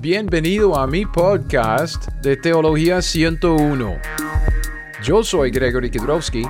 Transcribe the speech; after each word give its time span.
Bienvenido 0.00 0.78
a 0.78 0.86
mi 0.86 1.04
podcast 1.04 2.06
de 2.22 2.36
Teología 2.36 3.02
101. 3.02 3.96
Yo 5.02 5.24
soy 5.24 5.50
Gregory 5.50 5.90
Kidrowski 5.90 6.44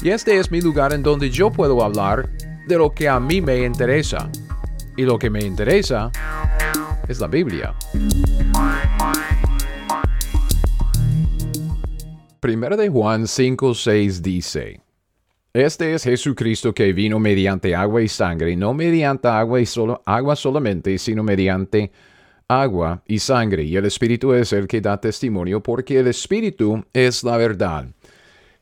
y 0.00 0.10
este 0.10 0.38
es 0.38 0.48
mi 0.52 0.60
lugar 0.60 0.92
en 0.92 1.02
donde 1.02 1.28
yo 1.28 1.50
puedo 1.50 1.82
hablar 1.82 2.30
de 2.68 2.78
lo 2.78 2.92
que 2.92 3.08
a 3.08 3.18
mí 3.18 3.40
me 3.40 3.64
interesa. 3.64 4.30
Y 4.96 5.02
lo 5.02 5.18
que 5.18 5.28
me 5.28 5.40
interesa 5.40 6.12
es 7.08 7.18
la 7.18 7.26
Biblia. 7.26 7.74
Primera 12.38 12.76
de 12.76 12.88
Juan 12.90 13.24
5:6 13.24 14.20
dice: 14.20 14.80
Este 15.52 15.94
es 15.94 16.04
Jesucristo 16.04 16.72
que 16.72 16.92
vino 16.92 17.18
mediante 17.18 17.74
agua 17.74 18.02
y 18.02 18.08
sangre, 18.08 18.54
no 18.54 18.72
mediante 18.72 19.26
agua 19.26 19.60
y 19.60 19.66
solo 19.66 20.00
agua 20.06 20.36
solamente, 20.36 20.96
sino 20.98 21.24
mediante 21.24 21.90
agua 22.48 23.02
y 23.06 23.18
sangre, 23.18 23.64
y 23.64 23.76
el 23.76 23.84
Espíritu 23.84 24.32
es 24.32 24.52
el 24.52 24.66
que 24.66 24.80
da 24.80 25.00
testimonio, 25.00 25.62
porque 25.62 25.98
el 25.98 26.06
Espíritu 26.08 26.84
es 26.92 27.24
la 27.24 27.36
verdad. 27.36 27.86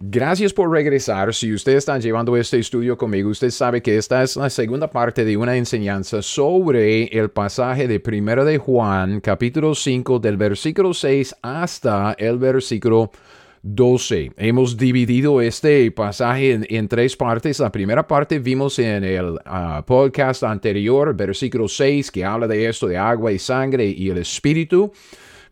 Gracias 0.04 0.52
por 0.52 0.68
regresar. 0.68 1.32
Si 1.32 1.54
usted 1.54 1.76
está 1.76 1.96
llevando 1.96 2.36
este 2.36 2.58
estudio 2.58 2.96
conmigo, 2.96 3.30
usted 3.30 3.50
sabe 3.50 3.80
que 3.82 3.96
esta 3.96 4.24
es 4.24 4.34
la 4.36 4.50
segunda 4.50 4.90
parte 4.90 5.24
de 5.24 5.36
una 5.36 5.56
enseñanza 5.56 6.22
sobre 6.22 7.04
el 7.04 7.30
pasaje 7.30 7.86
de 7.86 8.00
Primera 8.00 8.44
de 8.44 8.58
Juan, 8.58 9.20
capítulo 9.20 9.76
5, 9.76 10.18
del 10.18 10.36
versículo 10.36 10.92
6 10.92 11.36
hasta 11.42 12.16
el 12.18 12.38
versículo 12.38 13.12
12. 13.62 14.32
Hemos 14.36 14.76
dividido 14.76 15.40
este 15.40 15.90
pasaje 15.92 16.60
en, 16.68 16.88
tres 16.88 17.16
partes. 17.16 17.60
La 17.60 17.70
primera 17.70 18.06
parte 18.06 18.40
vimos 18.40 18.78
en 18.80 19.04
el 19.04 19.38
ah, 19.44 19.84
podcast 19.86 20.42
anterior, 20.42 21.14
versículo 21.14 21.68
6, 21.68 22.10
que 22.10 22.24
habla 22.24 22.48
de 22.48 22.68
esto, 22.68 22.88
de 22.88 22.98
agua 22.98 23.30
y 23.30 23.38
sangre 23.38 23.86
y 23.86 24.10
el 24.10 24.18
espíritu. 24.18 24.92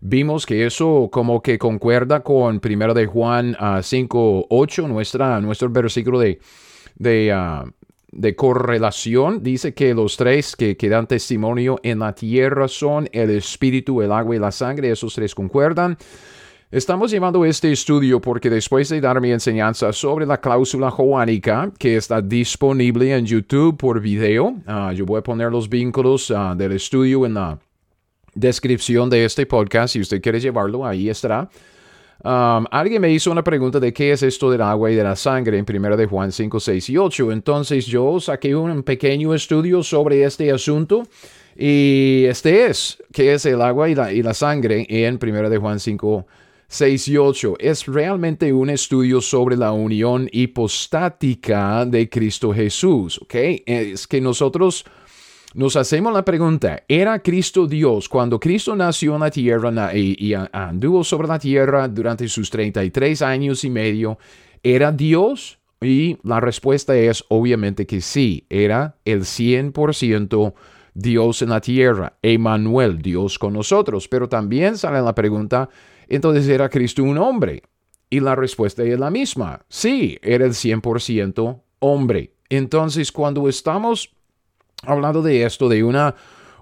Vimos 0.00 0.44
que 0.44 0.66
eso 0.66 1.08
como 1.12 1.40
que 1.40 1.56
concuerda 1.58 2.20
con 2.20 2.60
1 2.64 2.94
de 2.94 3.06
Juan 3.06 3.56
5, 3.80 4.40
ah, 4.40 4.46
8, 4.48 4.88
nuestra, 4.88 5.40
nuestro 5.40 5.70
versículo 5.70 6.18
de, 6.18 6.40
de, 6.96 7.30
ah, 7.32 7.64
de 8.10 8.34
correlación. 8.34 9.40
Dice 9.44 9.72
que 9.72 9.94
los 9.94 10.16
tres 10.16 10.56
que, 10.56 10.76
que 10.76 10.88
dan 10.88 11.06
testimonio 11.06 11.78
en 11.84 12.00
la 12.00 12.12
tierra 12.12 12.66
son 12.66 13.08
el 13.12 13.30
espíritu, 13.30 14.02
el 14.02 14.10
agua 14.10 14.34
y 14.34 14.40
la 14.40 14.50
sangre. 14.50 14.90
Esos 14.90 15.14
tres 15.14 15.32
concuerdan. 15.32 15.96
Estamos 16.72 17.10
llevando 17.10 17.44
este 17.44 17.72
estudio 17.72 18.20
porque 18.20 18.48
después 18.48 18.88
de 18.90 19.00
dar 19.00 19.20
mi 19.20 19.32
enseñanza 19.32 19.92
sobre 19.92 20.24
la 20.24 20.40
cláusula 20.40 20.88
joánica, 20.88 21.72
que 21.76 21.96
está 21.96 22.22
disponible 22.22 23.12
en 23.12 23.26
YouTube 23.26 23.76
por 23.76 24.00
video, 24.00 24.54
ah, 24.68 24.92
yo 24.94 25.04
voy 25.04 25.18
a 25.18 25.22
poner 25.22 25.50
los 25.50 25.68
vínculos 25.68 26.30
ah, 26.30 26.54
del 26.56 26.70
estudio 26.70 27.26
en 27.26 27.34
la 27.34 27.58
descripción 28.36 29.10
de 29.10 29.24
este 29.24 29.46
podcast. 29.46 29.94
Si 29.94 30.00
usted 30.00 30.22
quiere 30.22 30.38
llevarlo, 30.38 30.86
ahí 30.86 31.08
estará. 31.08 31.50
Um, 32.22 32.66
alguien 32.70 33.02
me 33.02 33.10
hizo 33.10 33.32
una 33.32 33.42
pregunta 33.42 33.80
de 33.80 33.92
qué 33.92 34.12
es 34.12 34.22
esto 34.22 34.48
del 34.48 34.62
agua 34.62 34.92
y 34.92 34.94
de 34.94 35.02
la 35.02 35.16
sangre 35.16 35.58
en 35.58 35.66
1 35.68 35.96
de 35.96 36.06
Juan 36.06 36.30
5, 36.30 36.60
6 36.60 36.88
y 36.90 36.96
8. 36.96 37.32
Entonces 37.32 37.84
yo 37.84 38.20
saqué 38.20 38.54
un 38.54 38.84
pequeño 38.84 39.34
estudio 39.34 39.82
sobre 39.82 40.22
este 40.22 40.52
asunto. 40.52 41.02
Y 41.56 42.26
este 42.28 42.66
es, 42.66 43.02
qué 43.12 43.34
es 43.34 43.44
el 43.44 43.60
agua 43.60 43.88
y 43.88 43.96
la, 43.96 44.12
y 44.12 44.22
la 44.22 44.34
sangre 44.34 44.86
en 44.88 45.18
1 45.20 45.50
de 45.50 45.58
Juan 45.58 45.80
5, 45.80 46.26
6 46.28 46.49
y 46.78 47.16
8 47.16 47.56
es 47.58 47.86
realmente 47.86 48.52
un 48.52 48.70
estudio 48.70 49.20
sobre 49.20 49.56
la 49.56 49.72
unión 49.72 50.28
hipostática 50.30 51.84
de 51.84 52.08
Cristo 52.08 52.54
Jesús, 52.54 53.18
¿ok? 53.22 53.34
Es 53.66 54.06
que 54.06 54.20
nosotros 54.20 54.84
nos 55.52 55.74
hacemos 55.74 56.12
la 56.12 56.24
pregunta, 56.24 56.84
¿era 56.86 57.18
Cristo 57.18 57.66
Dios 57.66 58.08
cuando 58.08 58.38
Cristo 58.38 58.76
nació 58.76 59.14
en 59.14 59.20
la 59.20 59.30
tierra 59.32 59.92
y, 59.92 60.32
anduvo 60.52 61.02
sobre 61.02 61.26
la 61.26 61.40
tierra 61.40 61.88
durante 61.88 62.28
sus 62.28 62.48
33 62.50 63.20
años 63.22 63.64
y 63.64 63.70
medio? 63.70 64.16
¿Era 64.62 64.92
Dios? 64.92 65.58
Y 65.80 66.18
la 66.22 66.38
respuesta 66.38 66.96
es 66.96 67.24
obviamente 67.30 67.84
que 67.84 68.00
sí, 68.00 68.44
era 68.48 68.94
el 69.04 69.22
100% 69.22 70.54
Dios 70.94 71.42
en 71.42 71.48
la 71.48 71.60
tierra, 71.60 72.12
Emmanuel, 72.22 73.02
Dios 73.02 73.38
con 73.38 73.54
nosotros. 73.54 74.06
Pero 74.06 74.28
también 74.28 74.78
sale 74.78 75.02
la 75.02 75.14
pregunta, 75.14 75.68
entonces, 76.10 76.48
¿era 76.48 76.68
Cristo 76.68 77.02
un 77.02 77.18
hombre? 77.18 77.62
Y 78.10 78.20
la 78.20 78.34
respuesta 78.34 78.82
es 78.82 78.98
la 78.98 79.10
misma. 79.10 79.64
Sí, 79.68 80.18
era 80.22 80.44
el 80.44 80.52
100% 80.52 81.62
hombre. 81.78 82.32
Entonces, 82.48 83.12
cuando 83.12 83.48
estamos 83.48 84.10
hablando 84.82 85.22
de 85.22 85.44
esto, 85.44 85.68
de 85.68 85.84
una 85.84 86.16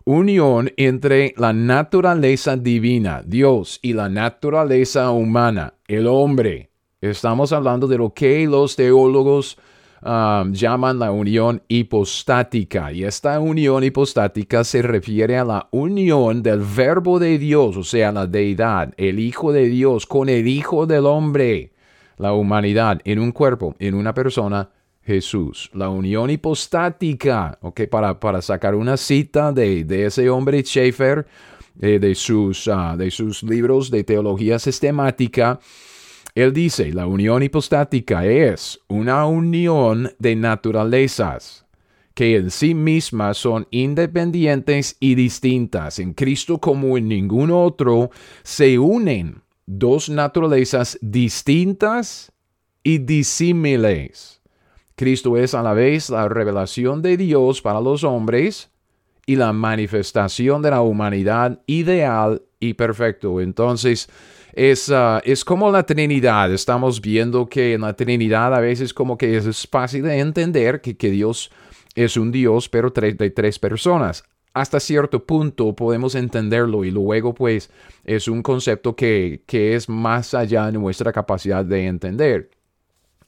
unión 0.05 0.71
entre 0.77 1.35
la 1.37 1.53
naturaleza 1.53 2.57
divina, 2.57 3.23
Dios, 3.25 3.79
y 3.83 3.95
la 3.95 4.09
naturaleza 4.09 5.11
humana, 5.11 5.75
el 5.87 6.07
hombre, 6.07 6.71
estamos 7.01 7.53
hablando 7.53 7.87
de 7.87 7.99
lo 7.99 8.13
que 8.13 8.47
los 8.47 8.77
teólogos 8.77 9.59
Llaman 10.03 10.99
la 10.99 11.11
unión 11.11 11.63
hipostática. 11.69 12.93
Y 12.93 13.05
esta 13.05 13.41
unión 13.41 13.85
hipostática 13.85 14.65
se 14.65 14.83
refiere 14.83 15.39
a 15.39 15.45
la 15.45 15.69
unión 15.71 16.43
del 16.43 16.61
verbo 16.61 17.19
de 17.19 17.39
Dios, 17.39 17.77
o 17.77 17.85
sea, 17.85 18.13
la 18.13 18.27
deidad, 18.27 18.93
el 18.97 19.19
Hijo 19.19 19.53
de 19.53 19.69
Dios 19.69 20.07
con 20.07 20.29
el 20.29 20.47
Hijo 20.47 20.87
del 20.87 21.07
hombre, 21.07 21.73
la 22.17 22.33
humanidad 22.33 23.01
en 23.05 23.19
un 23.19 23.33
cuerpo, 23.33 23.75
en 23.79 23.95
una 23.95 24.15
persona. 24.15 24.71
Jesús, 25.09 25.71
la 25.73 25.89
unión 25.89 26.29
hipostática, 26.29 27.59
ok, 27.63 27.89
para, 27.91 28.21
para 28.21 28.43
sacar 28.43 28.75
una 28.75 28.99
cita 28.99 29.53
de, 29.53 29.83
de 29.85 30.05
ese 30.05 30.29
hombre 30.29 30.63
Schaeffer, 30.63 31.27
eh, 31.81 32.01
de, 32.01 32.15
sus, 32.17 32.67
ah, 32.67 32.97
de 32.99 33.11
sus 33.11 33.45
libros 33.45 33.91
de 33.91 34.03
teología 34.03 34.59
sistemática, 34.59 35.61
él 36.43 36.53
dice, 36.53 36.93
la 36.93 37.07
unión 37.09 37.43
hipostática 37.43 38.25
es 38.25 38.79
una 38.87 39.27
unión 39.27 40.13
de 40.21 40.37
naturalezas 40.37 41.67
que 42.15 42.37
en 42.37 42.53
sí 42.53 42.75
mismas 42.75 43.39
son 43.39 43.67
independientes 43.73 44.97
y 45.01 45.17
distintas. 45.17 45.99
En 45.99 46.15
Cristo 46.15 46.59
como 46.59 46.97
en 46.97 47.09
ningún 47.09 47.51
otro 47.51 48.11
se 48.45 48.79
unen 48.79 49.43
dos 49.67 50.09
naturalezas 50.09 50.97
distintas 51.01 52.31
y 52.85 52.99
disímiles. 52.99 54.41
Cristo 54.95 55.37
es 55.37 55.55
a 55.55 55.63
la 55.63 55.75
vez 55.75 56.09
la 56.09 56.29
revelación 56.29 57.03
de 57.03 57.17
Dios 57.17 57.63
para 57.63 57.81
los 57.81 58.05
hombres 58.05 58.71
y 59.27 59.35
la 59.35 59.53
manifestación 59.53 60.63
de 60.63 60.71
la 60.71 60.83
humanidad 60.83 61.63
ideal 61.67 62.43
y 62.61 62.75
perfecto. 62.75 63.41
Entonces, 63.41 64.09
es, 64.59 64.91
ah, 64.91 65.23
es 65.25 65.45
como 65.45 65.71
la 65.71 65.85
Trinidad. 65.85 66.53
Estamos 66.53 67.01
viendo 67.01 67.49
que 67.49 67.75
en 67.75 67.83
la 67.83 67.95
Trinidad 67.95 68.53
a 68.53 68.59
veces 68.59 68.93
como 68.93 69.17
que 69.17 69.37
es 69.37 69.69
fácil 69.69 70.03
de 70.03 70.19
entender 70.19 70.81
que, 70.81 70.97
que 70.97 71.11
Dios 71.11 71.53
es 71.95 72.17
un 72.17 72.33
Dios, 72.33 72.69
pero 72.69 72.91
de 72.91 73.31
tres 73.31 73.59
personas. 73.61 74.25
Hasta 74.55 74.81
cierto 74.81 75.25
punto 75.25 75.77
podemos 75.77 76.17
entenderlo 76.17 76.85
y 76.85 76.91
luego 76.91 77.35
pues 77.35 77.71
es 78.03 78.27
un 78.27 78.43
concepto 78.43 78.97
que, 78.97 79.45
que 79.47 79.77
es 79.77 79.89
más 79.89 80.35
allá 80.35 80.67
de 80.67 80.73
nuestra 80.73 81.13
capacidad 81.13 81.65
de 81.65 81.87
entender 81.87 82.51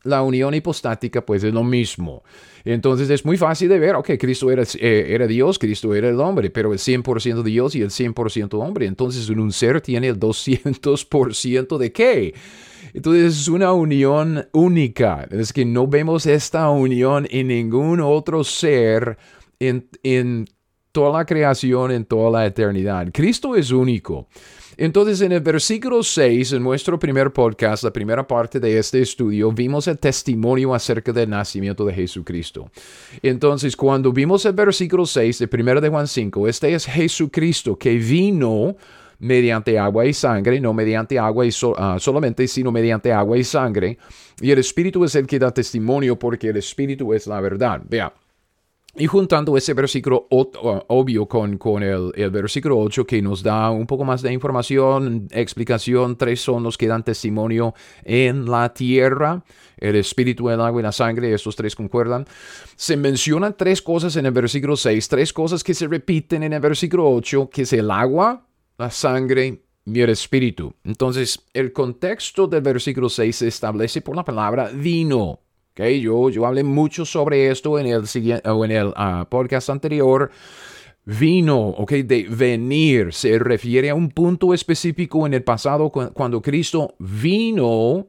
la 0.03 0.22
unión 0.22 0.55
hipostática 0.55 1.25
pues 1.25 1.44
es 1.44 1.53
lo 1.53 1.65
mismo. 1.65 2.22
Entonces 2.65 3.09
es 3.11 3.25
muy 3.25 3.37
fácil 3.37 3.69
de 3.69 3.78
ver, 3.78 3.94
ok, 3.97 4.11
Cristo 4.19 4.50
era, 4.50 4.62
eh, 4.62 5.06
era 5.09 5.27
Dios, 5.27 5.59
Cristo 5.59 5.94
era 5.94 6.09
el 6.09 6.21
hombre, 6.21 6.50
pero 6.50 6.72
el 6.72 6.78
100% 6.78 7.43
Dios 7.43 7.75
y 7.75 7.83
el 7.83 7.91
100% 7.91 8.55
hombre. 8.55 8.87
Entonces 8.87 9.28
un 9.28 9.53
ser 9.53 9.81
tiene 9.81 10.09
el 10.09 10.19
200% 10.19 11.78
de 11.78 11.93
qué? 11.93 12.34
Entonces 12.93 13.41
es 13.41 13.49
una 13.49 13.72
unión 13.72 14.49
única. 14.53 15.27
Es 15.31 15.53
que 15.53 15.65
no 15.65 15.87
vemos 15.87 16.27
esta 16.27 16.69
unión 16.71 17.27
en 17.31 17.49
ningún 17.49 18.00
otro 18.00 18.44
ser 18.44 19.16
en, 19.59 19.89
en 20.03 20.47
toda 20.93 21.19
la 21.19 21.25
creación, 21.25 21.93
en 21.93 22.05
toda 22.05 22.31
la 22.31 22.47
eternidad. 22.47 23.09
Cristo 23.12 23.54
es 23.54 23.71
único. 23.71 24.28
Entonces, 24.77 25.21
en 25.21 25.33
el 25.33 25.41
versículo 25.41 26.03
6, 26.03 26.53
en 26.53 26.63
nuestro 26.63 26.99
primer 26.99 27.33
podcast, 27.33 27.84
la 27.84 27.93
primera 27.93 28.27
parte 28.27 28.61
de 28.61 28.78
este 28.78 29.01
estudio, 29.01 29.53
vimos 29.53 29.87
el 29.89 29.99
testimonio 29.99 30.75
acerca 30.75 31.13
del 31.13 31.31
nacimiento 31.31 31.84
de 31.84 31.95
Jesucristo. 31.95 32.71
Entonces, 33.22 33.77
cuando 33.77 34.13
vimos 34.13 34.45
el 34.47 34.53
versículo 34.53 35.07
6 35.07 35.39
de 35.39 35.49
1 35.53 35.81
de 35.81 35.89
Juan 35.89 36.07
5, 36.07 36.49
este 36.49 36.75
es 36.75 36.87
Jesucristo 36.87 37.77
que 37.77 37.97
vino 37.97 38.77
mediante 39.21 39.78
agua 39.78 40.07
y 40.07 40.13
sangre, 40.13 40.61
no 40.61 40.73
mediante 40.73 41.19
agua 41.19 41.47
y 41.47 41.51
ah, 41.77 41.97
solamente, 42.01 42.49
sino 42.49 42.73
mediante 42.73 43.13
agua 43.13 43.39
y 43.39 43.45
sangre. 43.45 43.99
Y 44.41 44.51
el 44.51 44.59
Espíritu 44.59 45.05
es 45.05 45.15
el 45.15 45.27
que 45.27 45.39
da 45.39 45.53
testimonio 45.53 46.19
porque 46.19 46.49
el 46.49 46.57
Espíritu 46.57 47.13
es 47.13 47.27
la 47.27 47.41
verdad. 47.41 47.83
Vea, 47.89 48.13
y 48.97 49.07
juntando 49.07 49.57
ese 49.57 49.72
versículo 49.72 50.27
obvio 50.31 51.27
con, 51.27 51.59
con 51.59 51.83
el, 51.83 52.13
versículo 52.31 52.78
8 52.78 53.07
que 53.07 53.22
nos 53.22 53.42
da 53.42 53.71
un 53.71 53.87
poco 53.87 54.04
más 54.04 54.21
de 54.21 54.33
información, 54.33 55.28
explicación, 55.31 56.16
tres 56.16 56.41
son 56.41 56.65
los 56.65 56.77
que 56.77 56.89
dan 56.89 57.04
testimonio 57.04 57.72
en 58.03 58.47
la 58.47 58.75
tierra, 58.75 59.45
el 59.77 59.95
espíritu, 59.95 60.51
el 60.51 60.60
agua 60.60 60.81
y 60.81 60.83
la 60.83 60.92
sangre, 60.92 61.33
estos 61.33 61.54
tres 61.54 61.77
concuerdan. 61.77 62.27
Se 62.75 62.97
mencionan 62.97 63.57
tres 63.57 63.81
cosas 63.81 64.16
en 64.16 64.27
el 64.27 64.33
versículo 64.33 64.77
6, 64.77 65.09
tres 65.09 65.33
cosas 65.33 65.63
que 65.63 65.75
se 65.75 65.87
repiten 65.87 66.42
en 66.42 66.53
el 66.53 66.60
versículo 66.60 67.09
8, 67.10 67.48
que 67.48 67.63
es 67.63 67.72
el 67.72 67.91
agua, 67.92 68.45
la 68.77 68.91
sangre 68.91 69.63
y 69.84 70.01
el 70.01 70.10
espíritu. 70.10 70.75
Entonces, 70.83 71.47
el 71.54 71.72
contexto 71.72 72.48
del 72.48 72.63
versículo 72.63 73.09
6 73.09 73.37
se 73.37 73.48
establece 73.48 74.01
por 74.01 74.16
la 74.16 74.25
palabra 74.25 74.71
vino. 74.75 75.41
Okay, 75.80 76.03
yo, 76.03 76.28
yo 76.28 76.44
hablé 76.44 76.62
mucho 76.62 77.06
sobre 77.06 77.50
esto 77.50 77.78
en 77.78 77.86
el, 77.86 78.04
o 78.44 78.65
en 78.66 78.71
el 78.71 78.92
ah, 78.97 79.27
podcast 79.30 79.71
anterior. 79.71 80.30
Vino, 81.06 81.59
ok, 81.59 81.92
de 81.92 82.27
venir, 82.28 83.15
se 83.15 83.38
refiere 83.38 83.88
a 83.88 83.94
un 83.94 84.10
punto 84.10 84.53
específico 84.53 85.27
en 85.27 85.32
el 85.32 85.42
pasado 85.42 85.88
cuando 85.88 86.42
Cristo 86.42 86.97
vino 86.98 88.09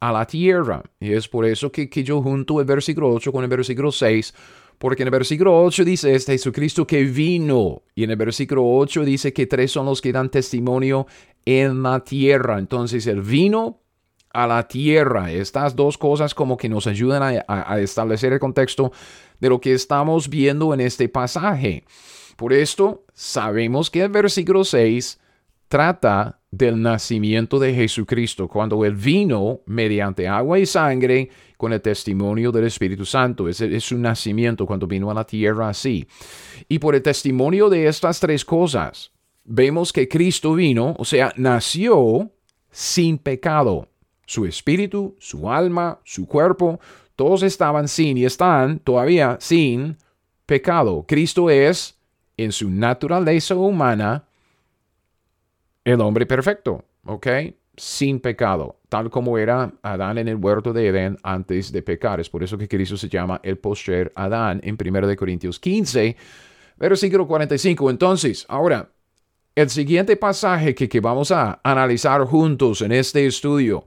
a 0.00 0.10
la 0.10 0.26
tierra. 0.26 0.82
Y 0.98 1.12
es 1.12 1.28
por 1.28 1.46
eso 1.46 1.70
que, 1.70 1.88
que 1.88 2.02
yo 2.02 2.20
junto 2.20 2.58
el 2.58 2.66
versículo 2.66 3.10
8 3.10 3.30
con 3.30 3.44
el 3.44 3.50
versículo 3.50 3.92
6 3.92 4.34
porque 4.76 5.04
en 5.04 5.06
el 5.06 5.12
versículo 5.12 5.62
8 5.62 5.84
dice, 5.84 6.16
es 6.16 6.26
Jesucristo 6.26 6.84
que 6.84 7.04
vino. 7.04 7.82
Y 7.94 8.02
en 8.02 8.10
el 8.10 8.16
versículo 8.16 8.64
8 8.66 9.04
dice 9.04 9.32
que 9.32 9.46
tres 9.46 9.70
son 9.70 9.86
los 9.86 10.02
que 10.02 10.10
dan 10.10 10.30
testimonio 10.30 11.06
en 11.44 11.80
la 11.84 12.02
tierra. 12.02 12.58
Entonces, 12.58 13.06
el 13.06 13.22
vino 13.22 13.83
a 14.34 14.46
la 14.46 14.66
tierra. 14.68 15.32
Estas 15.32 15.74
dos 15.74 15.96
cosas 15.96 16.34
como 16.34 16.56
que 16.56 16.68
nos 16.68 16.86
ayudan 16.86 17.42
a, 17.46 17.80
establecer 17.80 18.32
el 18.32 18.40
contexto 18.40 18.92
de 19.40 19.48
lo 19.48 19.60
que 19.60 19.72
estamos 19.72 20.28
viendo 20.28 20.74
en 20.74 20.80
este 20.80 21.08
pasaje. 21.08 21.84
Por 22.36 22.52
esto, 22.52 23.04
sabemos 23.14 23.90
que 23.90 24.02
el 24.02 24.10
versículo 24.10 24.64
6 24.64 25.20
trata 25.68 26.40
del 26.50 26.82
nacimiento 26.82 27.58
de 27.58 27.74
Jesucristo, 27.74 28.48
cuando 28.48 28.84
Él 28.84 28.94
vino 28.94 29.60
mediante 29.66 30.28
agua 30.28 30.58
y 30.58 30.66
sangre 30.66 31.30
con 31.56 31.72
el 31.72 31.80
testimonio 31.80 32.52
del 32.52 32.64
Espíritu 32.64 33.04
Santo. 33.04 33.48
Es, 33.48 33.60
es 33.60 33.84
su 33.84 33.98
nacimiento 33.98 34.66
cuando 34.66 34.86
vino 34.86 35.10
a 35.10 35.14
la 35.14 35.24
tierra 35.24 35.68
así. 35.68 36.06
Y 36.68 36.80
por 36.80 36.94
el 36.94 37.02
testimonio 37.02 37.68
de 37.68 37.86
estas 37.86 38.18
tres 38.18 38.44
cosas, 38.44 39.12
vemos 39.44 39.92
que 39.92 40.08
Cristo 40.08 40.54
vino, 40.54 40.94
o 40.98 41.04
sea, 41.04 41.32
nació 41.36 42.30
sin 42.70 43.18
pecado. 43.18 43.88
Su 44.26 44.46
espíritu, 44.46 45.16
su 45.18 45.50
alma, 45.50 46.00
su 46.04 46.26
cuerpo, 46.26 46.80
todos 47.16 47.42
estaban 47.42 47.88
sin 47.88 48.18
y 48.18 48.24
están 48.24 48.78
todavía 48.78 49.36
sin 49.40 49.96
pecado. 50.46 51.04
Cristo 51.06 51.50
es, 51.50 51.96
en 52.36 52.52
su 52.52 52.70
naturaleza 52.70 53.54
humana, 53.54 54.24
el 55.84 56.00
hombre 56.00 56.26
perfecto, 56.26 56.84
¿ok? 57.04 57.26
Sin 57.76 58.20
pecado, 58.20 58.76
tal 58.88 59.10
como 59.10 59.36
era 59.38 59.72
Adán 59.82 60.18
en 60.18 60.28
el 60.28 60.36
huerto 60.36 60.72
de 60.72 60.88
Edén 60.88 61.18
antes 61.22 61.70
de 61.72 61.82
pecar. 61.82 62.20
Es 62.20 62.30
por 62.30 62.42
eso 62.42 62.56
que 62.56 62.68
Cristo 62.68 62.96
se 62.96 63.08
llama 63.08 63.40
el 63.42 63.58
postrer 63.58 64.12
Adán 64.14 64.60
en 64.64 64.76
1 64.80 65.16
Corintios 65.16 65.60
15, 65.60 66.16
versículo 66.76 67.26
45. 67.26 67.90
Entonces, 67.90 68.46
ahora, 68.48 68.88
el 69.54 69.70
siguiente 69.70 70.16
pasaje 70.16 70.74
que, 70.74 70.88
que 70.88 71.00
vamos 71.00 71.30
a 71.30 71.60
analizar 71.62 72.24
juntos 72.24 72.80
en 72.80 72.92
este 72.92 73.26
estudio 73.26 73.84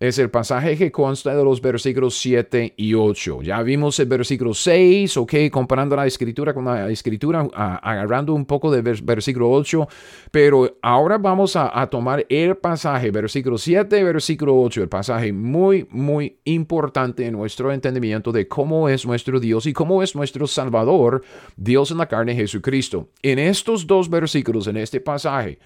es 0.00 0.18
el 0.18 0.30
pasaje 0.30 0.76
que 0.76 0.90
consta 0.90 1.34
de 1.34 1.44
los 1.44 1.60
versículos 1.60 2.18
7 2.18 2.74
y 2.76 2.94
8. 2.94 3.42
Ya 3.42 3.62
vimos 3.62 3.98
el 4.00 4.06
versículo 4.06 4.52
6, 4.52 5.16
ok, 5.16 5.34
comparando 5.50 5.94
la 5.94 6.06
escritura 6.06 6.52
con 6.52 6.64
la 6.64 6.90
escritura, 6.90 7.46
agarrando 7.54 8.34
un 8.34 8.44
poco 8.44 8.70
del 8.72 8.82
versículo 9.02 9.50
8, 9.50 9.88
pero 10.32 10.78
ahora 10.82 11.18
vamos 11.18 11.54
a, 11.54 11.80
a, 11.80 11.88
tomar 11.88 12.26
el 12.28 12.56
pasaje, 12.56 13.12
versículo 13.12 13.58
7, 13.58 14.02
versículo 14.02 14.60
8, 14.60 14.82
el 14.82 14.88
pasaje 14.88 15.32
muy, 15.32 15.86
muy 15.90 16.36
importante 16.44 17.24
en 17.26 17.34
nuestro 17.34 17.70
entendimiento 17.70 18.32
de 18.32 18.48
cómo 18.48 18.88
es 18.88 19.06
nuestro 19.06 19.38
Dios 19.38 19.66
y 19.66 19.72
cómo 19.72 20.02
es 20.02 20.16
nuestro 20.16 20.48
Salvador, 20.48 21.22
Dios 21.56 21.92
en 21.92 21.98
la 21.98 22.08
carne, 22.08 22.34
Jesucristo. 22.34 23.08
En 23.22 23.38
estos 23.38 23.86
dos 23.86 24.10
versículos, 24.10 24.66
en 24.66 24.78
este 24.78 25.00
pasaje, 25.00 25.60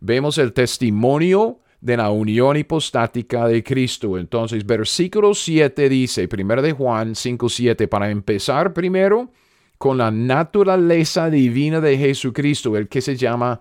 vemos 0.00 0.38
el 0.38 0.52
testimonio 0.52 1.58
de 1.82 1.96
la 1.96 2.10
unión 2.10 2.56
hipostática 2.56 3.48
de 3.48 3.62
Cristo. 3.62 4.16
Entonces, 4.16 4.64
versículo 4.64 5.34
7 5.34 5.88
dice, 5.88 6.28
1 6.32 6.62
de 6.62 6.72
Juan 6.72 7.16
5, 7.16 7.48
7, 7.48 7.88
para 7.88 8.08
empezar 8.08 8.72
primero 8.72 9.30
con 9.78 9.98
la 9.98 10.12
naturaleza 10.12 11.28
divina 11.28 11.80
de 11.80 11.98
Jesucristo, 11.98 12.76
el 12.76 12.88
que 12.88 13.00
se 13.00 13.16
llama 13.16 13.60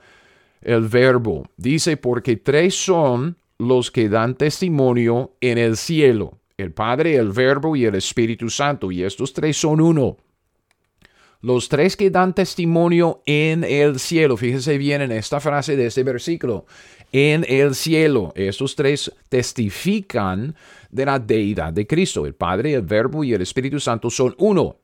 el 0.61 0.87
verbo. 0.87 1.47
Dice, 1.57 1.97
porque 1.97 2.37
tres 2.37 2.75
son 2.75 3.37
los 3.57 3.89
que 3.89 4.07
dan 4.07 4.35
testimonio 4.35 5.33
en 5.41 5.57
el 5.57 5.75
cielo, 5.75 6.37
el 6.57 6.71
Padre, 6.73 7.15
el 7.15 7.31
Verbo 7.31 7.75
y 7.75 7.85
el 7.85 7.95
Espíritu 7.95 8.49
Santo, 8.49 8.91
y 8.91 9.03
estos 9.03 9.33
tres 9.33 9.57
son 9.57 9.81
uno. 9.81 10.17
Los 11.41 11.69
tres 11.69 11.97
que 11.97 12.11
dan 12.11 12.35
testimonio 12.35 13.23
en 13.25 13.63
el 13.63 13.99
cielo, 13.99 14.37
fíjese 14.37 14.77
bien 14.77 15.01
en 15.01 15.11
esta 15.11 15.39
frase 15.39 15.75
de 15.75 15.87
este 15.87 16.03
versículo, 16.03 16.65
en 17.11 17.45
el 17.49 17.73
cielo. 17.73 18.31
Estos 18.35 18.75
tres 18.75 19.11
testifican 19.27 20.55
de 20.91 21.05
la 21.05 21.17
deidad 21.17 21.73
de 21.73 21.87
Cristo. 21.87 22.25
El 22.25 22.35
Padre, 22.35 22.73
el 22.73 22.83
Verbo 22.83 23.23
y 23.23 23.33
el 23.33 23.41
Espíritu 23.41 23.79
Santo 23.79 24.09
son 24.09 24.35
uno. 24.37 24.77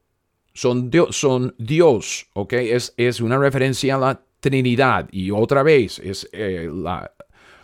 Son 0.54 0.90
Dios, 0.90 1.16
son 1.16 1.54
Dios. 1.60 2.28
Es, 2.50 2.94
es 2.98 3.22
una 3.22 3.38
referencia 3.38 3.96
a 3.96 4.00
la 4.00 4.22
Trinidad. 4.40 5.08
Y 5.12 5.30
otra 5.30 5.62
vez, 5.62 6.00
es 6.00 6.28
eh, 6.32 6.68
la, 6.74 7.12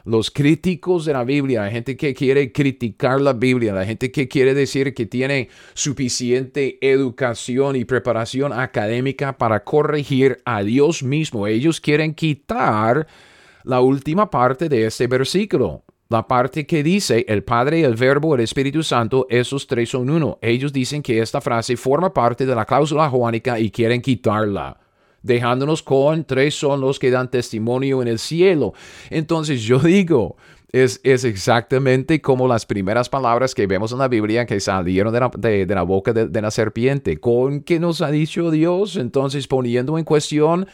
los 0.05 0.31
críticos 0.31 1.05
de 1.05 1.13
la 1.13 1.23
Biblia, 1.23 1.61
la 1.61 1.71
gente 1.71 1.95
que 1.95 2.13
quiere 2.13 2.51
criticar 2.51 3.21
la 3.21 3.33
Biblia, 3.33 3.73
la 3.73 3.85
gente 3.85 4.11
que 4.11 4.27
quiere 4.27 4.53
decir 4.53 4.93
que 4.93 5.05
tiene 5.05 5.49
suficiente 5.73 6.77
educación 6.81 7.75
y 7.75 7.85
preparación 7.85 8.51
académica 8.51 9.37
para 9.37 9.63
corregir 9.63 10.41
a 10.43 10.61
Dios 10.61 11.03
mismo. 11.03 11.47
Ellos 11.47 11.79
quieren 11.79 12.13
quitar 12.13 13.07
la 13.63 13.79
última 13.79 14.29
parte 14.29 14.67
de 14.67 14.85
este 14.85 15.07
versículo. 15.07 15.83
La 16.09 16.27
parte 16.27 16.67
que 16.67 16.83
dice 16.83 17.25
el 17.27 17.43
Padre, 17.43 17.81
el 17.81 17.95
Verbo, 17.95 18.35
el 18.35 18.41
Espíritu 18.41 18.83
Santo, 18.83 19.25
esos 19.29 19.65
tres 19.65 19.89
son 19.89 20.09
uno. 20.09 20.37
Ellos 20.41 20.73
dicen 20.73 21.01
que 21.01 21.19
esta 21.19 21.39
frase 21.39 21.77
forma 21.77 22.13
parte 22.13 22.45
de 22.45 22.53
la 22.53 22.65
cláusula 22.65 23.09
joánica 23.09 23.57
y 23.57 23.71
quieren 23.71 24.01
quitarla 24.01 24.82
dejándonos 25.23 25.81
con 25.81 26.25
tres 26.25 26.53
son 26.53 26.81
los 26.81 26.99
que 26.99 27.09
dan 27.09 27.31
testimonio 27.31 28.01
en 28.01 28.07
el 28.07 28.19
cielo. 28.19 28.73
Entonces 29.09 29.63
yo 29.63 29.79
digo, 29.79 30.37
es, 30.71 30.99
es, 31.03 31.23
exactamente 31.23 32.21
como 32.21 32.47
las 32.47 32.65
primeras 32.65 33.09
palabras 33.09 33.55
que 33.55 33.67
vemos 33.67 33.91
en 33.91 33.99
la 33.99 34.07
Biblia 34.07 34.45
que 34.45 34.59
salieron 34.59 35.13
de 35.13 35.19
la, 35.19 35.83
boca 35.83 36.13
de, 36.13 36.27
de, 36.27 36.41
la 36.41 36.51
serpiente. 36.51 37.17
¿Con 37.19 37.61
qué 37.61 37.79
nos 37.79 38.01
ha 38.01 38.11
dicho 38.11 38.51
Dios? 38.51 38.97
Entonces 38.97 39.47
poniendo 39.47 39.97
en 39.97 40.03
cuestión 40.03 40.67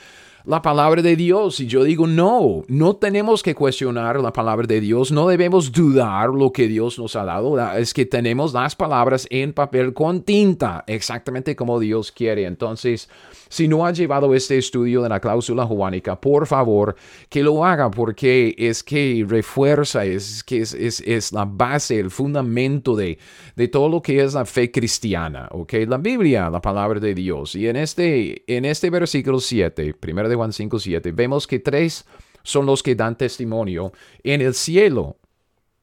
la 0.46 0.62
palabra 0.62 1.02
de 1.02 1.16
Dios. 1.16 1.60
Y 1.60 1.68
yo 1.68 1.84
digo, 1.84 2.08
no, 2.08 2.64
no 2.68 2.96
tenemos 2.96 3.44
que 3.44 3.56
cuestionar 3.56 4.20
la 4.20 4.34
palabra 4.34 4.66
de 4.68 4.82
Dios, 4.82 5.12
no 5.12 5.28
debemos 5.28 5.72
dudar 5.72 6.30
lo 6.30 6.52
que 6.52 6.68
Dios 6.68 6.98
nos 6.98 7.16
ha 7.16 7.24
dado. 7.26 7.60
Es 7.76 7.94
que 7.94 8.06
tenemos 8.06 8.54
las 8.54 8.76
palabras 8.76 9.28
en 9.30 9.54
papel 9.54 9.94
con 9.94 10.24
tinta, 10.24 10.84
exactamente 10.88 11.56
como 11.56 11.80
Dios 11.80 12.12
quiere. 12.12 12.46
Entonces, 12.46 13.10
si 13.50 13.68
no 13.68 13.86
ha 13.86 13.92
llevado 13.92 14.34
este 14.34 14.58
estudio 14.58 15.02
de 15.02 15.10
la 15.10 15.20
cláusula 15.20 15.66
juánica, 15.66 16.20
por 16.20 16.48
favor, 16.48 16.96
que 17.28 17.44
lo 17.44 17.66
haga 17.66 17.92
porque 17.92 18.56
es 18.58 18.84
que 18.84 19.26
refuerza, 19.28 20.06
es 20.06 20.44
que 20.44 20.60
es, 20.60 20.74
es, 20.74 21.02
es 21.02 21.34
la 21.34 21.46
base, 21.46 22.00
el 22.00 22.12
fundamento 22.12 22.96
de, 22.96 23.18
de 23.56 23.68
todo 23.68 23.90
lo 23.90 24.02
que 24.02 24.24
es 24.24 24.34
la 24.34 24.46
fe 24.46 24.72
cristiana, 24.72 25.50
¿ok? 25.52 25.74
La 25.88 25.98
Biblia, 25.98 26.50
la 26.50 26.62
palabra 26.62 27.00
de 27.00 27.14
Dios. 27.14 27.56
Y 27.56 27.68
en 27.68 27.76
este, 27.76 28.44
en 28.48 28.66
este 28.66 28.90
versículo 28.90 29.40
7, 29.40 29.96
primero 30.00 30.30
de 30.30 30.36
Juan 30.36 30.54
5, 30.54 30.80
7, 30.80 31.12
vemos 31.12 31.48
que 31.48 31.60
tres 31.60 32.06
son 32.44 32.66
los 32.66 32.84
que 32.84 32.96
dan 32.96 33.18
testimonio 33.18 33.92
en 34.24 34.42
el 34.42 34.54
cielo. 34.54 35.18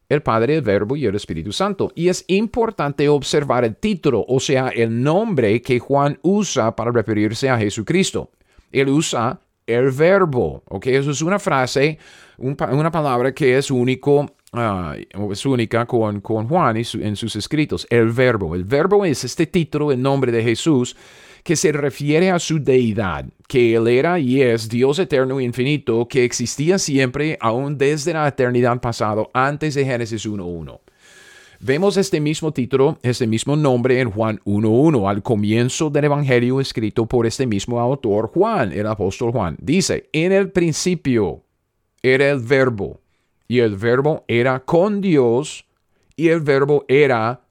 El 0.09 0.23
Padre, 0.23 0.57
el 0.57 0.63
Verbo 0.63 0.97
y 0.97 1.07
el 1.07 1.15
Espíritu 1.15 1.53
Santo. 1.53 1.91
Y 1.95 2.09
es 2.09 2.25
importante 2.29 3.09
observar 3.09 3.65
el 3.65 3.77
título, 3.77 4.25
o 4.29 4.39
sea, 4.41 4.69
el 4.69 5.03
nombre 5.03 5.61
que 5.63 5.79
Juan 5.79 6.19
usa 6.23 6.75
para 6.77 6.93
referirse 6.93 7.51
a 7.51 7.59
Jesucristo. 7.59 8.31
Él 8.71 8.89
usa 8.89 9.41
el 9.67 9.91
verbo, 9.91 10.63
¿ok? 10.69 10.87
Eso 10.87 11.11
es 11.11 11.23
una 11.23 11.39
frase, 11.39 11.99
una 12.39 12.91
palabra 12.91 13.33
que 13.33 13.59
es 13.59 13.71
único, 13.71 14.27
uh, 14.53 15.33
es 15.33 15.45
única 15.45 15.87
con, 15.87 16.21
con 16.21 16.47
Juan 16.47 16.77
en 16.77 17.17
sus 17.17 17.37
escritos, 17.37 17.87
el 17.91 18.11
verbo. 18.11 18.55
El 18.55 18.65
verbo 18.65 19.05
es 19.05 19.25
este 19.25 19.47
título, 19.47 19.91
el 19.91 20.01
nombre 20.01 20.31
de 20.31 20.43
Jesús, 20.43 20.97
que 21.47 21.55
se 21.55 21.71
refiere 21.71 22.33
a 22.33 22.41
su 22.41 22.59
deidad, 22.59 23.25
que 23.47 23.77
Él 23.77 23.87
era 23.87 24.19
y 24.19 24.43
es 24.43 24.69
Dios 24.69 24.99
eterno 24.99 25.39
e 25.39 25.45
infinito, 25.45 26.09
que 26.09 26.25
existía 26.25 26.77
siempre, 26.77 27.39
aún 27.41 27.79
desde 27.79 28.13
la 28.15 28.27
eternidad 28.27 28.81
pasado, 28.81 29.31
antes 29.33 29.77
de 29.77 29.85
Génesis 29.85 30.29
1.1. 30.29 30.81
Vemos 31.61 31.97
este 31.99 32.21
mismo 32.21 32.53
título, 32.53 32.99
este 33.01 33.29
mismo 33.29 33.55
nombre 33.55 34.01
en 34.01 34.11
Juan 34.11 34.41
1.1, 34.45 35.09
al 35.09 35.23
comienzo 35.23 35.89
del 35.89 36.07
Evangelio 36.07 36.61
escrito 36.61 37.07
por 37.07 37.27
este 37.27 37.47
mismo 37.47 37.79
autor, 37.79 38.29
Juan, 38.35 38.73
el 38.73 38.89
apóstol 38.89 39.31
Juan. 39.31 39.57
Dice, 39.61 40.11
en 40.13 40.33
el 40.33 40.51
principio 40.51 41.45
era 42.03 42.29
el 42.29 42.41
verbo, 42.41 43.03
y 43.47 43.61
el 43.61 43.77
verbo 43.77 44.25
era 44.27 44.65
con 44.65 45.01
Dios, 45.01 45.65
y 46.17 46.27
el 46.27 46.41
verbo 46.41 46.85
era 46.89 47.43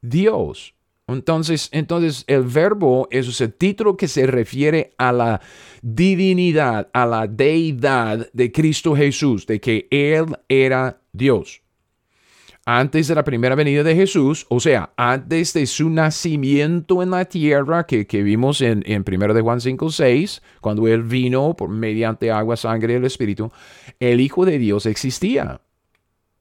Dios. 0.00 0.72
Entonces, 1.12 1.68
entonces 1.72 2.24
el 2.26 2.42
verbo 2.42 3.08
es 3.10 3.40
el 3.40 3.52
título 3.52 3.96
que 3.96 4.08
se 4.08 4.26
refiere 4.26 4.94
a 4.98 5.12
la 5.12 5.40
divinidad, 5.82 6.88
a 6.92 7.06
la 7.06 7.26
deidad 7.26 8.28
de 8.32 8.52
Cristo 8.52 8.94
Jesús, 8.94 9.46
de 9.46 9.60
que 9.60 9.88
Él 9.90 10.36
era 10.48 11.00
Dios. 11.12 11.62
Antes 12.66 13.08
de 13.08 13.14
la 13.14 13.24
primera 13.24 13.54
venida 13.54 13.82
de 13.82 13.96
Jesús, 13.96 14.46
o 14.48 14.60
sea, 14.60 14.92
antes 14.96 15.54
de 15.54 15.66
su 15.66 15.88
nacimiento 15.88 17.02
en 17.02 17.10
la 17.10 17.24
tierra 17.24 17.86
que, 17.86 18.04
vimos 18.22 18.60
en, 18.60 18.82
en 18.86 19.02
1 19.06 19.34
de 19.34 19.40
Juan 19.40 19.60
5, 19.60 19.90
6, 19.90 20.42
cuando 20.60 20.86
Él 20.86 21.02
vino 21.02 21.56
por, 21.56 21.70
mediante 21.70 22.30
agua, 22.30 22.56
sangre 22.56 22.92
y 22.92 22.96
el 22.96 23.06
Espíritu, 23.06 23.50
el 23.98 24.20
Hijo 24.20 24.44
de 24.44 24.58
Dios 24.58 24.86
existía. 24.86 25.62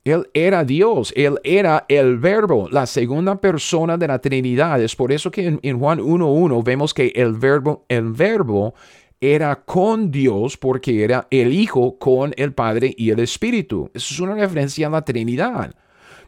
Él 0.10 0.28
era 0.34 0.64
Dios, 0.64 1.14
Él 1.16 1.40
era 1.44 1.86
el 1.88 2.18
verbo, 2.18 2.68
la 2.72 2.88
segunda 2.88 3.40
persona 3.40 3.96
de 3.96 4.08
la 4.08 4.20
Trinidad. 4.20 4.82
Es 4.82 4.96
por 4.96 5.12
eso 5.12 5.30
que 5.30 5.60
en, 5.62 5.80
Juan 5.80 6.00
1.1 6.00 6.64
vemos 6.64 6.94
que 6.96 7.12
el 7.16 7.34
verbo, 7.34 7.86
el 7.90 8.12
verbo 8.14 8.74
era 9.22 9.56
con 9.64 10.10
Dios 10.10 10.58
porque 10.58 11.04
era 11.04 11.28
el 11.30 11.54
Hijo 11.54 12.00
con 12.00 12.34
el 12.38 12.54
Padre 12.54 12.94
y 12.98 13.12
el 13.12 13.20
Espíritu. 13.20 13.92
Eso 13.94 14.14
es 14.14 14.20
una 14.20 14.34
referencia 14.34 14.88
a 14.88 14.90
la 14.90 15.06
Trinidad. 15.06 15.76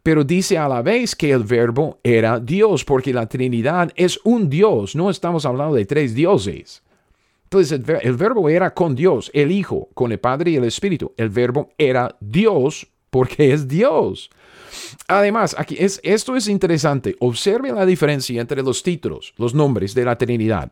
Pero 0.03 0.23
dice 0.23 0.59
a 0.59 0.67
la 0.67 0.83
vez 0.83 1.15
que 1.15 1.31
el 1.31 1.43
verbo 1.43 1.99
era 2.03 2.39
Dios 2.39 2.85
porque 2.85 3.13
la 3.13 3.27
Trinidad 3.27 3.91
es 3.95 4.19
un 4.23 4.47
Dios. 4.47 4.95
No 4.95 5.09
estamos 5.09 5.45
hablando 5.45 5.73
de 5.73 5.85
tres 5.85 6.13
dioses. 6.13 6.83
Entonces 7.45 7.81
el 8.03 8.15
verbo 8.15 8.47
era 8.47 8.73
con 8.73 8.95
Dios, 8.95 9.31
el 9.33 9.51
Hijo, 9.51 9.89
con 9.93 10.11
el 10.11 10.19
Padre 10.19 10.51
y 10.51 10.55
el 10.55 10.63
Espíritu. 10.65 11.13
El 11.17 11.29
verbo 11.29 11.69
era 11.77 12.15
Dios 12.19 12.87
porque 13.11 13.53
es 13.53 13.67
Dios. 13.67 14.31
Además, 15.07 15.55
aquí 15.57 15.75
es, 15.77 15.99
esto 16.03 16.35
es 16.35 16.47
interesante. 16.47 17.15
Observe 17.19 17.71
la 17.71 17.85
diferencia 17.85 18.41
entre 18.41 18.63
los 18.63 18.81
títulos, 18.81 19.33
los 19.37 19.53
nombres 19.53 19.93
de 19.93 20.05
la 20.05 20.17
Trinidad. 20.17 20.71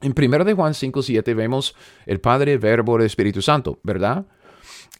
En 0.00 0.14
1 0.16 0.44
de 0.44 0.54
Juan 0.54 0.74
5, 0.74 1.02
7 1.02 1.34
vemos 1.34 1.74
el 2.06 2.20
Padre, 2.20 2.58
Verbo, 2.58 2.96
el 2.96 3.06
Espíritu 3.06 3.42
Santo, 3.42 3.78
¿verdad? 3.82 4.24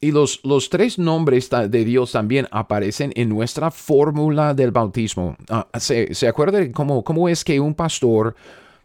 Y 0.01 0.11
los, 0.11 0.41
los 0.45 0.69
tres 0.69 0.99
nombres 0.99 1.49
de 1.49 1.85
Dios 1.85 2.13
también 2.13 2.49
aparecen 2.51 3.13
en 3.15 3.29
nuestra 3.29 3.71
fórmula 3.71 4.53
del 4.53 4.71
bautismo. 4.71 5.37
Ah, 5.49 5.67
¿se, 5.79 6.15
¿Se 6.15 6.29
acuerda 6.29 6.61
cómo, 6.73 7.03
cómo 7.03 7.29
es 7.29 7.45
que 7.45 7.61
un 7.61 7.75
pastor 7.75 8.35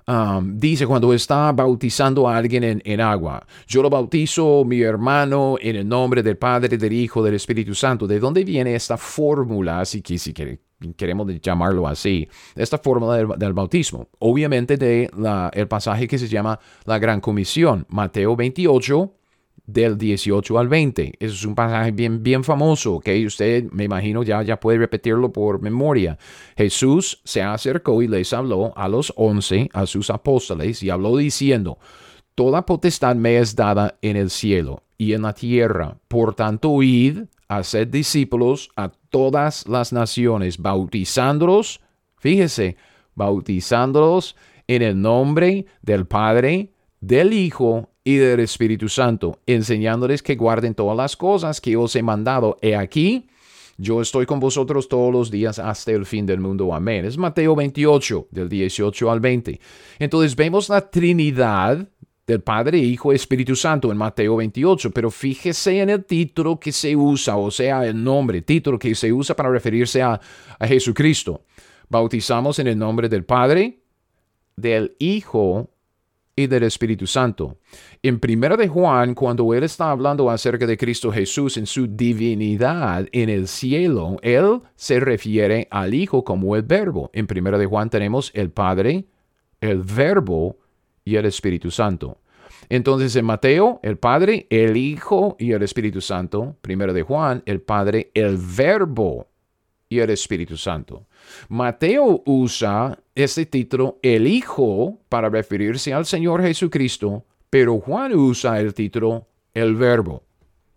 Um, 0.08 0.58
dice 0.58 0.88
cuando 0.88 1.14
está 1.14 1.52
bautizando 1.52 2.28
a 2.28 2.36
alguien 2.38 2.82
en, 2.84 3.02
agua, 3.02 3.46
yo 3.68 3.82
lo 3.82 3.90
bautizo 3.90 4.64
mi 4.66 4.82
hermano 4.82 5.58
en 5.60 5.76
el 5.76 5.88
nombre 5.88 6.24
del 6.24 6.38
Padre, 6.38 6.78
del 6.78 6.94
Hijo, 6.94 7.24
del 7.24 7.36
Espíritu 7.36 7.76
Santo. 7.76 8.08
¿De 8.08 8.20
dónde 8.20 8.44
viene 8.44 8.76
esta 8.76 8.98
fórmula, 8.98 9.86
si, 9.86 10.02
si 10.02 10.34
queremos 10.34 11.28
llamarlo 11.42 11.88
así, 11.88 12.28
esta 12.56 12.78
fórmula 12.78 13.18
del, 13.38 13.54
bautismo? 13.54 14.10
Obviamente 14.20 14.78
de 14.78 15.10
el 15.54 15.68
pasaje 15.68 16.08
que 16.08 16.18
se 16.18 16.28
llama 16.28 16.60
la 16.86 17.00
Gran 17.00 17.22
Comisión, 17.22 17.86
Mateo 17.90 18.36
28, 18.36 19.14
del 19.66 19.98
18 19.98 20.60
al 20.60 20.68
20. 20.68 21.14
Eso 21.20 21.34
es 21.34 21.46
un 21.46 21.56
pasaje 21.56 21.92
bien, 21.92 22.24
bien 22.24 22.44
famoso, 22.44 22.96
¿ok? 22.96 23.10
Usted, 23.26 23.66
me 23.72 23.86
imagino, 23.86 24.24
ya, 24.24 24.42
ya 24.44 24.60
puede 24.60 24.80
repetirlo 24.80 25.32
por 25.32 25.62
memoria. 25.62 26.18
Jesús 26.58 27.22
se 27.24 27.42
acercó 27.42 28.02
y 28.02 28.08
les 28.08 28.34
habló 28.34 28.74
a 28.76 28.88
los 28.88 29.14
once, 29.16 29.70
a 29.74 29.86
sus 29.86 30.10
apóstoles, 30.10 30.82
y 30.84 30.90
habló 30.90 31.18
diciendo, 31.18 31.78
Toda 32.36 32.66
potestad 32.66 33.16
me 33.16 33.38
es 33.38 33.56
dada 33.56 33.98
en 34.02 34.18
el 34.18 34.30
cielo 34.30 34.84
y 34.98 35.14
en 35.14 35.24
la 35.24 35.34
tierra. 35.34 35.98
Por 36.08 36.34
tanto, 36.34 36.82
id, 36.82 37.26
haced 37.48 37.88
discípulos 37.88 38.72
a 38.76 38.90
todas 39.10 39.68
las 39.68 39.92
naciones, 39.92 40.58
bautizándolos, 40.58 41.82
fíjese, 42.18 42.78
bautizándolos 43.16 44.36
en 44.68 44.82
el 44.82 45.02
nombre 45.02 45.66
del 45.82 46.08
Padre, 46.08 46.72
del 47.02 47.34
Hijo 47.34 47.91
y 48.04 48.16
del 48.16 48.40
Espíritu 48.40 48.90
Santo, 48.90 49.40
enseñándoles 49.46 50.24
que 50.24 50.36
guarden 50.36 50.74
todas 50.74 50.98
las 50.98 51.16
cosas 51.16 51.62
que 51.62 51.78
os 51.78 51.96
he 51.96 52.02
mandado. 52.02 52.58
He 52.62 52.76
aquí, 52.76 53.30
yo 53.78 54.02
estoy 54.02 54.26
con 54.26 54.40
vosotros 54.40 54.90
todos 54.90 55.12
los 55.12 55.32
días 55.32 55.60
hasta 55.60 55.92
el 55.92 56.06
fin 56.06 56.26
del 56.26 56.40
mundo. 56.40 56.74
Amén. 56.74 57.06
Es 57.06 57.18
Mateo 57.18 57.56
28, 57.56 58.28
del 58.32 58.50
18 58.50 59.12
al 59.12 59.20
20. 59.20 59.60
Entonces 60.00 60.36
vemos 60.36 60.70
la 60.70 60.90
Trinidad 60.90 61.88
del 62.26 62.42
Padre, 62.42 62.78
Hijo 62.78 63.12
Espíritu 63.12 63.56
Santo 63.56 63.92
en 63.92 63.98
Mateo 63.98 64.38
28, 64.38 64.92
pero 64.92 65.12
fíjese 65.12 65.80
en 65.82 65.90
el 65.90 66.06
título 66.06 66.60
que 66.60 66.72
se 66.72 66.96
usa, 66.96 67.36
o 67.36 67.52
sea, 67.52 67.86
el 67.86 68.02
nombre, 68.02 68.42
título 68.42 68.80
que 68.80 68.96
se 68.96 69.12
usa 69.12 69.36
para 69.36 69.50
referirse 69.50 70.02
a, 70.02 70.20
a 70.60 70.68
Jesucristo. 70.68 71.44
Bautizamos 71.90 72.58
en 72.60 72.68
el 72.68 72.78
nombre 72.78 73.10
del 73.10 73.26
Padre, 73.26 73.80
del 74.56 74.96
Hijo 75.00 75.71
y 76.44 76.48
del 76.48 76.64
Espíritu 76.64 77.08
Santo. 77.08 77.58
En 78.02 78.20
Primera 78.20 78.58
de 78.58 78.68
Juan, 78.68 79.14
cuando 79.14 79.54
él 79.54 79.64
está 79.64 79.92
hablando 79.92 80.30
acerca 80.30 80.66
de 80.66 80.78
Cristo 80.78 81.12
Jesús 81.12 81.58
en 81.58 81.66
su 81.66 81.88
divinidad 81.88 83.08
en 83.12 83.30
el 83.30 83.48
cielo, 83.48 84.18
él 84.22 84.62
se 84.76 85.00
refiere 85.00 85.68
al 85.72 85.94
Hijo 85.94 86.24
como 86.24 86.56
el 86.56 86.64
Verbo. 86.64 87.10
En 87.14 87.28
Primera 87.28 87.58
de 87.58 87.66
Juan 87.66 87.90
tenemos 87.90 88.32
el 88.34 88.50
Padre, 88.52 89.06
el 89.60 89.82
Verbo 89.82 90.58
y 91.06 91.16
el 91.16 91.26
Espíritu 91.26 91.72
Santo. 91.72 92.18
Entonces 92.70 93.16
en 93.16 93.26
Mateo, 93.26 93.80
el 93.84 93.98
Padre, 93.98 94.48
el 94.50 94.78
Hijo 94.78 95.36
y 95.40 95.52
el 95.52 95.64
Espíritu 95.64 96.02
Santo. 96.02 96.56
Primera 96.62 96.94
de 96.94 97.04
Juan, 97.04 97.44
el 97.46 97.62
Padre, 97.62 98.12
el 98.14 98.38
Verbo 98.38 99.28
y 99.90 100.00
el 100.00 100.10
Espíritu 100.10 100.56
Santo. 100.56 101.06
Mateo 101.50 102.24
usa 102.26 102.98
este 103.16 103.46
título, 103.46 104.00
el 104.02 104.28
Hijo, 104.28 105.00
para 105.10 105.30
referirse 105.30 105.94
al 105.94 106.06
Señor 106.06 106.42
Jesucristo, 106.42 107.26
pero 107.50 107.80
Juan 107.80 108.14
usa 108.16 108.60
el 108.60 108.74
título, 108.74 109.28
el 109.54 109.76
Verbo. 109.76 110.24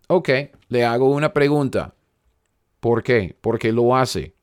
Ok, 0.07 0.29
le 0.67 0.85
hago 0.85 1.09
una 1.09 1.33
pregunta. 1.33 1.95
¿Por 2.79 3.01
qué? 3.01 3.35
¿Por 3.41 3.57
qué 3.57 3.71
lo 3.71 3.95
hace? 3.95 4.34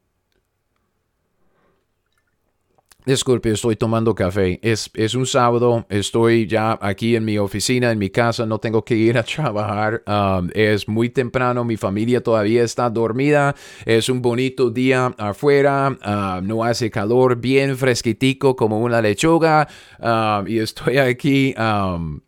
Disculpe, 3.05 3.51
estoy 3.51 3.75
tomando 3.75 4.15
café. 4.15 4.61
Es, 4.63 4.89
es, 4.95 5.17
un 5.17 5.27
sábado, 5.27 5.85
estoy 5.89 6.47
ya 6.47 6.79
aquí 6.81 7.17
en 7.17 7.25
mi 7.25 7.37
oficina, 7.37 7.91
en 7.91 7.99
mi 7.99 8.11
casa, 8.11 8.47
no 8.47 8.61
tengo 8.61 8.85
que 8.85 8.95
ir 8.95 9.19
a 9.19 9.23
trabajar. 9.25 10.05
Um, 10.07 10.51
es 10.55 10.87
muy 10.87 11.09
temprano, 11.09 11.65
mi 11.65 11.77
familia 11.77 12.23
todavía 12.23 12.63
está 12.63 12.89
dormida. 12.89 13.57
Es 13.85 14.09
un 14.09 14.23
bonito 14.23 14.71
día 14.71 15.13
afuera, 15.19 15.89
um, 15.89 16.47
no 16.47 16.63
hace 16.63 16.93
calor, 16.93 17.41
bien 17.41 17.77
fresquitico 17.77 18.55
como 18.55 18.79
una 18.79 19.03
lechuga. 19.03 19.67
Um, 19.99 20.47
y 20.47 20.61
estoy 20.61 20.99
aquí 20.99 21.57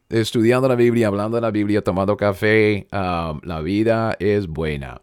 estudiando 0.09 0.66
la 0.66 0.75
Biblia, 0.75 1.07
hablando 1.07 1.37
de 1.37 1.43
la 1.43 1.52
Biblia, 1.52 1.83
tomando 1.83 2.16
café. 2.16 2.88
la 2.90 3.61
vida 3.62 4.16
es 4.19 4.49
buena. 4.49 5.00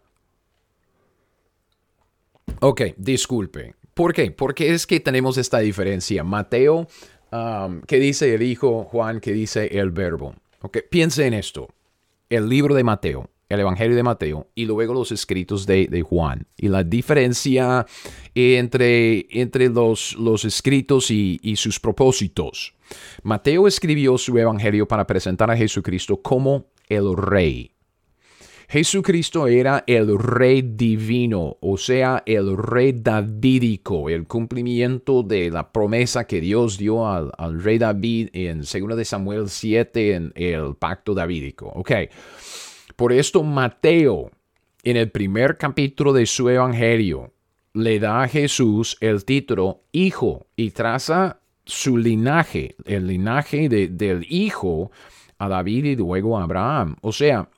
Ok, 2.60 2.82
disculpe. 2.98 3.81
¿Por 3.94 4.14
qué? 4.14 4.30
Porque 4.30 4.72
es 4.72 4.86
que 4.86 5.00
tenemos 5.00 5.36
esta 5.38 5.58
diferencia. 5.58 6.24
Mateo, 6.24 6.86
um, 7.30 7.80
que 7.82 7.98
dice 7.98 8.34
el 8.34 8.42
Hijo, 8.42 8.84
Juan, 8.84 9.20
que 9.20 9.32
dice 9.32 9.78
el 9.78 9.90
Verbo. 9.90 10.34
Okay. 10.60 10.82
Piense 10.88 11.26
en 11.26 11.34
esto. 11.34 11.68
El 12.30 12.48
libro 12.48 12.74
de 12.74 12.84
Mateo, 12.84 13.28
el 13.48 13.60
Evangelio 13.60 13.94
de 13.94 14.02
Mateo 14.02 14.48
y 14.54 14.64
luego 14.64 14.94
los 14.94 15.12
escritos 15.12 15.66
de, 15.66 16.04
Juan. 16.08 16.46
Y 16.56 16.68
la 16.68 16.82
diferencia 16.82 17.84
entre, 18.34 19.26
entre 19.30 19.68
los, 19.68 20.14
los 20.14 20.46
escritos 20.46 21.10
y 21.10 21.56
sus 21.56 21.78
propósitos. 21.78 22.74
Mateo 23.22 23.66
escribió 23.66 24.16
su 24.18 24.36
Evangelio 24.38 24.86
para 24.88 25.06
presentar 25.06 25.50
a 25.50 25.56
Jesucristo 25.56 26.20
como 26.22 26.66
el 26.88 27.16
Rey. 27.16 27.71
Jesucristo 28.72 29.48
era 29.48 29.84
el 29.86 30.18
rey 30.18 30.62
divino, 30.62 31.58
o 31.60 31.76
sea, 31.76 32.22
el 32.24 32.56
rey 32.56 32.92
davídico, 32.92 34.08
el 34.08 34.26
cumplimiento 34.26 35.22
de 35.22 35.50
la 35.50 35.70
promesa 35.70 36.26
que 36.26 36.40
Dios 36.40 36.78
dio 36.78 37.06
al, 37.06 37.62
rey 37.62 37.76
David 37.76 38.30
en 38.32 38.60
2 38.60 38.96
de 38.96 39.04
Samuel 39.04 39.50
7 39.50 40.14
en 40.14 40.32
el 40.34 40.74
pacto 40.76 41.12
davídico. 41.12 41.66
Ok. 41.66 41.90
Por 42.96 43.12
esto 43.12 43.42
Mateo, 43.42 44.30
en 44.82 44.96
el 44.96 45.10
primer 45.10 45.58
capítulo 45.58 46.14
de 46.14 46.24
su 46.24 46.48
evangelio, 46.48 47.30
le 47.74 48.00
da 48.00 48.22
a 48.22 48.28
Jesús 48.28 48.96
el 49.02 49.26
título 49.26 49.82
Hijo 49.92 50.46
y 50.56 50.70
traza 50.70 51.40
su 51.66 51.98
linaje, 51.98 52.74
el 52.86 53.06
linaje 53.06 53.68
del 53.68 54.24
Hijo 54.30 54.90
a 55.36 55.50
David 55.50 55.84
y 55.84 55.96
luego 55.96 56.38
a 56.38 56.44
Abraham. 56.44 56.96
O 57.02 57.12
sea, 57.12 57.50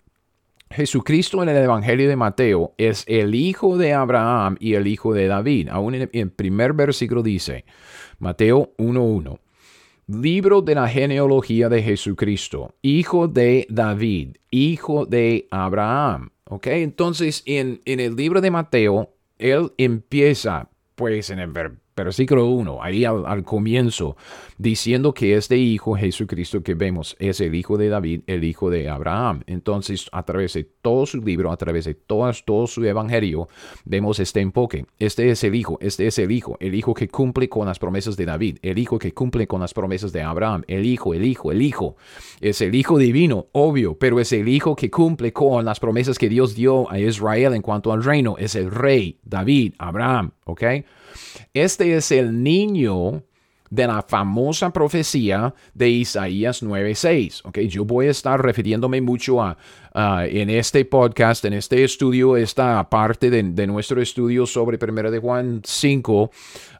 Jesucristo 0.74 1.40
en 1.40 1.48
el 1.48 1.56
Evangelio 1.56 2.08
de 2.08 2.16
Mateo 2.16 2.74
es 2.78 3.04
el 3.06 3.36
hijo 3.36 3.76
de 3.76 3.92
Abraham 3.92 4.56
y 4.58 4.74
el 4.74 4.88
hijo 4.88 5.14
de 5.14 5.28
David. 5.28 5.68
Aún 5.68 5.94
en 5.94 6.10
el 6.12 6.30
primer 6.30 6.72
versículo 6.72 7.22
dice, 7.22 7.64
Mateo 8.18 8.74
1.1, 8.78 9.38
libro 10.08 10.62
de 10.62 10.74
la 10.74 10.88
genealogía 10.88 11.68
de 11.68 11.80
Jesucristo, 11.80 12.74
hijo 12.82 13.28
de 13.28 13.68
David, 13.70 14.36
hijo 14.50 15.06
de 15.06 15.46
Abraham. 15.52 16.30
¿Ok? 16.46 16.66
Entonces, 16.66 17.44
en, 17.46 17.80
en 17.84 18.00
el 18.00 18.16
libro 18.16 18.40
de 18.40 18.50
Mateo, 18.50 19.14
él 19.38 19.72
empieza, 19.78 20.68
pues 20.96 21.30
en 21.30 21.38
el 21.38 21.52
versículo 21.96 22.46
1, 22.46 22.82
ahí 22.82 23.04
al, 23.04 23.44
comienzo, 23.44 24.16
diciendo 24.58 25.14
que 25.14 25.36
este 25.36 25.56
Hijo 25.56 25.94
Jesucristo 25.94 26.62
que 26.62 26.74
vemos 26.74 27.16
es 27.18 27.40
el 27.40 27.54
Hijo 27.54 27.76
de 27.76 27.88
David, 27.88 28.22
el 28.26 28.44
Hijo 28.44 28.70
de 28.70 28.88
Abraham. 28.88 29.42
Entonces, 29.46 30.08
a 30.12 30.24
través 30.24 30.54
de 30.54 30.64
todo 30.64 31.06
su 31.06 31.20
libro, 31.20 31.52
a 31.52 31.56
través 31.56 31.84
de 31.84 31.94
todo, 31.94 32.30
todo 32.44 32.66
su 32.66 32.84
evangelio, 32.84 33.48
vemos 33.84 34.18
este 34.18 34.40
enfoque. 34.40 34.86
Este 34.98 35.30
es 35.30 35.44
el 35.44 35.54
Hijo, 35.54 35.78
este 35.80 36.06
es 36.06 36.18
el 36.18 36.32
Hijo, 36.32 36.56
el 36.60 36.74
Hijo 36.74 36.94
que 36.94 37.08
cumple 37.08 37.48
con 37.48 37.66
las 37.66 37.78
promesas 37.78 38.16
de 38.16 38.26
David, 38.26 38.58
el 38.62 38.78
Hijo 38.78 38.98
que 38.98 39.12
cumple 39.12 39.46
con 39.46 39.60
las 39.60 39.74
promesas 39.74 40.12
de 40.12 40.22
Abraham, 40.22 40.64
el 40.66 40.86
Hijo, 40.86 41.14
el 41.14 41.24
Hijo, 41.24 41.52
el 41.52 41.62
Hijo. 41.62 41.96
Es 42.40 42.60
el 42.60 42.74
Hijo 42.74 42.98
divino, 42.98 43.46
obvio, 43.52 43.96
pero 43.98 44.18
es 44.20 44.32
el 44.32 44.48
Hijo 44.48 44.74
que 44.74 44.90
cumple 44.90 45.32
con 45.32 45.64
las 45.64 45.80
promesas 45.80 46.18
que 46.18 46.28
Dios 46.28 46.54
dio 46.54 46.90
a 46.90 46.98
Israel 46.98 47.54
en 47.54 47.62
cuanto 47.62 47.92
al 47.92 48.02
reino. 48.02 48.36
Es 48.38 48.54
el 48.54 48.70
Rey, 48.70 49.18
David, 49.22 49.74
Abraham, 49.78 50.32
¿ok? 50.44 50.62
Este 51.52 51.96
es 51.96 52.10
el 52.12 52.42
niño 52.42 53.22
de 53.74 53.86
la 53.86 54.02
famosa 54.02 54.72
profecía 54.72 55.54
de 55.74 55.88
Isaías 55.88 56.62
9:6. 56.62 57.42
Okay, 57.44 57.68
yo 57.68 57.84
voy 57.84 58.06
a 58.06 58.10
estar 58.10 58.40
refiriéndome 58.40 59.00
mucho 59.00 59.42
a, 59.42 59.56
en 60.26 60.50
este 60.50 60.84
podcast, 60.84 61.44
en 61.44 61.54
este 61.54 61.82
estudio, 61.82 62.36
esta 62.36 62.88
parte 62.88 63.30
de, 63.30 63.66
nuestro 63.66 64.00
estudio 64.00 64.46
sobre 64.46 64.78
1 64.80 65.10
de 65.10 65.18
Juan 65.18 65.60
5. 65.64 66.30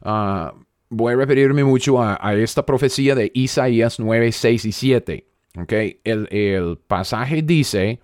Ah, 0.03 0.53
voy 0.89 1.13
a 1.13 1.17
referirme 1.17 1.63
mucho 1.63 2.01
a, 2.01 2.33
esta 2.35 2.65
profecía 2.65 3.15
de 3.15 3.31
Isaías 3.33 3.99
9, 3.99 4.31
6 4.31 4.65
y 4.65 4.71
7. 4.71 5.27
Okay, 5.63 6.01
el, 6.03 6.27
el 6.31 6.77
pasaje 6.77 7.41
dice, 7.41 7.99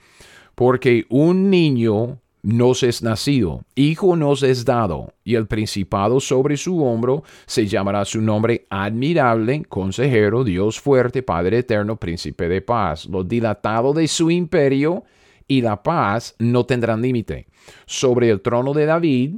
porque 0.56 1.06
un 1.10 1.50
niño 1.50 2.21
nos 2.44 2.84
es 2.84 3.04
nacido, 3.04 3.64
hijo 3.76 4.16
nos 4.16 4.44
es 4.44 4.66
dado, 4.66 5.14
y 5.24 5.36
el 5.36 5.48
principado 5.48 6.20
sobre 6.20 6.58
su 6.58 6.84
hombro 6.84 7.24
se 7.46 7.68
llamará 7.68 8.06
su 8.06 8.22
nombre 8.22 8.66
admirable, 8.70 9.64
consejero, 9.70 10.44
Dios 10.44 10.80
fuerte, 10.80 11.24
Padre 11.24 11.60
eterno, 11.60 11.98
príncipe 11.98 12.50
de 12.50 12.62
paz. 12.62 13.06
Lo 13.06 13.24
dilatado 13.24 13.94
de 13.94 14.08
su 14.08 14.32
imperio 14.32 15.04
y 15.48 15.62
la 15.62 15.84
paz 15.84 16.36
no 16.40 16.66
tendrán 16.66 17.02
límite. 17.02 17.48
Sobre 17.86 18.30
el 18.30 18.42
trono 18.42 18.74
de 18.74 18.86
David 18.86 19.36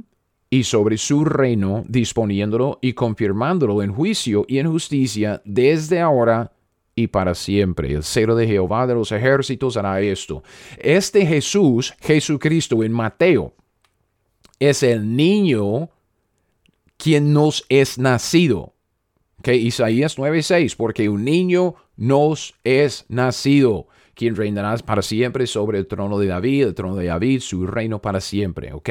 y 0.48 0.64
sobre 0.64 0.96
su 0.96 1.24
reino, 1.24 1.84
disponiéndolo 1.88 2.78
y 2.80 2.92
confirmándolo 2.92 3.82
en 3.82 3.92
juicio 3.92 4.44
y 4.48 4.58
en 4.58 4.70
justicia 4.70 5.42
desde 5.44 6.00
ahora 6.00 6.53
y 6.94 7.08
para 7.08 7.34
siempre. 7.34 7.92
El 7.92 8.04
cero 8.04 8.36
de 8.36 8.46
Jehová 8.46 8.86
de 8.86 8.94
los 8.94 9.12
ejércitos 9.12 9.76
hará 9.76 10.00
esto. 10.00 10.42
Este 10.78 11.26
Jesús, 11.26 11.94
Jesucristo 12.00 12.82
en 12.84 12.92
Mateo, 12.92 13.54
es 14.58 14.82
el 14.82 15.16
niño 15.16 15.90
quien 16.96 17.32
nos 17.32 17.64
es 17.68 17.98
nacido. 17.98 18.74
Que 19.42 19.56
Isaías 19.56 20.16
9:6, 20.16 20.74
porque 20.76 21.08
un 21.08 21.24
niño 21.24 21.74
nos 21.96 22.54
es 22.64 23.04
nacido, 23.08 23.88
quien 24.14 24.36
reinará 24.36 24.76
para 24.78 25.02
siempre 25.02 25.46
sobre 25.46 25.78
el 25.78 25.86
trono 25.86 26.18
de 26.18 26.28
David, 26.28 26.68
el 26.68 26.74
trono 26.74 26.96
de 26.96 27.06
David, 27.06 27.40
su 27.40 27.66
reino 27.66 28.00
para 28.00 28.20
siempre. 28.20 28.72
¿Ok? 28.72 28.88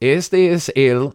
Este 0.00 0.52
es 0.52 0.72
el, 0.74 1.10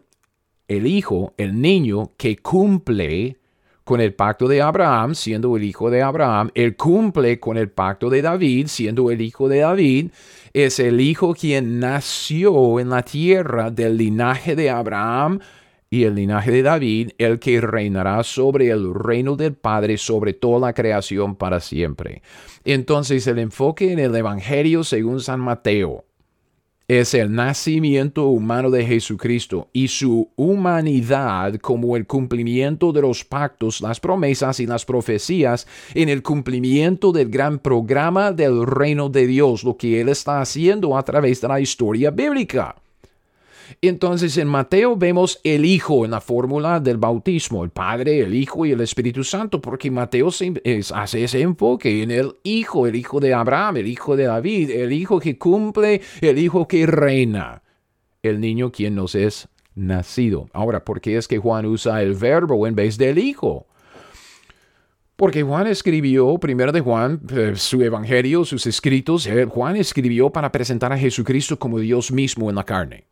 el 0.68 0.86
hijo, 0.86 1.34
el 1.38 1.60
niño 1.62 2.12
que 2.18 2.38
cumple 2.38 3.38
con 3.84 4.00
el 4.00 4.14
pacto 4.14 4.48
de 4.48 4.62
Abraham, 4.62 5.16
siendo 5.16 5.56
el 5.58 5.64
hijo 5.64 5.90
de 5.90 6.02
Abraham. 6.02 6.52
Él 6.56 6.76
cumple 6.76 7.40
con 7.40 7.58
el 7.58 7.70
pacto 7.70 8.10
de 8.10 8.22
David, 8.22 8.68
siendo 8.68 9.12
el 9.12 9.22
hijo 9.22 9.50
de 9.50 9.60
David. 9.60 10.12
Es 10.54 10.80
el 10.80 11.02
hijo 11.02 11.34
quien 11.34 11.80
nació 11.80 12.80
en 12.80 12.90
la 12.90 13.04
tierra 13.04 13.72
del 13.72 13.98
linaje 13.98 14.56
de 14.56 14.70
Abraham 14.70 15.40
y 15.90 16.06
el 16.06 16.16
linaje 16.16 16.52
de 16.52 16.64
David, 16.64 17.12
el 17.18 17.40
que 17.40 17.62
reinará 17.62 18.24
sobre 18.24 18.70
el 18.70 18.94
reino 18.96 19.36
del 19.36 19.54
Padre, 19.54 19.98
sobre 19.98 20.34
toda 20.34 20.60
la 20.60 20.74
creación 20.74 21.36
para 21.36 21.60
siempre. 21.60 22.24
Entonces 22.66 23.28
el 23.28 23.38
enfoque 23.38 23.92
en 23.92 24.00
el 24.00 24.16
Evangelio 24.16 24.84
según 24.84 25.20
San 25.20 25.40
Mateo 25.40 26.06
es 26.88 27.14
el 27.14 27.34
nacimiento 27.34 28.28
humano 28.28 28.70
de 28.70 28.86
Jesucristo 28.86 29.70
y 29.72 29.88
su 29.88 30.30
humanidad 30.36 31.56
como 31.56 31.96
el 31.96 32.06
cumplimiento 32.06 32.92
de 32.92 33.02
los 33.02 33.24
pactos, 33.24 33.80
las 33.80 34.00
promesas 34.00 34.60
y 34.60 34.66
las 34.66 34.84
profecías 34.84 35.66
en 35.94 36.10
el 36.10 36.22
cumplimiento 36.22 37.14
del 37.14 37.30
gran 37.30 37.60
programa 37.60 38.34
del 38.34 38.66
reino 38.66 39.10
de 39.10 39.28
Dios, 39.28 39.64
lo 39.64 39.78
que 39.78 40.02
Él 40.02 40.10
está 40.10 40.42
haciendo 40.42 40.98
a 40.98 41.04
través 41.04 41.40
de 41.40 41.48
la 41.48 41.62
historia 41.62 42.12
bíblica. 42.12 42.76
Entonces 43.82 44.38
en 44.38 44.48
Mateo 44.48 44.96
vemos 44.96 45.40
el 45.44 45.66
Hijo 45.66 46.06
en 46.06 46.12
la 46.12 46.22
fórmula 46.22 46.80
del 46.80 46.98
bautismo, 46.98 47.64
el 47.64 47.70
Padre, 47.70 48.20
el 48.20 48.34
Hijo 48.34 48.66
y 48.66 48.72
el 48.72 48.82
Espíritu 48.82 49.24
Santo, 49.24 49.62
porque 49.62 49.92
Mateo 49.92 50.30
hace 50.30 51.24
ese 51.24 51.42
enfoque 51.42 52.04
en 52.04 52.12
el 52.12 52.36
Hijo, 52.44 52.88
el 52.88 52.96
Hijo 52.96 53.20
de 53.20 53.34
Abraham, 53.34 53.78
el 53.78 53.88
Hijo 53.88 54.16
de 54.16 54.26
David, 54.26 54.70
el 54.70 54.92
Hijo 54.92 55.20
que 55.20 55.38
cumple, 55.38 56.02
el 56.22 56.38
Hijo 56.38 56.68
que 56.68 56.86
reina, 56.86 57.64
el 58.22 58.40
niño 58.40 58.72
quien 58.72 58.96
nos 58.96 59.16
es 59.16 59.50
nacido. 59.76 60.50
Ahora, 60.54 60.86
¿por 60.86 61.02
qué 61.02 61.18
es 61.18 61.28
que 61.28 61.40
Juan 61.40 61.66
usa 61.66 62.02
el 62.02 62.14
verbo 62.14 62.68
en 62.68 62.76
vez 62.76 62.98
del 62.98 63.18
Hijo? 63.18 63.68
Porque 65.16 65.44
Juan 65.44 65.68
escribió, 65.68 66.38
primero 66.40 66.72
de 66.72 66.82
Juan, 66.82 67.22
eh, 67.32 67.54
su 67.56 67.82
evangelio, 67.82 68.46
sus 68.46 68.66
escritos, 68.66 69.28
eh, 69.28 69.46
Juan 69.46 69.76
escribió 69.76 70.32
para 70.32 70.52
presentar 70.52 70.92
a 70.92 70.98
Jesucristo 70.98 71.58
como 71.58 71.80
Dios 71.80 72.12
mismo 72.12 72.50
en 72.50 72.56
la 72.56 72.64
carne. 72.64 73.06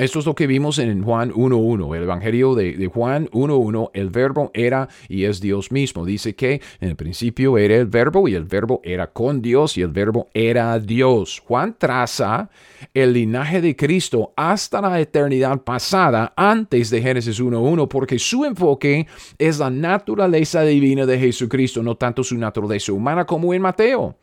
Esto 0.00 0.18
es 0.18 0.24
lo 0.24 0.34
que 0.34 0.46
vimos 0.46 0.78
en 0.78 1.04
Juan 1.04 1.30
1.1, 1.30 1.94
el 1.94 2.04
Evangelio 2.04 2.54
de, 2.54 2.86
Juan 2.86 3.28
1.1, 3.32 3.90
el 3.92 4.08
verbo 4.08 4.50
era 4.54 4.88
y 5.10 5.24
es 5.24 5.42
Dios 5.42 5.70
mismo. 5.70 6.06
Dice 6.06 6.34
que 6.34 6.62
en 6.80 6.88
el 6.88 6.96
principio 6.96 7.58
era 7.58 7.76
el 7.76 7.84
verbo 7.84 8.26
y 8.26 8.34
el 8.34 8.44
verbo 8.44 8.80
era 8.82 9.08
con 9.08 9.42
Dios 9.42 9.76
y 9.76 9.82
el 9.82 9.88
verbo 9.88 10.30
era 10.32 10.78
Dios. 10.78 11.42
Juan 11.46 11.76
traza 11.76 12.48
el 12.94 13.12
linaje 13.12 13.60
de 13.60 13.76
Cristo 13.76 14.32
hasta 14.36 14.80
la 14.80 14.98
eternidad 14.98 15.60
pasada 15.60 16.32
antes 16.34 16.88
de 16.88 17.02
Génesis 17.02 17.38
1.1 17.38 17.86
porque 17.86 18.18
su 18.18 18.46
enfoque 18.46 19.06
es 19.36 19.58
la 19.58 19.68
naturaleza 19.68 20.62
divina 20.62 21.04
de 21.04 21.18
Jesucristo, 21.18 21.82
no 21.82 21.96
tanto 21.96 22.24
su 22.24 22.38
naturaleza 22.38 22.90
humana 22.94 23.26
como 23.26 23.52
en 23.52 23.60
Mateo. 23.60 24.16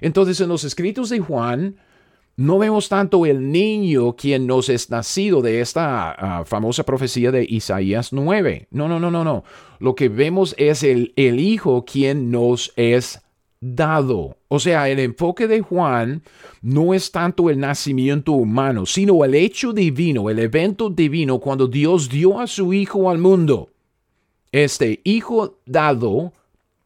Entonces 0.00 0.40
en 0.40 0.48
los 0.48 0.64
escritos 0.64 1.10
de 1.10 1.20
Juan, 1.20 1.76
no 2.36 2.58
vemos 2.58 2.90
tanto 2.90 3.24
el 3.24 3.50
niño 3.50 4.14
quien 4.14 4.46
nos 4.46 4.68
es 4.68 4.90
nacido 4.90 5.40
de 5.40 5.62
esta 5.62 6.10
ah, 6.12 6.44
famosa 6.44 6.84
profecía 6.84 7.30
de 7.30 7.46
Isaías 7.48 8.12
9. 8.12 8.68
No, 8.70 8.88
no, 8.88 9.00
no, 9.00 9.10
no, 9.10 9.24
no. 9.24 9.44
Lo 9.78 9.94
que 9.94 10.10
vemos 10.10 10.54
es 10.58 10.82
el, 10.82 11.14
el 11.16 11.40
hijo 11.40 11.86
quien 11.86 12.30
nos 12.30 12.74
es 12.76 13.22
dado. 13.60 14.36
O 14.48 14.60
sea, 14.60 14.88
el 14.90 14.98
enfoque 14.98 15.48
de 15.48 15.62
Juan 15.62 16.22
no 16.60 16.92
es 16.92 17.10
tanto 17.10 17.48
el 17.48 17.58
nacimiento 17.58 18.32
humano, 18.32 18.84
sino 18.84 19.24
el 19.24 19.34
hecho 19.34 19.72
divino, 19.72 20.28
el 20.28 20.38
evento 20.38 20.90
divino 20.90 21.38
cuando 21.38 21.66
Dios 21.66 22.10
dio 22.10 22.38
a 22.38 22.46
su 22.46 22.74
hijo 22.74 23.10
al 23.10 23.16
mundo. 23.16 23.70
Este 24.52 25.00
hijo 25.04 25.58
dado 25.64 26.34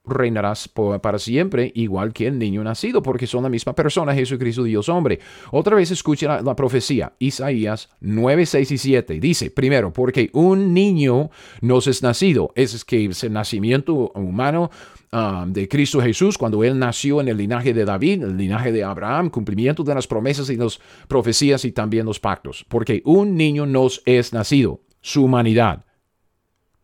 reinarás 0.04 0.68
para 0.68 1.18
siempre, 1.18 1.72
igual 1.74 2.12
que 2.12 2.26
el 2.26 2.38
niño 2.38 2.64
nacido, 2.64 3.02
porque 3.02 3.26
son 3.26 3.42
la 3.42 3.48
misma 3.48 3.74
persona, 3.74 4.14
Jesucristo 4.14 4.64
Dios 4.64 4.88
hombre. 4.88 5.20
Otra 5.52 5.76
vez 5.76 5.90
escucha 5.90 6.40
la, 6.42 6.56
profecía, 6.56 7.12
Isaías 7.18 7.90
9, 8.00 8.46
6 8.46 8.70
y 8.70 8.78
7. 8.78 9.20
Dice, 9.20 9.50
primero, 9.50 9.92
porque 9.92 10.30
un 10.32 10.72
niño 10.72 11.30
nos 11.60 11.86
es 11.86 12.02
nacido, 12.02 12.52
es 12.54 12.84
que 12.84 13.06
es 13.06 13.24
el 13.24 13.32
nacimiento 13.32 14.10
humano 14.14 14.70
ah, 15.12 15.44
de 15.46 15.68
Cristo 15.68 16.00
Jesús, 16.00 16.38
cuando 16.38 16.64
Él 16.64 16.78
nació 16.78 17.20
en 17.20 17.28
el 17.28 17.36
linaje 17.36 17.74
de 17.74 17.84
David, 17.84 18.24
el 18.24 18.36
linaje 18.36 18.72
de 18.72 18.84
Abraham, 18.84 19.30
cumplimiento 19.30 19.84
de 19.84 19.94
las 19.94 20.06
promesas 20.06 20.48
y 20.50 20.56
las 20.56 20.80
profecías 21.08 21.64
y 21.64 21.72
también 21.72 22.06
los 22.06 22.20
pactos. 22.20 22.64
Porque 22.68 23.02
un 23.04 23.36
niño 23.36 23.66
nos 23.66 24.02
es 24.06 24.32
nacido, 24.32 24.80
su 25.00 25.24
humanidad. 25.24 25.84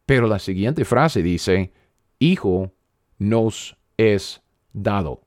Pero 0.05 0.29
la 0.29 0.38
siguiente 0.38 0.85
frase 0.85 1.22
dice, 1.22 1.72
hijo 2.20 2.75
nos 3.18 3.76
es 3.96 4.42
dado. 4.72 5.22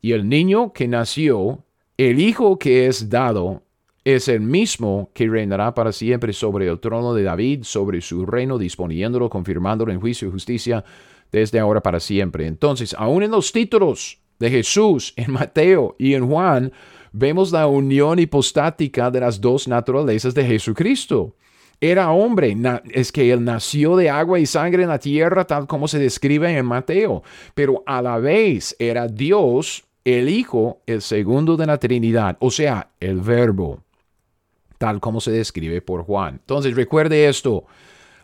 Y 0.00 0.12
el 0.12 0.28
niño 0.28 0.72
que 0.72 0.88
nació, 0.88 1.64
el 1.96 2.20
hijo 2.20 2.58
que 2.58 2.86
es 2.86 3.08
dado, 3.08 3.62
es 4.04 4.28
el 4.28 4.40
mismo 4.40 5.10
que 5.14 5.28
reinará 5.28 5.74
para 5.74 5.90
siempre 5.90 6.32
sobre 6.32 6.68
el 6.68 6.78
trono 6.78 7.12
de 7.12 7.24
David, 7.24 7.64
sobre 7.64 8.00
su 8.00 8.24
reino, 8.24 8.56
disponiéndolo, 8.56 9.28
confirmándolo 9.28 9.90
en 9.90 10.00
juicio 10.00 10.28
y 10.28 10.30
justicia 10.30 10.84
desde 11.32 11.58
ahora 11.58 11.82
para 11.82 11.98
siempre. 11.98 12.46
Entonces, 12.46 12.94
aún 12.96 13.24
en 13.24 13.32
los 13.32 13.50
títulos 13.50 14.20
de 14.38 14.50
Jesús, 14.50 15.12
en 15.16 15.32
Mateo 15.32 15.96
y 15.98 16.14
en 16.14 16.28
Juan, 16.28 16.72
vemos 17.10 17.50
la 17.50 17.66
unión 17.66 18.20
hipostática 18.20 19.10
de 19.10 19.20
las 19.20 19.40
dos 19.40 19.66
naturalezas 19.66 20.34
de 20.34 20.44
Jesucristo 20.44 21.34
era 21.80 22.10
hombre, 22.10 22.56
es 22.90 23.12
que 23.12 23.30
él 23.32 23.44
nació 23.44 23.96
de 23.96 24.08
agua 24.08 24.38
y 24.38 24.46
sangre 24.46 24.84
en 24.84 24.88
la 24.88 24.98
tierra, 24.98 25.46
tal 25.46 25.66
como 25.66 25.88
se 25.88 25.98
describe 25.98 26.56
en 26.56 26.64
Mateo, 26.64 27.22
pero 27.54 27.82
a 27.86 28.00
la 28.00 28.18
vez 28.18 28.74
era 28.78 29.08
Dios, 29.08 29.84
el 30.04 30.28
Hijo, 30.28 30.80
el 30.86 31.02
segundo 31.02 31.56
de 31.56 31.66
la 31.66 31.78
Trinidad, 31.78 32.36
o 32.40 32.50
sea, 32.50 32.90
el 33.00 33.20
Verbo, 33.20 33.82
tal 34.78 35.00
como 35.00 35.20
se 35.20 35.32
describe 35.32 35.82
por 35.82 36.04
Juan. 36.04 36.36
Entonces 36.36 36.74
recuerde 36.74 37.28
esto, 37.28 37.64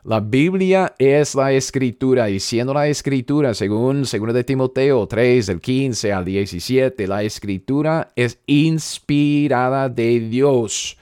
La 0.04 0.18
Biblia 0.18 0.94
es 0.98 1.34
la 1.34 1.52
escritura 1.52 2.28
y 2.30 2.40
siendo 2.40 2.74
la 2.74 2.88
escritura, 2.88 3.54
según 3.54 4.02
2 4.02 4.34
de 4.34 4.44
Timoteo 4.44 5.06
3, 5.06 5.46
del 5.46 5.60
15 5.60 6.12
al 6.12 6.24
17, 6.24 7.06
la 7.06 7.22
escritura 7.22 8.08
es 8.16 8.40
inspirada 8.46 9.88
de 9.88 10.20
Dios. 10.20 10.96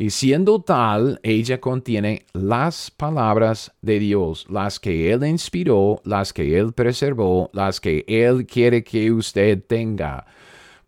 Y 0.00 0.10
siendo 0.10 0.62
tal, 0.62 1.18
ella 1.24 1.60
contiene 1.60 2.24
las 2.32 2.88
palabras 2.88 3.72
de 3.82 3.98
Dios, 3.98 4.46
las 4.48 4.78
que 4.78 5.10
Él 5.12 5.26
inspiró, 5.26 6.00
las 6.04 6.32
que 6.32 6.56
Él 6.56 6.72
preservó, 6.72 7.50
las 7.52 7.80
que 7.80 8.04
Él 8.06 8.46
quiere 8.46 8.84
que 8.84 9.10
usted 9.10 9.60
tenga. 9.66 10.24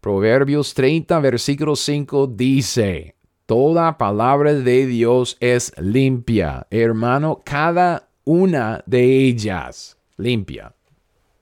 Proverbios 0.00 0.74
30, 0.74 1.18
versículo 1.18 1.74
5 1.74 2.28
dice, 2.28 3.16
Toda 3.46 3.98
palabra 3.98 4.54
de 4.54 4.86
Dios 4.86 5.36
es 5.40 5.72
limpia. 5.76 6.68
Hermano, 6.70 7.42
cada 7.44 8.10
una 8.22 8.84
de 8.86 9.24
ellas 9.26 9.98
limpia. 10.18 10.72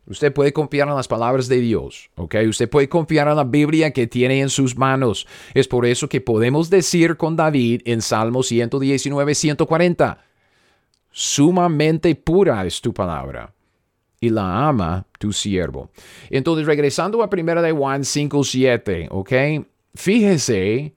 Usted 0.09 0.33
puede 0.33 0.53
confiar 0.53 0.88
en 0.88 0.94
las 0.94 1.07
palabras 1.07 1.49
de 1.49 1.59
Dios, 1.61 2.11
¿ok? 2.16 2.37
Usted 2.49 2.68
puede 2.68 2.88
confiar 2.88 3.29
en 3.29 3.37
la 3.37 3.44
Biblia 3.44 3.92
que 3.92 4.07
tiene 4.07 4.40
en 4.40 4.49
sus 4.49 4.77
manos. 4.77 5.27
Es 5.53 5.68
por 5.68 5.85
eso 5.85 6.09
que 6.09 6.21
podemos 6.21 6.71
decir 6.71 7.16
con 7.16 7.37
David 7.37 7.83
en 7.85 8.01
Salmo 8.01 8.42
119, 8.42 9.35
140, 9.35 10.18
sumamente 11.11 12.14
pura 12.14 12.64
es 12.64 12.81
tu 12.81 12.94
palabra 12.94 13.53
y 14.21 14.31
la 14.31 14.68
ama 14.68 15.07
tu 15.18 15.33
siervo. 15.33 15.90
Entonces, 16.31 16.66
regresando 16.66 17.23
a 17.23 17.29
1 17.31 17.62
de 17.62 17.73
Juan 17.73 18.05
5, 18.05 18.44
7, 18.44 19.09
¿ok? 19.11 19.33
Fíjese 19.94 20.94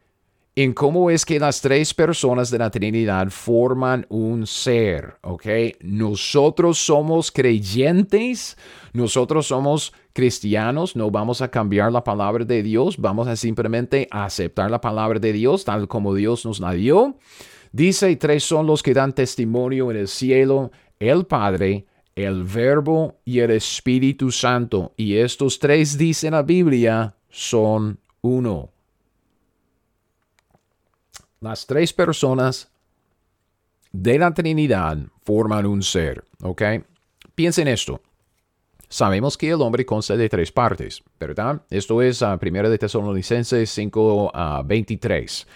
en 0.55 0.73
cómo 0.73 1.09
es 1.09 1.25
que 1.25 1.39
las 1.39 1.61
tres 1.61 1.93
personas 1.93 2.51
de 2.51 2.57
la 2.57 2.69
Trinidad 2.69 3.29
forman 3.29 4.05
un 4.09 4.45
ser, 4.45 5.15
¿ok? 5.21 5.45
Nosotros 5.81 6.77
somos 6.77 7.31
creyentes, 7.31 8.57
nosotros 8.91 9.47
somos 9.47 9.93
cristianos, 10.11 10.97
no 10.97 11.09
vamos 11.09 11.41
a 11.41 11.49
cambiar 11.49 11.91
la 11.91 12.03
palabra 12.03 12.43
de 12.43 12.63
Dios, 12.63 12.97
vamos 12.97 13.29
a 13.29 13.37
simplemente 13.37 14.09
aceptar 14.11 14.69
la 14.69 14.81
palabra 14.81 15.19
de 15.19 15.31
Dios 15.31 15.63
tal 15.63 15.87
como 15.87 16.13
Dios 16.13 16.45
nos 16.45 16.59
la 16.59 16.73
dio. 16.73 17.15
Dice, 17.71 18.13
tres 18.17 18.43
son 18.43 18.67
los 18.67 18.83
que 18.83 18.93
dan 18.93 19.13
testimonio 19.13 19.89
en 19.89 19.97
el 19.97 20.09
cielo, 20.09 20.71
el 20.99 21.25
Padre, 21.25 21.85
el 22.13 22.43
Verbo 22.43 23.21
y 23.23 23.39
el 23.39 23.51
Espíritu 23.51 24.31
Santo. 24.31 24.93
Y 24.97 25.15
estos 25.15 25.59
tres, 25.59 25.97
dice 25.97 26.29
la 26.29 26.43
Biblia, 26.43 27.15
son 27.29 27.99
uno. 28.19 28.71
Las 31.41 31.65
tres 31.65 31.91
personas 31.91 32.71
de 33.91 34.19
la 34.19 34.31
Trinidad 34.31 34.99
forman 35.23 35.65
un 35.65 35.81
ser, 35.81 36.23
¿ok? 36.43 36.61
Piensen 37.33 37.67
esto. 37.67 37.99
Sabemos 38.87 39.39
que 39.39 39.49
el 39.49 39.59
hombre 39.63 39.83
consta 39.83 40.15
de 40.15 40.29
tres 40.29 40.51
partes, 40.51 41.01
¿verdad? 41.19 41.63
Esto 41.71 41.99
es 42.03 42.21
a 42.21 42.37
1 42.39 42.69
de 42.69 42.77
Tesalonicenses 42.77 43.71
5 43.71 44.31
a 44.31 44.61
23. 44.61 45.47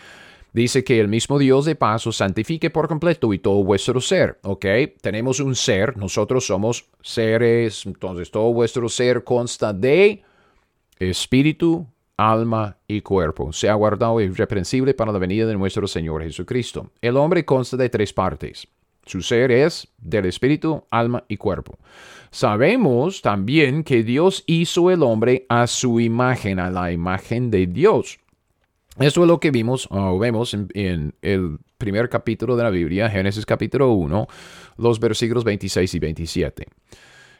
Dice 0.53 0.83
que 0.83 0.99
el 0.99 1.07
mismo 1.07 1.37
Dios 1.37 1.65
de 1.65 1.75
paso 1.75 2.11
santifique 2.11 2.71
por 2.71 2.87
completo 2.87 3.31
y 3.31 3.37
todo 3.37 3.63
vuestro 3.63 4.01
ser, 4.01 4.39
¿ok? 4.41 4.65
Tenemos 5.01 5.39
un 5.39 5.53
ser, 5.53 5.97
nosotros 5.97 6.47
somos 6.47 6.85
seres, 7.03 7.85
entonces 7.85 8.31
todo 8.31 8.51
vuestro 8.53 8.89
ser 8.89 9.23
consta 9.23 9.71
de 9.71 10.23
espíritu, 10.97 11.85
alma 12.17 12.77
y 12.87 13.01
cuerpo. 13.01 13.51
Se 13.53 13.69
ha 13.69 13.73
guardado 13.73 14.21
irreprensible 14.21 14.93
para 14.93 15.11
la 15.11 15.19
venida 15.19 15.45
de 15.45 15.55
nuestro 15.55 15.87
Señor 15.87 16.23
Jesucristo. 16.23 16.91
El 17.01 17.17
hombre 17.17 17.45
consta 17.45 17.77
de 17.77 17.89
tres 17.89 18.13
partes. 18.13 18.67
Su 19.05 19.21
ser 19.21 19.51
es 19.51 19.87
del 19.99 20.25
espíritu, 20.25 20.83
alma 20.89 21.23
y 21.27 21.37
cuerpo. 21.37 21.77
Sabemos 22.31 23.21
también 23.21 23.83
que 23.83 24.03
Dios 24.03 24.43
hizo 24.47 24.89
el 24.89 25.03
hombre 25.03 25.45
a 25.47 25.67
su 25.67 25.99
imagen, 25.99 26.59
a 26.59 26.71
la 26.71 26.91
imagen 26.91 27.51
de 27.51 27.67
Dios. 27.67 28.19
Esto 28.97 29.21
es 29.21 29.27
lo 29.27 29.39
que 29.39 29.51
vimos 29.51 29.87
o 29.91 30.17
vemos 30.17 30.53
en, 30.53 30.69
en, 30.73 31.13
el 31.21 31.59
primer 31.77 32.09
capítulo 32.09 32.55
de 32.55 32.63
la 32.63 32.69
Biblia, 32.69 33.09
Génesis 33.09 33.45
capítulo 33.45 33.91
1, 33.91 34.27
los 34.77 34.99
versículos 34.99 35.43
26 35.43 35.93
y 35.93 35.99
27. 35.99 36.65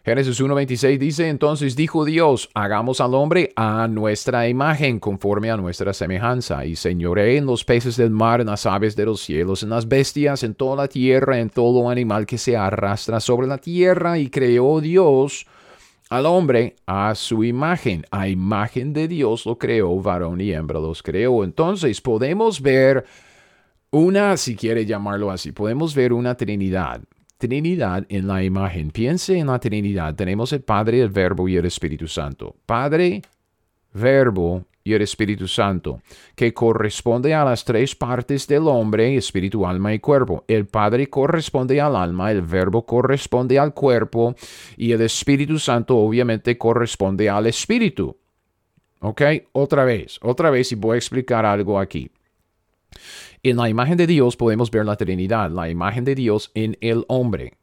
Génesis 0.05 0.39
1.26 0.39 0.99
dice, 0.99 1.29
entonces 1.29 1.75
dijo 1.75 2.05
Dios, 2.05 2.51
hagamos 2.53 3.01
al 3.01 3.15
hombre 3.15 3.51
a 3.55 3.87
nuestra 3.87 4.47
imagen, 4.47 4.99
conforme 4.99 5.49
a 5.49 5.57
nuestra 5.57 5.95
semejanza, 5.95 6.63
y 6.63 6.75
señoré 6.75 7.37
en 7.37 7.47
los 7.47 7.65
peces 7.65 7.97
del 7.97 8.11
mar, 8.11 8.39
en 8.39 8.45
las 8.45 8.67
aves 8.67 8.95
de 8.95 9.05
los 9.05 9.21
cielos, 9.21 9.63
en 9.63 9.71
las 9.71 9.87
bestias, 9.87 10.43
en 10.43 10.53
toda 10.53 10.75
la 10.75 10.87
tierra, 10.87 11.39
en 11.39 11.49
todo 11.49 11.89
animal 11.89 12.27
que 12.27 12.37
se 12.37 12.55
arrastra 12.55 13.19
sobre 13.19 13.47
la 13.47 13.57
tierra, 13.57 14.19
y 14.19 14.29
creó 14.29 14.79
Dios 14.79 15.47
al 16.11 16.27
hombre 16.27 16.75
a 16.85 17.15
su 17.15 17.43
imagen. 17.43 18.05
A 18.11 18.27
imagen 18.27 18.93
de 18.93 19.07
Dios 19.07 19.47
lo 19.47 19.57
creó, 19.57 19.99
varón 19.99 20.39
y 20.39 20.51
hembra 20.51 20.79
los 20.79 21.01
creó. 21.01 21.43
Entonces 21.43 21.99
podemos 21.99 22.61
ver 22.61 23.05
una, 23.89 24.37
si 24.37 24.55
quiere 24.55 24.85
llamarlo 24.85 25.31
así, 25.31 25.51
podemos 25.51 25.95
ver 25.95 26.13
una 26.13 26.37
Trinidad 26.37 27.01
Trinidad 27.37 28.05
en 28.09 28.27
la 28.27 28.43
imagen. 28.43 28.91
Piense 28.91 29.37
en 29.37 29.47
la 29.47 29.59
Trinidad. 29.59 30.15
Tenemos 30.15 30.53
el 30.53 30.61
Padre, 30.61 31.01
el 31.01 31.09
Verbo 31.09 31.47
y 31.47 31.57
el 31.57 31.65
Espíritu 31.65 32.07
Santo. 32.07 32.55
Padre, 32.65 33.21
Verbo 33.93 34.65
y 34.83 34.93
el 34.93 35.01
Espíritu 35.01 35.47
Santo, 35.47 36.01
que 36.35 36.53
corresponde 36.53 37.33
a 37.33 37.43
las 37.43 37.65
tres 37.65 37.95
partes 37.95 38.47
del 38.47 38.67
hombre, 38.67 39.17
espíritu, 39.17 39.65
alma 39.65 39.93
y 39.93 39.99
cuerpo. 39.99 40.45
El 40.47 40.67
Padre 40.67 41.07
corresponde 41.07 41.81
al 41.81 41.95
alma, 41.95 42.31
el 42.31 42.43
Verbo 42.43 42.85
corresponde 42.85 43.57
al 43.57 43.73
cuerpo 43.73 44.35
y 44.77 44.91
el 44.91 45.01
Espíritu 45.01 45.57
Santo 45.57 45.97
obviamente 45.97 46.55
corresponde 46.57 47.27
al 47.29 47.47
Espíritu. 47.47 48.15
¿Ok? 48.99 49.21
Otra 49.53 49.85
vez, 49.85 50.19
otra 50.21 50.51
vez 50.51 50.71
y 50.71 50.75
voy 50.75 50.95
a 50.95 50.97
explicar 50.97 51.45
algo 51.45 51.79
aquí. 51.79 52.11
En 53.43 53.57
la 53.57 53.69
imagen 53.69 53.97
de 53.97 54.07
Dios 54.07 54.35
podemos 54.35 54.71
ver 54.71 54.85
la 54.85 54.95
Trinidad, 54.95 55.51
la 55.51 55.69
imagen 55.69 56.03
de 56.03 56.15
Dios 56.15 56.51
en 56.53 56.77
el 56.81 57.05
hombre. 57.07 57.57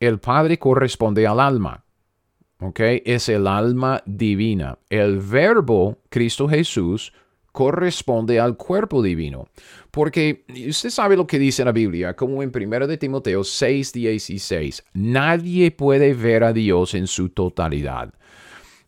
El 0.00 0.18
Padre 0.18 0.58
corresponde 0.58 1.26
al 1.26 1.40
alma. 1.40 1.84
¿Ok? 2.60 2.80
Es 3.04 3.28
el 3.28 3.46
alma 3.46 4.02
divina. 4.06 4.78
El 4.88 5.18
verbo, 5.18 5.98
Cristo 6.08 6.48
Jesús, 6.48 7.12
corresponde 7.54 8.40
al 8.40 8.56
cuerpo 8.56 9.00
divino. 9.00 9.46
Porque 9.90 10.44
usted 10.68 10.90
sabe 10.90 11.16
lo 11.16 11.26
que 11.26 11.38
dice 11.38 11.64
la 11.64 11.70
Biblia, 11.70 12.14
como 12.16 12.42
en 12.42 12.50
1 12.52 12.86
de 12.88 12.98
Timoteo 12.98 13.44
6, 13.44 13.92
16. 13.92 14.84
Nadie 14.94 15.70
puede 15.70 16.14
ver 16.14 16.42
a 16.42 16.52
Dios 16.52 16.94
en 16.94 17.06
su 17.06 17.28
totalidad. 17.28 18.12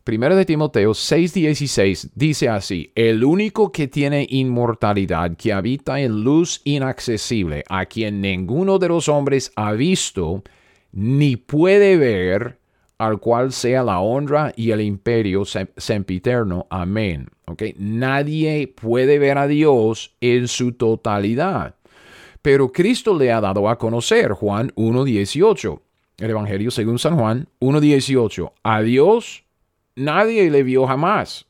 Primero 0.07 0.37
de 0.37 0.45
Timoteo 0.45 0.93
6:16 0.93 2.11
dice 2.15 2.49
así, 2.49 2.93
el 2.95 3.25
único 3.25 3.73
que 3.73 3.89
tiene 3.89 4.25
inmortalidad, 4.31 5.37
que 5.37 5.53
habita 5.53 5.99
en 5.99 6.23
luz 6.23 6.61
inaccesible, 6.63 7.65
a 7.69 7.87
quien 7.87 8.21
ninguno 8.21 8.79
de 8.79 8.87
los 8.87 9.09
hombres 9.09 9.51
ha 9.57 9.73
visto, 9.73 10.45
ni 10.93 11.35
puede 11.35 11.97
ver, 11.97 12.57
al 12.99 13.19
cual 13.19 13.51
sea 13.51 13.83
la 13.83 13.99
honra 13.99 14.53
y 14.55 14.71
el 14.71 14.81
imperio 14.81 15.43
sempiterno. 15.45 16.69
Amén. 16.71 17.27
¿Okay? 17.47 17.75
Nadie 17.77 18.69
puede 18.69 19.19
ver 19.19 19.39
a 19.39 19.49
Dios 19.49 20.15
en 20.21 20.47
su 20.47 20.75
totalidad. 20.75 21.75
Pero 22.43 22.71
Cristo 22.71 23.19
le 23.19 23.33
ha 23.33 23.41
dado 23.41 23.69
a 23.69 23.77
conocer, 23.77 24.31
Juan 24.31 24.71
1.18, 24.77 25.81
el 26.19 26.31
Evangelio 26.31 26.71
según 26.71 27.01
San 27.01 27.19
Juan 27.19 27.49
1.18, 27.59 28.53
a 28.63 28.83
Dios 28.83 29.43
nadie 29.97 30.51
le 30.51 30.63
vio 30.63 30.87
jamás. 30.87 31.47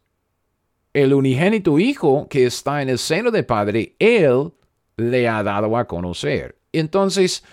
El 0.94 1.12
unigénito 1.12 1.78
Hijo 1.78 2.26
que 2.28 2.46
está 2.46 2.80
en 2.80 2.88
el 2.88 2.98
seno 2.98 3.30
del 3.30 3.44
Padre, 3.44 3.94
Él 3.98 4.52
le 4.96 5.28
ha 5.28 5.42
dado 5.42 5.76
a 5.76 5.86
conocer. 5.86 6.56
Entonces, 6.72 7.44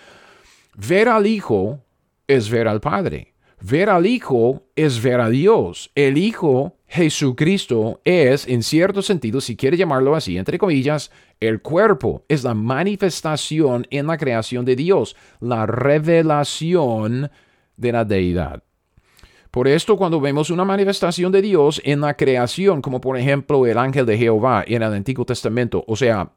ver 0.76 1.10
al 1.10 1.28
Hijo 1.28 1.82
es 2.28 2.50
ver 2.50 2.68
al 2.68 2.80
Padre. 2.80 3.34
Ver 3.62 3.90
al 3.90 4.06
Hijo 4.06 4.64
es 4.76 5.02
ver 5.02 5.20
a 5.22 5.30
Dios. 5.30 5.92
El 5.96 6.18
Hijo, 6.18 6.78
Jesucristo, 6.86 8.02
es, 8.04 8.48
en 8.48 8.62
cierto 8.62 9.02
sentido, 9.02 9.42
si 9.42 9.56
quiere 9.56 9.78
llamarlo 9.78 10.16
así, 10.16 10.38
entre 10.38 10.58
comillas, 10.58 11.12
el 11.40 11.62
cuerpo. 11.62 12.26
Es 12.28 12.44
la 12.44 12.54
manifestación 12.54 13.88
en 13.90 14.08
la 14.08 14.18
creación 14.18 14.66
de 14.66 14.76
Dios, 14.76 15.16
la 15.40 15.66
revelación 15.66 17.32
de 17.78 17.92
la 17.92 18.06
deidad. 18.06 18.64
Por 19.54 19.68
esto, 19.68 19.98
cuando 19.98 20.20
vemos 20.20 20.50
una 20.50 20.66
manifestación 20.66 21.32
de 21.32 21.44
Dios 21.44 21.80
en 21.86 22.02
la 22.02 22.16
creación, 22.16 22.82
como 22.82 23.00
por 23.00 23.20
ejemplo 23.20 23.68
el 23.68 23.78
ángel 23.78 24.04
de 24.08 24.18
Jehová 24.18 24.64
en 24.66 24.82
el 24.82 24.92
Antiguo 24.92 25.26
Testamento, 25.26 25.84
o 25.88 25.96
sea, 25.96 26.32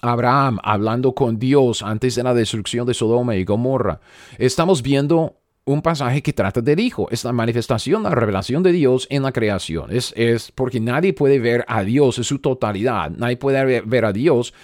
Abraham 0.00 0.60
hablando 0.62 1.12
con 1.12 1.40
Dios 1.40 1.82
antes 1.82 2.14
de 2.14 2.22
la 2.22 2.34
destrucción 2.34 2.86
de 2.86 2.94
Sodoma 2.94 3.34
y 3.34 3.42
Gomorra, 3.42 3.98
estamos 4.38 4.80
viendo 4.80 5.40
un 5.64 5.82
pasaje 5.82 6.22
que 6.22 6.32
trata 6.32 6.60
del 6.60 6.78
Hijo. 6.78 7.08
Es 7.10 7.24
la 7.24 7.32
manifestación, 7.32 8.04
la 8.04 8.10
revelación 8.10 8.62
de 8.62 8.70
Dios 8.70 9.08
en 9.10 9.24
la 9.24 9.32
creación. 9.32 9.90
Es, 9.90 10.14
es 10.16 10.52
porque 10.52 10.78
nadie 10.78 11.14
puede 11.14 11.40
ver 11.40 11.64
a 11.66 11.82
Dios 11.82 12.16
en 12.18 12.22
su 12.22 12.38
totalidad. 12.38 13.10
Nadie 13.10 13.38
puede 13.38 13.80
ver 13.80 14.04
a 14.04 14.12
Dios 14.12 14.54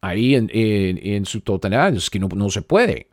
ahí 0.00 0.34
en, 0.34 1.26
su 1.26 1.42
totalidad. 1.42 1.94
Es 1.94 2.08
que 2.08 2.20
no, 2.20 2.28
no 2.34 2.48
se 2.48 2.62
puede. 2.62 3.07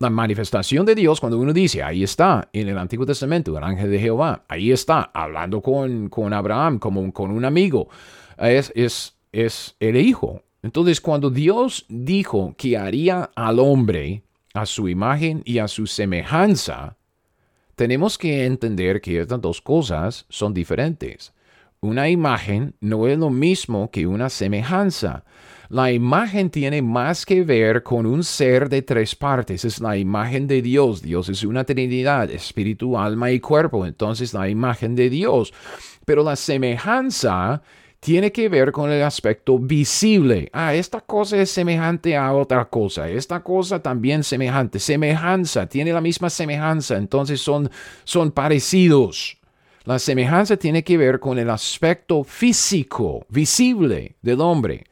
La 0.00 0.08
manifestación 0.08 0.86
de 0.86 0.94
Dios, 0.94 1.20
cuando 1.20 1.38
uno 1.38 1.52
dice, 1.52 1.82
ahí 1.82 2.02
está, 2.02 2.48
en 2.54 2.68
el 2.68 2.78
Antiguo 2.78 3.04
Testamento, 3.04 3.56
el 3.56 3.62
ángel 3.62 3.90
de 3.90 3.98
Jehová, 4.00 4.44
ahí 4.48 4.72
está, 4.72 5.10
hablando 5.12 5.60
con, 5.60 6.08
con 6.08 6.32
Abraham 6.32 6.78
como 6.78 7.12
con 7.12 7.30
un 7.30 7.44
amigo, 7.44 7.88
es, 8.38 8.72
es, 8.74 9.14
es 9.30 9.76
el 9.78 9.96
Hijo. 9.96 10.42
Entonces, 10.62 11.02
cuando 11.02 11.28
Dios 11.28 11.84
dijo 11.90 12.54
que 12.56 12.78
haría 12.78 13.30
al 13.34 13.58
hombre 13.58 14.22
a 14.54 14.64
su 14.64 14.88
imagen 14.88 15.42
y 15.44 15.58
a 15.58 15.68
su 15.68 15.86
semejanza, 15.86 16.96
tenemos 17.76 18.16
que 18.16 18.46
entender 18.46 19.02
que 19.02 19.20
estas 19.20 19.40
dos 19.42 19.60
cosas 19.60 20.24
son 20.30 20.54
diferentes. 20.54 21.34
Una 21.80 22.08
imagen 22.08 22.74
no 22.80 23.06
es 23.06 23.18
lo 23.18 23.28
mismo 23.28 23.90
que 23.90 24.06
una 24.06 24.30
semejanza. 24.30 25.24
La 25.70 25.92
imagen 25.92 26.50
tiene 26.50 26.82
más 26.82 27.24
que 27.24 27.44
ver 27.44 27.84
con 27.84 28.04
un 28.04 28.24
ser 28.24 28.68
de 28.68 28.82
tres 28.82 29.14
partes. 29.14 29.64
Es 29.64 29.80
la 29.80 29.96
imagen 29.96 30.48
de 30.48 30.62
Dios. 30.62 31.00
Dios 31.00 31.28
es 31.28 31.44
una 31.44 31.62
trinidad, 31.62 32.28
espíritu, 32.28 32.98
alma 32.98 33.30
y 33.30 33.38
cuerpo. 33.38 33.86
Entonces 33.86 34.34
la 34.34 34.48
imagen 34.48 34.96
de 34.96 35.08
Dios. 35.08 35.54
Pero 36.04 36.24
la 36.24 36.34
semejanza 36.34 37.62
tiene 38.00 38.32
que 38.32 38.48
ver 38.48 38.72
con 38.72 38.90
el 38.90 39.00
aspecto 39.04 39.60
visible. 39.60 40.50
Ah, 40.52 40.74
esta 40.74 41.02
cosa 41.02 41.36
es 41.36 41.52
semejante 41.52 42.16
a 42.16 42.32
otra 42.32 42.64
cosa. 42.64 43.08
Esta 43.08 43.40
cosa 43.40 43.80
también 43.80 44.24
semejante. 44.24 44.80
Semejanza, 44.80 45.68
tiene 45.68 45.92
la 45.92 46.00
misma 46.00 46.30
semejanza. 46.30 46.96
Entonces 46.96 47.40
son, 47.40 47.70
son 48.02 48.32
parecidos. 48.32 49.38
La 49.84 50.00
semejanza 50.00 50.56
tiene 50.56 50.82
que 50.82 50.98
ver 50.98 51.20
con 51.20 51.38
el 51.38 51.48
aspecto 51.48 52.24
físico, 52.24 53.24
visible 53.28 54.16
del 54.20 54.40
hombre. 54.40 54.89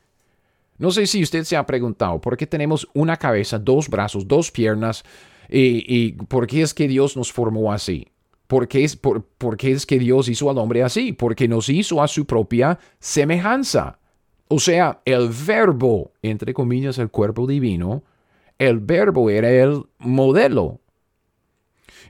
No 0.78 0.92
sé 0.92 1.06
si 1.06 1.22
usted 1.22 1.44
se 1.44 1.56
ha 1.56 1.66
preguntado 1.66 2.20
por 2.20 2.36
qué 2.36 2.46
tenemos 2.46 2.88
una 2.94 3.16
cabeza, 3.16 3.58
dos 3.58 3.88
brazos, 3.88 4.26
dos 4.26 4.50
piernas 4.50 5.04
y, 5.48 6.12
por 6.12 6.46
qué 6.46 6.62
es 6.62 6.72
que 6.72 6.86
Dios 6.86 7.16
nos 7.16 7.32
formó 7.32 7.72
así. 7.72 8.06
¿Por 8.46 8.66
qué, 8.66 8.84
es, 8.84 8.96
por, 8.96 9.26
es 9.60 9.84
que 9.84 9.98
Dios 9.98 10.28
hizo 10.28 10.48
al 10.48 10.58
hombre 10.58 10.82
así? 10.82 11.12
Porque 11.12 11.48
nos 11.48 11.68
hizo 11.68 12.02
a 12.02 12.08
su 12.08 12.24
propia 12.24 12.78
semejanza. 12.98 13.98
O 14.48 14.58
sea, 14.58 15.02
el 15.04 15.28
verbo, 15.28 16.12
entre 16.22 16.54
comillas, 16.54 16.96
el 16.98 17.10
cuerpo 17.10 17.46
divino, 17.46 18.04
el 18.58 18.78
verbo 18.78 19.28
era 19.28 19.50
el 19.50 19.84
modelo. 19.98 20.80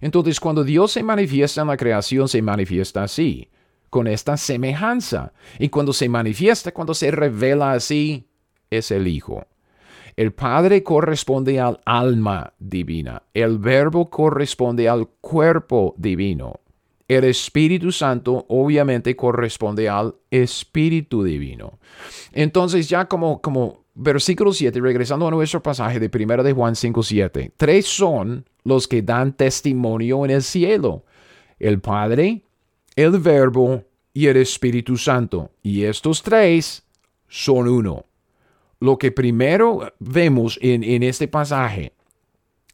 Entonces, 0.00 0.38
cuando 0.38 0.62
Dios 0.62 0.92
se 0.92 1.02
manifiesta 1.02 1.62
en 1.62 1.68
la 1.68 1.76
creación, 1.76 2.28
se 2.28 2.40
manifiesta 2.40 3.02
así, 3.02 3.48
con 3.90 4.06
esta 4.06 4.36
semejanza. 4.36 5.32
Y 5.58 5.70
cuando 5.70 5.92
se 5.92 6.08
manifiesta, 6.08 6.72
cuando 6.72 6.94
se 6.94 7.10
revela 7.10 7.72
así, 7.72 8.28
es 8.70 8.90
el 8.90 9.06
Hijo. 9.06 9.46
El 10.18 10.32
Padre 10.32 10.82
corresponde 10.82 11.60
al 11.60 11.78
alma 11.84 12.52
divina. 12.58 13.22
El 13.32 13.58
Verbo 13.58 14.10
corresponde 14.10 14.88
al 14.88 15.06
cuerpo 15.20 15.94
divino. 15.96 16.58
El 17.06 17.22
Espíritu 17.22 17.92
Santo 17.92 18.44
obviamente 18.48 19.14
corresponde 19.14 19.88
al 19.88 20.16
Espíritu 20.28 21.22
Divino. 21.22 21.78
Entonces 22.32 22.88
ya 22.88 23.06
como, 23.06 23.40
como 23.40 23.84
versículo 23.94 24.52
7, 24.52 24.80
regresando 24.80 25.28
a 25.28 25.30
nuestro 25.30 25.62
pasaje 25.62 26.00
de 26.00 26.10
1 26.12 26.42
de 26.42 26.52
Juan 26.52 26.74
5, 26.74 27.00
7, 27.00 27.52
tres 27.56 27.86
son 27.86 28.44
los 28.64 28.88
que 28.88 29.02
dan 29.02 29.32
testimonio 29.34 30.24
en 30.24 30.32
el 30.32 30.42
cielo. 30.42 31.04
El 31.60 31.80
Padre, 31.80 32.42
el 32.96 33.20
Verbo 33.20 33.84
y 34.12 34.26
el 34.26 34.36
Espíritu 34.36 34.96
Santo. 34.96 35.52
Y 35.62 35.84
estos 35.84 36.24
tres 36.24 36.82
son 37.28 37.68
uno 37.68 38.07
lo 38.80 38.98
que 38.98 39.12
primero 39.12 39.92
vemos 39.98 40.58
en, 40.62 41.02
este 41.02 41.28
pasaje 41.28 41.92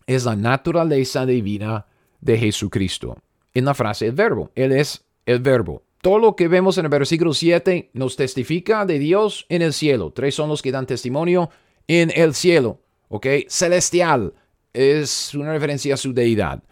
es 0.06 0.24
la 0.24 0.36
naturaleza 0.36 1.24
divina 1.26 1.86
de 2.20 2.38
Jesucristo. 2.38 3.16
En 3.54 3.64
la 3.64 3.74
frase 3.74 4.06
el 4.06 4.12
verbo, 4.12 4.50
Él 4.54 4.72
es 4.72 5.04
el 5.26 5.40
verbo. 5.40 5.82
Todo 6.02 6.18
lo 6.18 6.36
que 6.36 6.48
vemos 6.48 6.76
en 6.76 6.84
el 6.84 6.90
versículo 6.90 7.32
7 7.32 7.90
nos 7.94 8.16
testifica 8.16 8.84
de 8.84 8.98
Dios 8.98 9.46
en 9.48 9.62
el 9.62 9.72
cielo. 9.72 10.12
Tres 10.12 10.34
son 10.34 10.50
los 10.50 10.60
que 10.60 10.72
dan 10.72 10.86
testimonio 10.86 11.50
en 11.88 12.12
el 12.14 12.34
cielo. 12.34 12.80
¿Ok? 13.08 13.26
Celestial 13.48 14.34
es 14.74 15.34
una 15.34 15.52
referencia 15.52 15.94
a 15.94 15.96
su 15.96 16.12
deidad. 16.12 16.62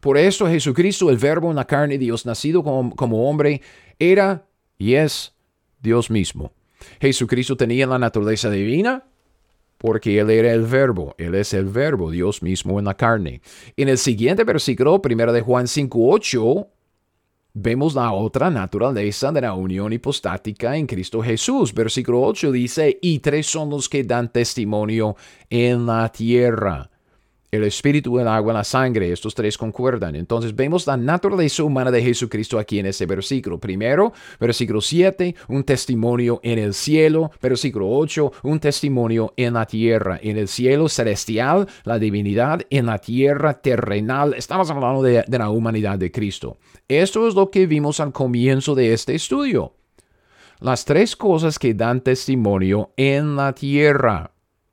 Por 0.00 0.18
eso 0.18 0.46
Jesucristo, 0.46 1.08
el 1.08 1.16
verbo 1.16 1.48
en 1.48 1.56
la 1.56 1.66
carne, 1.66 1.96
Dios 1.96 2.26
nacido 2.26 2.62
como, 2.62 2.94
como 2.94 3.30
hombre, 3.30 3.62
era 3.98 4.44
y 4.76 4.94
es 4.94 5.32
Dios 5.80 6.10
mismo. 6.10 6.52
Jesucristo 7.00 7.56
tenía 7.56 7.86
la 7.86 7.98
naturaleza 7.98 8.50
divina 8.50 9.04
porque 9.78 10.20
Él 10.20 10.30
era 10.30 10.52
el 10.52 10.62
verbo, 10.62 11.14
Él 11.18 11.34
es 11.34 11.52
el 11.54 11.64
verbo, 11.64 12.10
Dios 12.10 12.40
mismo 12.40 12.78
en 12.78 12.84
la 12.84 12.94
carne. 12.94 13.40
En 13.76 13.88
el 13.88 13.98
siguiente 13.98 14.44
versículo, 14.44 15.02
1 15.04 15.32
de 15.32 15.40
Juan 15.40 15.66
5.8, 15.66 16.68
vemos 17.54 17.94
la 17.96 18.12
otra 18.12 18.48
naturaleza 18.48 19.32
de 19.32 19.40
la 19.40 19.54
unión 19.54 19.92
hipostática 19.92 20.76
en 20.76 20.86
Cristo 20.86 21.20
Jesús. 21.20 21.74
Versículo 21.74 22.22
8 22.22 22.52
dice, 22.52 22.96
y 23.02 23.18
tres 23.18 23.48
son 23.48 23.70
los 23.70 23.88
que 23.88 24.04
dan 24.04 24.30
testimonio 24.30 25.16
en 25.50 25.84
la 25.84 26.08
tierra 26.10 26.91
el 27.52 27.64
espíritu, 27.64 28.18
el 28.18 28.26
agua, 28.28 28.54
la 28.54 28.64
sangre, 28.64 29.12
estos 29.12 29.34
tres 29.34 29.58
concuerdan. 29.58 30.16
Entonces 30.16 30.56
vemos 30.56 30.86
la 30.86 30.96
naturaleza 30.96 31.62
humana 31.62 31.90
de 31.90 32.02
Jesucristo 32.02 32.58
aquí 32.58 32.78
en 32.78 32.86
ese 32.86 33.04
versículo. 33.04 33.60
Primero, 33.60 34.14
versículo 34.40 34.80
7, 34.80 35.34
un 35.48 35.62
testimonio 35.62 36.40
en 36.42 36.58
el 36.58 36.72
cielo. 36.72 37.30
Versículo 37.42 37.90
8, 37.90 38.32
un 38.44 38.58
testimonio 38.58 39.34
en 39.36 39.52
la 39.52 39.66
tierra. 39.66 40.18
En 40.22 40.38
el 40.38 40.48
cielo 40.48 40.88
celestial, 40.88 41.68
la 41.84 41.98
divinidad, 41.98 42.62
en 42.70 42.86
la 42.86 42.96
tierra 42.98 43.60
terrenal. 43.60 44.32
Estamos 44.32 44.70
hablando 44.70 45.02
de, 45.02 45.22
de 45.28 45.38
la 45.38 45.50
humanidad 45.50 45.98
de 45.98 46.10
Cristo. 46.10 46.56
Esto 46.88 47.28
es 47.28 47.34
lo 47.34 47.50
que 47.50 47.66
vimos 47.66 48.00
al 48.00 48.12
comienzo 48.12 48.74
de 48.74 48.94
este 48.94 49.14
estudio. 49.14 49.74
Las 50.58 50.86
tres 50.86 51.16
cosas 51.16 51.58
que 51.58 51.74
dan 51.74 52.00
testimonio 52.00 52.92
en 52.96 53.36
la 53.36 53.52
tierra 53.52 54.31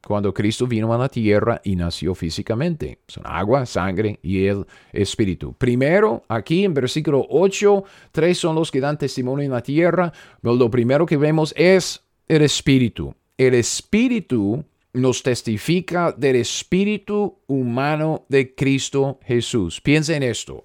cuando 0.10 0.34
Cristo 0.34 0.66
vino 0.66 0.92
a 0.92 0.98
la 0.98 1.08
tierra 1.08 1.62
y 1.64 1.76
nació 1.76 2.16
físicamente. 2.16 2.98
Son 3.08 3.22
agua, 3.28 3.68
sangre 3.68 4.20
y 4.24 4.48
el 4.48 4.66
espíritu. 4.92 5.54
Primero, 5.54 6.24
aquí 6.28 6.66
en 6.66 6.74
versículo 6.74 7.28
8, 7.30 7.84
tres 8.12 8.40
son 8.40 8.56
los 8.56 8.72
que 8.72 8.80
dan 8.80 8.98
testimonio 8.98 9.46
en 9.46 9.52
la 9.52 9.62
tierra. 9.62 10.12
Lo 10.42 10.72
primero 10.72 11.06
que 11.06 11.16
vemos 11.16 11.54
es 11.56 12.02
el 12.28 12.42
espíritu. 12.42 13.14
El 13.38 13.54
espíritu 13.54 14.66
nos 14.94 15.22
testifica 15.22 16.12
del 16.12 16.38
espíritu 16.38 17.38
humano 17.46 18.26
de 18.30 18.56
Cristo 18.56 19.20
Jesús. 19.24 19.80
Piensa 19.80 20.16
en 20.16 20.24
esto. 20.24 20.64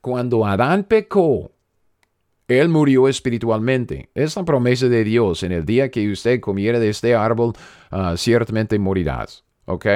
Cuando 0.00 0.46
Adán 0.46 0.84
pecó, 0.84 1.50
él 2.48 2.68
murió 2.68 3.08
espiritualmente. 3.08 4.10
Es 4.14 4.36
la 4.36 4.44
promesa 4.44 4.88
de 4.88 5.04
Dios. 5.04 5.42
En 5.42 5.52
el 5.52 5.64
día 5.64 5.90
que 5.90 6.10
usted 6.10 6.40
comiera 6.40 6.78
de 6.78 6.90
este 6.90 7.14
árbol, 7.14 7.52
ah, 7.90 8.14
ciertamente 8.16 8.78
morirás. 8.78 9.44
¿Ok? 9.66 9.86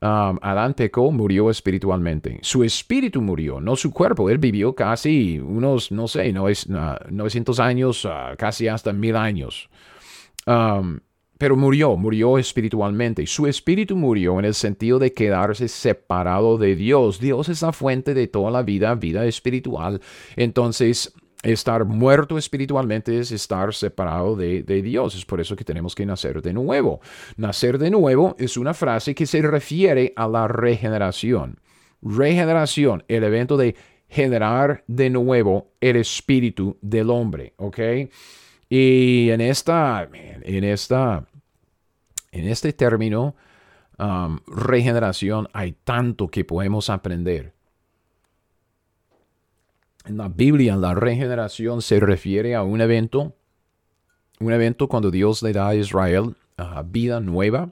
Um, 0.00 0.38
Adán 0.40 0.74
pecó, 0.74 1.10
murió 1.10 1.50
espiritualmente. 1.50 2.38
Su 2.42 2.62
espíritu 2.62 3.20
murió, 3.20 3.60
no 3.60 3.74
su 3.74 3.90
cuerpo. 3.90 4.30
Él 4.30 4.38
vivió 4.38 4.74
casi 4.74 5.40
unos, 5.40 5.90
no 5.90 6.06
sé, 6.06 6.32
no 6.32 6.48
es, 6.48 6.68
900 6.68 7.58
años, 7.58 8.06
ah, 8.06 8.34
casi 8.38 8.68
hasta 8.68 8.92
mil 8.92 9.16
años. 9.16 9.68
Um, 10.46 11.00
pero 11.38 11.56
murió, 11.56 11.96
murió 11.96 12.38
espiritualmente. 12.38 13.26
Su 13.26 13.46
espíritu 13.46 13.96
murió 13.96 14.38
en 14.38 14.44
el 14.44 14.54
sentido 14.54 14.98
de 14.98 15.12
quedarse 15.12 15.68
separado 15.68 16.58
de 16.58 16.76
Dios. 16.76 17.18
Dios 17.18 17.48
es 17.48 17.62
la 17.62 17.72
fuente 17.72 18.14
de 18.14 18.28
toda 18.28 18.50
la 18.50 18.62
vida, 18.62 18.94
vida 18.94 19.24
espiritual. 19.24 20.02
Entonces, 20.36 21.14
Estar 21.42 21.86
muerto 21.86 22.36
espiritualmente 22.36 23.18
es 23.18 23.32
estar 23.32 23.72
separado 23.72 24.36
de, 24.36 24.62
Dios. 24.62 25.14
Es 25.14 25.24
por 25.24 25.40
eso 25.40 25.56
que 25.56 25.64
tenemos 25.64 25.94
que 25.94 26.04
nacer 26.04 26.42
de 26.42 26.52
nuevo. 26.52 27.00
Nacer 27.36 27.78
de 27.78 27.90
nuevo 27.90 28.36
es 28.38 28.58
una 28.58 28.74
frase 28.74 29.14
que 29.14 29.24
se 29.24 29.40
refiere 29.40 30.12
a 30.16 30.28
la 30.28 30.48
regeneración. 30.48 31.58
Regeneración, 32.02 33.04
el 33.08 33.24
evento 33.24 33.56
de 33.56 33.74
generar 34.08 34.84
de 34.86 35.08
nuevo 35.08 35.72
el 35.80 35.96
espíritu 35.96 36.76
del 36.82 37.08
hombre. 37.08 37.54
¿Ok? 37.56 37.78
Y 38.68 39.30
en 39.30 39.40
esta, 39.40 40.08
en 40.12 40.64
esta, 40.64 41.26
en 42.32 42.48
este 42.48 42.74
término, 42.74 43.34
um, 43.98 44.38
regeneración, 44.46 45.48
hay 45.54 45.72
tanto 45.84 46.28
que 46.28 46.44
podemos 46.44 46.90
aprender. 46.90 47.54
En 50.10 50.16
la 50.16 50.26
Biblia, 50.26 50.74
la 50.74 50.92
regeneración 50.92 51.82
se 51.82 52.00
refiere 52.00 52.56
a 52.56 52.64
un 52.64 52.80
evento, 52.80 53.36
un 54.40 54.52
evento 54.52 54.88
cuando 54.88 55.12
Dios 55.12 55.40
le 55.40 55.52
da 55.52 55.68
a 55.68 55.76
Israel 55.76 56.34
uh, 56.58 56.82
vida 56.84 57.20
nueva 57.20 57.70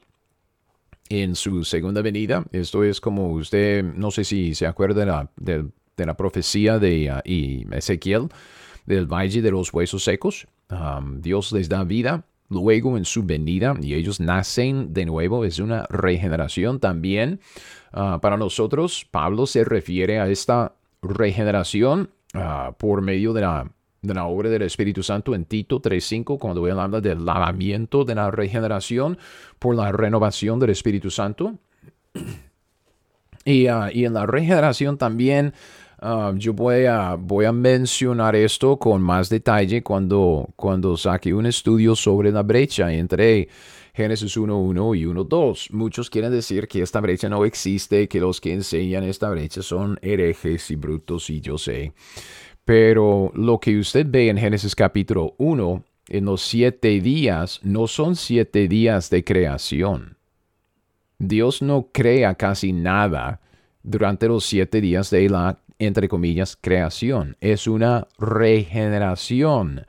en 1.08 1.34
su 1.34 1.64
segunda 1.64 2.00
venida. 2.00 2.44
Esto 2.52 2.84
es 2.84 3.00
como 3.00 3.32
usted, 3.32 3.82
no 3.82 4.12
sé 4.12 4.22
si 4.22 4.54
se 4.54 4.68
acuerda 4.68 5.28
de 5.34 6.06
la, 6.06 6.16
profecía 6.16 6.78
de 6.78 7.10
uh, 7.12 7.74
Ezequiel, 7.74 8.28
del 8.86 9.12
valle 9.12 9.42
de 9.42 9.50
los 9.50 9.74
huesos 9.74 10.04
secos. 10.04 10.46
Um, 10.70 11.20
Dios 11.20 11.50
les 11.50 11.68
da 11.68 11.82
vida 11.82 12.24
luego 12.50 12.96
en 12.96 13.04
su 13.04 13.24
venida 13.24 13.74
y 13.82 13.94
ellos 13.94 14.20
nacen 14.20 14.94
de 14.94 15.06
nuevo. 15.06 15.44
Es 15.44 15.58
una 15.58 15.86
regeneración 15.90 16.78
también. 16.78 17.40
Ah, 17.90 18.20
para 18.22 18.36
nosotros, 18.36 19.08
Pablo 19.10 19.46
se 19.46 19.64
refiere 19.64 20.20
a 20.20 20.28
esta 20.28 20.76
regeneración 21.02 22.10
ah, 22.34 22.72
por 22.76 23.02
medio 23.02 23.32
de 23.32 23.42
la, 23.42 23.70
de 24.02 24.14
la 24.14 24.26
obra 24.26 24.48
del 24.48 24.62
Espíritu 24.62 25.02
Santo 25.02 25.34
en 25.34 25.44
Tito 25.44 25.80
3.5, 25.80 26.38
cuando 26.38 26.66
él 26.66 26.78
habla 26.78 27.00
del 27.00 27.24
lavamiento 27.24 28.04
de 28.04 28.14
la 28.14 28.30
regeneración 28.30 29.18
por 29.58 29.74
la 29.74 29.92
renovación 29.92 30.58
del 30.58 30.70
Espíritu 30.70 31.10
Santo. 31.10 31.54
Y, 33.44 33.66
ah, 33.66 33.90
y 33.92 34.04
en 34.04 34.14
la 34.14 34.26
regeneración 34.26 34.98
también 34.98 35.54
Ah, 36.00 36.32
yo 36.36 36.52
voy 36.52 36.84
a, 36.84 37.16
voy 37.18 37.44
a 37.44 37.52
mencionar 37.52 38.36
esto 38.36 38.76
con 38.76 39.02
más 39.02 39.28
detalle 39.28 39.82
cuando, 39.82 40.48
cuando 40.54 40.96
saque 40.96 41.34
un 41.34 41.46
estudio 41.46 41.96
sobre 41.96 42.30
la 42.30 42.42
brecha 42.44 42.92
entre 42.92 43.48
Génesis 43.98 44.36
1.1 44.36 44.96
y 44.96 45.06
1.2. 45.06 45.72
Muchos 45.72 46.08
quieren 46.08 46.30
decir 46.30 46.68
que 46.68 46.82
esta 46.82 47.00
brecha 47.00 47.28
no 47.28 47.44
existe, 47.44 48.06
que 48.06 48.20
los 48.20 48.40
que 48.40 48.52
enseñan 48.52 49.02
esta 49.02 49.28
brecha 49.28 49.60
son 49.60 49.98
herejes 50.02 50.70
y 50.70 50.76
brutos, 50.76 51.28
y 51.30 51.40
yo 51.40 51.58
sé. 51.58 51.92
Pero 52.64 53.32
lo 53.34 53.58
que 53.58 53.76
usted 53.76 54.06
ve 54.08 54.28
en 54.28 54.38
Génesis 54.38 54.76
capítulo 54.76 55.34
1, 55.38 55.82
en 56.10 56.26
los 56.26 56.42
siete 56.42 57.00
días, 57.00 57.58
no 57.64 57.88
son 57.88 58.14
siete 58.14 58.68
días 58.68 59.10
de 59.10 59.24
creación. 59.24 60.16
Dios 61.18 61.60
no 61.60 61.88
crea 61.92 62.36
casi 62.36 62.72
nada 62.72 63.40
durante 63.82 64.28
los 64.28 64.46
siete 64.46 64.80
días 64.80 65.10
de 65.10 65.28
la 65.28 65.58
entre 65.80 66.08
comillas, 66.08 66.56
creación, 66.60 67.36
es 67.40 67.66
una 67.66 68.08
regeneración. 68.18 69.86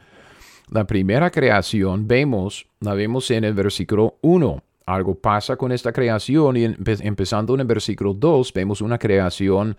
La 0.71 0.85
primera 0.85 1.31
creación 1.31 2.07
vemos, 2.07 2.67
la 2.79 2.93
vemos 2.93 3.31
en 3.31 3.43
el 3.43 3.53
versículo 3.53 4.17
1. 4.21 4.63
Algo 4.85 5.15
pasa 5.15 5.55
con 5.55 5.71
esta 5.71 5.91
creación 5.91 6.57
y 6.57 6.63
empezando 6.63 7.55
en 7.55 7.61
el 7.61 7.67
versículo 7.67 8.13
2 8.13 8.53
vemos 8.53 8.81
una 8.81 8.99
creación 8.99 9.75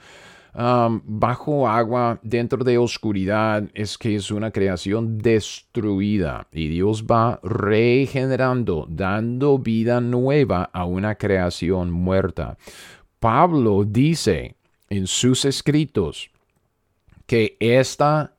um, 0.55 1.01
bajo 1.05 1.69
agua, 1.69 2.19
dentro 2.23 2.65
de 2.65 2.79
oscuridad, 2.79 3.65
es 3.75 3.97
que 3.97 4.17
es 4.17 4.31
una 4.33 4.51
creación 4.51 5.19
destruida 5.19 6.49
y 6.53 6.69
Dios 6.69 7.05
va 7.05 7.39
regenerando, 7.43 8.87
dando 8.89 9.59
vida 9.59 10.01
nueva 10.01 10.71
a 10.73 10.85
una 10.85 11.15
creación 11.15 11.91
muerta. 11.91 12.57
Pablo 13.21 13.85
dice 13.85 14.57
en 14.89 15.07
sus 15.07 15.45
escritos 15.45 16.31
que 17.27 17.57
esta, 17.61 18.33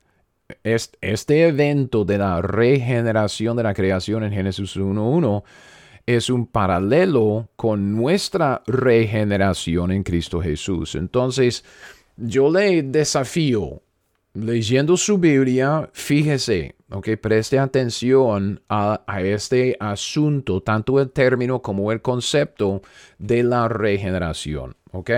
este 0.64 1.48
evento 1.48 2.06
de 2.06 2.18
la 2.18 2.42
regeneración 2.42 3.58
de 3.58 3.64
la 3.64 3.74
creación 3.74 4.24
en 4.24 4.32
Génesis 4.32 4.78
1.1 4.78 5.44
es 6.06 6.30
un 6.30 6.48
paralelo 6.48 7.50
con 7.56 7.96
nuestra 7.96 8.64
regeneración 8.66 9.92
en 9.92 10.04
Cristo 10.04 10.42
Jesús. 10.42 10.96
Entonces, 10.96 11.64
yo 12.18 12.52
le 12.52 12.84
desafío, 12.84 13.82
leyendo 14.34 14.98
su 14.98 15.18
Biblia, 15.18 15.90
fíjese, 15.94 16.76
ok, 16.90 17.10
preste 17.22 17.60
atención 17.60 18.62
a, 18.70 19.04
a 19.06 19.22
este 19.22 19.78
asunto, 19.80 20.62
tanto 20.62 21.00
el 21.00 21.12
término 21.12 21.62
como 21.62 21.92
el 21.92 22.02
concepto 22.02 22.82
de 23.18 23.44
la 23.44 23.68
regeneración. 23.68 24.76
¿Ok? 24.92 25.12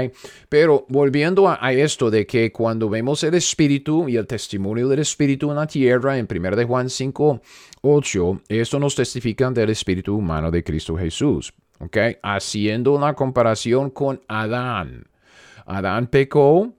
Pero 0.50 0.86
volviendo 0.90 1.50
a, 1.50 1.72
esto 1.74 2.10
de 2.10 2.26
que 2.26 2.52
cuando 2.52 2.90
vemos 2.90 3.24
el 3.24 3.34
Espíritu 3.36 4.08
y 4.08 4.18
el 4.18 4.28
testimonio 4.28 4.88
del 4.88 5.00
Espíritu 5.00 5.50
en 5.50 5.58
la 5.58 5.68
tierra, 5.68 6.18
en 6.18 6.28
1 6.30 6.56
de 6.56 6.66
Juan 6.66 6.90
5, 6.90 7.42
8, 7.82 8.42
esto 8.50 8.80
nos 8.80 8.96
testifica 8.96 9.50
del 9.52 9.70
Espíritu 9.70 10.16
humano 10.16 10.52
de 10.52 10.64
Cristo 10.64 10.96
Jesús, 10.98 11.54
¿ok? 11.80 11.98
Haciendo 12.22 12.94
una 12.94 13.14
comparación 13.14 13.90
con 13.90 14.22
Adán. 14.28 15.08
Adán 15.66 16.08
pecó, 16.08 16.74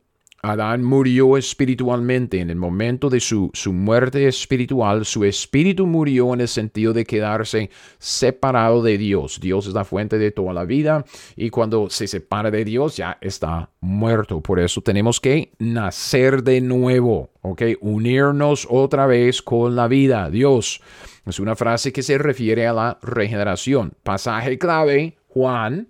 Adán 0.44 0.84
murió 0.84 1.38
espiritualmente 1.38 2.38
en 2.40 2.50
el 2.50 2.56
momento 2.56 3.08
de 3.08 3.18
su, 3.18 3.50
su, 3.54 3.72
muerte 3.72 4.28
espiritual. 4.28 5.06
Su 5.06 5.24
espíritu 5.24 5.86
murió 5.86 6.34
en 6.34 6.42
el 6.42 6.48
sentido 6.48 6.92
de 6.92 7.06
quedarse 7.06 7.70
separado 7.98 8.82
de 8.82 8.98
Dios. 8.98 9.40
Dios 9.40 9.66
es 9.66 9.72
la 9.72 9.84
fuente 9.84 10.18
de 10.18 10.32
toda 10.32 10.52
la 10.52 10.66
vida 10.66 11.06
y 11.34 11.48
cuando 11.48 11.88
se 11.88 12.06
separa 12.06 12.50
de 12.50 12.62
Dios 12.62 12.98
ya 12.98 13.16
está 13.22 13.70
muerto. 13.80 14.42
Por 14.42 14.60
eso 14.60 14.82
tenemos 14.82 15.18
que 15.18 15.52
nacer 15.58 16.42
de 16.42 16.60
nuevo, 16.60 17.30
¿ok? 17.40 17.62
Unirnos 17.80 18.66
otra 18.68 19.06
vez 19.06 19.40
con 19.40 19.74
la 19.74 19.88
vida. 19.88 20.28
Dios. 20.28 20.82
Es 21.24 21.40
una 21.40 21.56
frase 21.56 21.90
que 21.90 22.02
se 22.02 22.18
refiere 22.18 22.66
a 22.66 22.74
la 22.74 22.98
regeneración. 23.00 23.94
Pasaje 24.02 24.58
clave, 24.58 25.16
Juan 25.28 25.88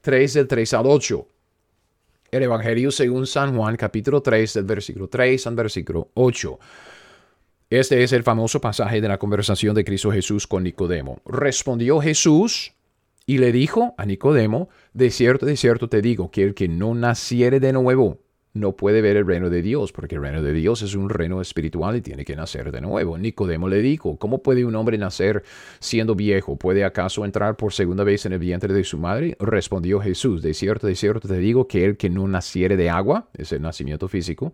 3 0.00 0.34
del 0.34 0.48
3 0.48 0.74
al 0.74 0.86
8 0.86 1.28
el 2.30 2.42
Evangelio 2.42 2.90
según 2.90 3.26
San 3.26 3.56
Juan, 3.56 3.76
capítulo 3.76 4.20
3, 4.20 4.54
del 4.54 4.64
versículo 4.64 5.08
3 5.08 5.46
al 5.46 5.54
versículo 5.54 6.10
8. 6.14 6.58
Este 7.70 8.02
es 8.02 8.12
el 8.12 8.22
famoso 8.22 8.60
pasaje 8.60 9.00
de 9.00 9.08
la 9.08 9.18
conversación 9.18 9.74
de 9.74 9.84
Cristo 9.84 10.10
Jesús 10.10 10.46
con 10.46 10.62
Nicodemo. 10.62 11.20
Respondió 11.26 12.00
Jesús 12.00 12.72
y 13.26 13.38
le 13.38 13.52
dijo 13.52 13.94
a 13.98 14.06
Nicodemo, 14.06 14.68
de 14.94 15.10
cierto, 15.10 15.46
de 15.46 15.56
cierto 15.56 15.88
te 15.88 16.00
digo, 16.00 16.30
que 16.30 16.42
el 16.42 16.54
que 16.54 16.68
no 16.68 16.94
naciere 16.94 17.60
de 17.60 17.72
nuevo 17.72 18.18
no 18.54 18.72
puede 18.76 19.00
ver 19.00 19.16
el 19.16 19.26
reino 19.26 19.50
de 19.50 19.62
Dios, 19.62 19.92
porque 19.92 20.16
el 20.16 20.22
reino 20.22 20.42
de 20.42 20.52
Dios 20.52 20.82
es 20.82 20.94
un 20.94 21.10
reino 21.10 21.40
espiritual 21.40 21.96
y 21.96 22.00
tiene 22.00 22.24
que 22.24 22.36
nacer 22.36 22.72
de 22.72 22.80
nuevo. 22.80 23.18
Nicodemo 23.18 23.68
le 23.68 23.80
dijo, 23.80 24.16
¿cómo 24.16 24.42
puede 24.42 24.64
un 24.64 24.74
hombre 24.76 24.98
nacer 24.98 25.42
siendo 25.78 26.14
viejo? 26.14 26.56
¿Puede 26.56 26.84
acaso 26.84 27.24
entrar 27.24 27.56
por 27.56 27.72
segunda 27.72 28.04
vez 28.04 28.26
en 28.26 28.32
el 28.32 28.38
vientre 28.38 28.72
de 28.72 28.84
su 28.84 28.98
madre? 28.98 29.36
Respondió 29.38 30.00
Jesús, 30.00 30.42
de 30.42 30.54
cierto, 30.54 30.86
de 30.86 30.94
cierto 30.94 31.28
te 31.28 31.38
digo 31.38 31.68
que 31.68 31.84
el 31.84 31.96
que 31.96 32.10
no 32.10 32.26
naciere 32.26 32.76
de 32.76 32.90
agua, 32.90 33.28
es 33.34 33.52
el 33.52 33.62
nacimiento 33.62 34.08
físico, 34.08 34.52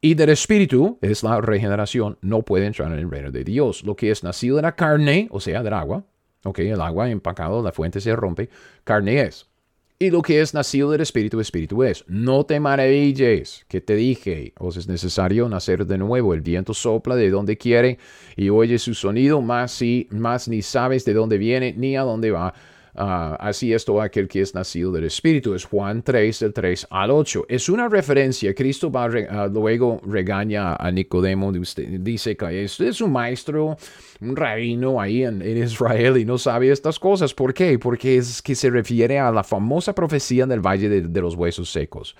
y 0.00 0.14
del 0.14 0.30
espíritu, 0.30 0.98
es 1.00 1.22
la 1.22 1.40
regeneración, 1.40 2.18
no 2.22 2.42
puede 2.42 2.66
entrar 2.66 2.90
en 2.92 2.98
el 2.98 3.10
reino 3.10 3.30
de 3.30 3.44
Dios. 3.44 3.84
Lo 3.84 3.94
que 3.94 4.10
es 4.10 4.24
nacido 4.24 4.56
de 4.56 4.62
la 4.62 4.74
carne, 4.74 5.28
o 5.30 5.38
sea, 5.38 5.62
del 5.62 5.74
agua, 5.74 6.04
ok, 6.44 6.58
el 6.60 6.80
agua 6.80 7.08
empacado, 7.08 7.62
la 7.62 7.70
fuente 7.70 8.00
se 8.00 8.16
rompe, 8.16 8.50
carne 8.84 9.20
es 9.20 9.51
y 10.02 10.10
lo 10.10 10.20
que 10.20 10.40
es 10.40 10.52
nacido 10.52 10.90
del 10.90 11.00
Espíritu, 11.00 11.38
Espíritu 11.38 11.84
es. 11.84 12.04
No 12.08 12.44
te 12.44 12.58
maravilles 12.58 13.64
que 13.68 13.80
te 13.80 13.94
dije, 13.94 14.52
os 14.58 14.76
es 14.76 14.88
necesario 14.88 15.48
nacer 15.48 15.86
de 15.86 15.96
nuevo. 15.96 16.34
El 16.34 16.40
viento 16.40 16.74
sopla 16.74 17.14
de 17.14 17.30
donde 17.30 17.56
quiere 17.56 17.98
y 18.34 18.48
oye 18.48 18.80
su 18.80 18.94
sonido, 18.94 19.40
más, 19.40 19.70
si, 19.70 20.08
más 20.10 20.48
ni 20.48 20.60
sabes 20.60 21.04
de 21.04 21.14
dónde 21.14 21.38
viene 21.38 21.72
ni 21.76 21.96
a 21.96 22.02
dónde 22.02 22.32
va 22.32 22.52
Ah, 22.94 23.38
así 23.40 23.72
es 23.72 23.86
todo 23.86 24.02
aquel 24.02 24.28
que 24.28 24.42
es 24.42 24.54
nacido 24.54 24.92
del 24.92 25.04
Espíritu. 25.04 25.54
Es 25.54 25.64
Juan 25.64 26.02
3, 26.02 26.40
del 26.40 26.52
3 26.52 26.86
al 26.90 27.10
8. 27.10 27.46
Es 27.48 27.68
una 27.68 27.88
referencia. 27.88 28.54
Cristo 28.54 28.90
va, 28.90 29.06
uh, 29.06 29.50
luego 29.50 30.00
regaña 30.06 30.76
a 30.76 30.90
Nicodemo. 30.90 31.52
Dice 31.52 32.36
que 32.36 32.64
es 32.64 33.00
un 33.00 33.12
maestro, 33.12 33.78
un 34.20 34.36
rabino 34.36 35.00
ahí 35.00 35.24
en, 35.24 35.42
Israel 35.42 36.18
y 36.18 36.24
no 36.26 36.36
sabe 36.36 36.70
estas 36.70 36.98
cosas. 36.98 37.32
¿Por 37.32 37.54
qué? 37.54 37.78
Porque 37.78 38.18
es 38.18 38.42
que 38.42 38.54
se 38.54 38.68
refiere 38.68 39.18
a 39.18 39.30
la 39.30 39.42
famosa 39.42 39.94
profecía 39.94 40.46
del 40.46 40.60
Valle 40.60 40.88
de 40.88 41.20
los 41.20 41.34
Huesos 41.34 41.70
Secos. 41.72 42.14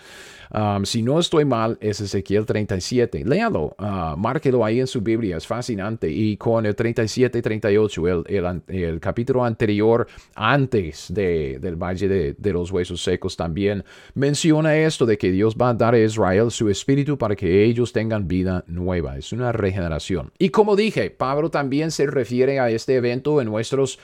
Um, 0.54 0.84
si 0.84 1.02
no 1.02 1.18
estoy 1.18 1.46
mal, 1.46 1.78
es 1.80 2.00
Ezequiel 2.00 2.44
37. 2.44 3.24
Léalo, 3.24 3.74
uh, 3.78 4.16
márquelo 4.18 4.64
ahí 4.64 4.80
en 4.80 4.86
su 4.86 5.00
Biblia, 5.00 5.38
es 5.38 5.46
fascinante. 5.46 6.10
Y 6.10 6.36
con 6.36 6.66
el 6.66 6.74
37 6.74 7.38
y 7.38 7.42
38, 7.42 8.08
el, 8.26 8.62
el, 8.68 9.00
capítulo 9.00 9.44
anterior, 9.44 10.06
antes 10.34 11.06
de, 11.08 11.58
del 11.58 11.76
Valle 11.76 12.06
de, 12.06 12.34
de, 12.34 12.52
los 12.52 12.70
Huesos 12.70 13.02
Secos, 13.02 13.34
también 13.34 13.82
menciona 14.14 14.76
esto 14.76 15.06
de 15.06 15.16
que 15.16 15.30
Dios 15.30 15.56
va 15.56 15.70
a 15.70 15.74
dar 15.74 15.94
a 15.94 15.98
Israel 15.98 16.50
su 16.50 16.68
espíritu 16.68 17.16
para 17.16 17.34
que 17.34 17.64
ellos 17.64 17.92
tengan 17.92 18.28
vida 18.28 18.62
nueva. 18.66 19.16
Es 19.16 19.32
una 19.32 19.52
regeneración. 19.52 20.32
Y 20.38 20.50
como 20.50 20.76
dije, 20.76 21.08
Pablo 21.08 21.50
también 21.50 21.90
se 21.90 22.06
refiere 22.06 22.60
a 22.60 22.68
este 22.68 22.96
evento 22.96 23.40
en 23.40 23.48
nuestros 23.48 23.98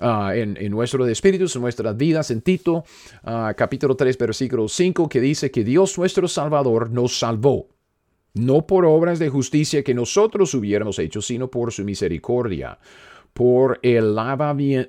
Ah, 0.00 0.32
en, 0.34 0.70
nuestro 0.70 1.06
espíritu, 1.06 1.44
en 1.54 1.60
nuestras 1.60 1.96
vidas, 1.96 2.30
en 2.30 2.40
Tito, 2.40 2.84
ah, 3.22 3.52
capítulo 3.56 3.94
3, 3.96 4.16
versículo 4.16 4.66
5, 4.66 5.08
que 5.08 5.20
dice 5.20 5.50
que 5.50 5.62
Dios 5.62 5.98
nuestro 5.98 6.26
Salvador 6.26 6.90
nos 6.90 7.18
salvó, 7.18 7.68
no 8.32 8.66
por 8.66 8.86
obras 8.86 9.18
de 9.18 9.28
justicia 9.28 9.84
que 9.84 9.92
nosotros 9.92 10.54
hubiéramos 10.54 10.98
hecho, 10.98 11.20
sino 11.20 11.50
por 11.50 11.70
su 11.70 11.84
misericordia 11.84 12.78
por 13.32 13.78
el 13.82 14.14
lavamiento 14.14 14.86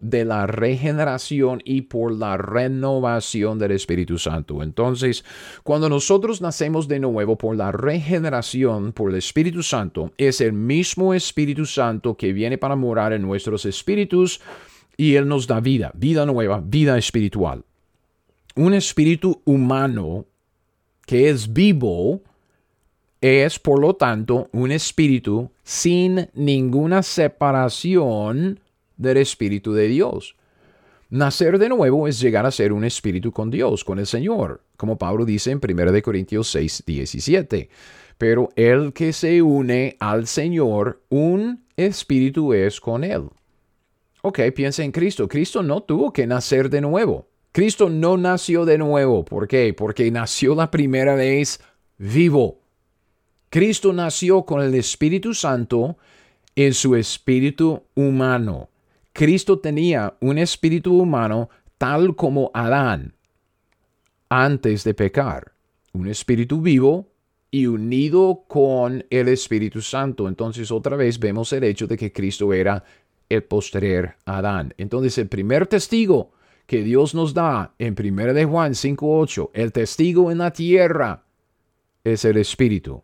de 0.00 0.24
la 0.24 0.46
regeneración 0.46 1.60
y 1.64 1.82
por 1.82 2.12
la 2.12 2.36
renovación 2.36 3.58
del 3.58 3.72
Espíritu 3.72 4.18
Santo. 4.18 4.62
Entonces, 4.62 5.24
cuando 5.62 5.88
nosotros 5.88 6.40
nacemos 6.40 6.88
de 6.88 7.00
nuevo 7.00 7.36
por 7.36 7.56
la 7.56 7.72
regeneración, 7.72 8.92
por 8.92 9.10
el 9.10 9.16
Espíritu 9.16 9.62
Santo, 9.62 10.12
es 10.18 10.40
el 10.40 10.52
mismo 10.52 11.14
Espíritu 11.14 11.66
Santo 11.66 12.16
que 12.16 12.32
viene 12.32 12.58
para 12.58 12.76
morar 12.76 13.12
en 13.12 13.22
nuestros 13.22 13.64
espíritus 13.64 14.40
y 14.96 15.14
Él 15.14 15.26
nos 15.26 15.46
da 15.46 15.60
vida, 15.60 15.92
vida 15.94 16.26
nueva, 16.26 16.62
vida 16.64 16.98
espiritual. 16.98 17.64
Un 18.56 18.74
espíritu 18.74 19.40
humano 19.44 20.26
que 21.06 21.30
es 21.30 21.52
vivo, 21.52 22.22
es, 23.20 23.58
por 23.58 23.80
lo 23.80 23.94
tanto, 23.94 24.48
un 24.52 24.72
espíritu 24.72 25.50
sin 25.62 26.28
ninguna 26.34 27.02
separación 27.02 28.60
del 28.96 29.16
espíritu 29.18 29.72
de 29.72 29.88
Dios. 29.88 30.36
Nacer 31.10 31.58
de 31.58 31.68
nuevo 31.68 32.06
es 32.06 32.20
llegar 32.20 32.46
a 32.46 32.52
ser 32.52 32.72
un 32.72 32.84
espíritu 32.84 33.32
con 33.32 33.50
Dios, 33.50 33.84
con 33.84 33.98
el 33.98 34.06
Señor, 34.06 34.62
como 34.76 34.96
Pablo 34.96 35.24
dice 35.24 35.50
en 35.50 35.60
1 35.62 36.02
Corintios 36.02 36.48
6, 36.50 36.84
17. 36.86 37.68
Pero 38.16 38.50
el 38.54 38.92
que 38.92 39.12
se 39.12 39.42
une 39.42 39.96
al 39.98 40.26
Señor, 40.26 41.02
un 41.08 41.64
espíritu 41.76 42.52
es 42.52 42.80
con 42.80 43.02
Él. 43.02 43.28
Ok, 44.22 44.40
piensa 44.54 44.84
en 44.84 44.92
Cristo. 44.92 45.26
Cristo 45.26 45.62
no 45.62 45.82
tuvo 45.82 46.12
que 46.12 46.26
nacer 46.26 46.68
de 46.68 46.82
nuevo. 46.82 47.26
Cristo 47.52 47.88
no 47.88 48.16
nació 48.16 48.64
de 48.64 48.78
nuevo. 48.78 49.24
¿Por 49.24 49.48
qué? 49.48 49.74
Porque 49.74 50.10
nació 50.10 50.54
la 50.54 50.70
primera 50.70 51.14
vez 51.14 51.60
vivo. 51.96 52.60
Cristo 53.50 53.92
nació 53.92 54.44
con 54.44 54.62
el 54.62 54.76
Espíritu 54.76 55.34
Santo 55.34 55.98
en 56.54 56.72
su 56.72 56.94
espíritu 56.94 57.82
humano. 57.96 58.68
Cristo 59.12 59.58
tenía 59.58 60.14
un 60.20 60.38
espíritu 60.38 60.96
humano 60.96 61.50
tal 61.76 62.14
como 62.14 62.52
Adán 62.54 63.12
antes 64.28 64.84
de 64.84 64.94
pecar. 64.94 65.50
Un 65.92 66.06
espíritu 66.06 66.60
vivo 66.60 67.08
y 67.50 67.66
unido 67.66 68.44
con 68.46 69.04
el 69.10 69.26
Espíritu 69.26 69.82
Santo. 69.82 70.28
Entonces 70.28 70.70
otra 70.70 70.96
vez 70.96 71.18
vemos 71.18 71.52
el 71.52 71.64
hecho 71.64 71.88
de 71.88 71.96
que 71.96 72.12
Cristo 72.12 72.52
era 72.52 72.84
el 73.28 73.42
posterior 73.42 74.14
Adán. 74.26 74.72
Entonces 74.78 75.18
el 75.18 75.26
primer 75.26 75.66
testigo 75.66 76.30
que 76.66 76.84
Dios 76.84 77.16
nos 77.16 77.34
da 77.34 77.74
en 77.80 77.96
1 77.98 78.32
de 78.32 78.44
Juan 78.44 78.74
5.8, 78.74 79.50
el 79.54 79.72
testigo 79.72 80.30
en 80.30 80.38
la 80.38 80.52
tierra, 80.52 81.24
es 82.04 82.24
el 82.24 82.36
Espíritu. 82.36 83.02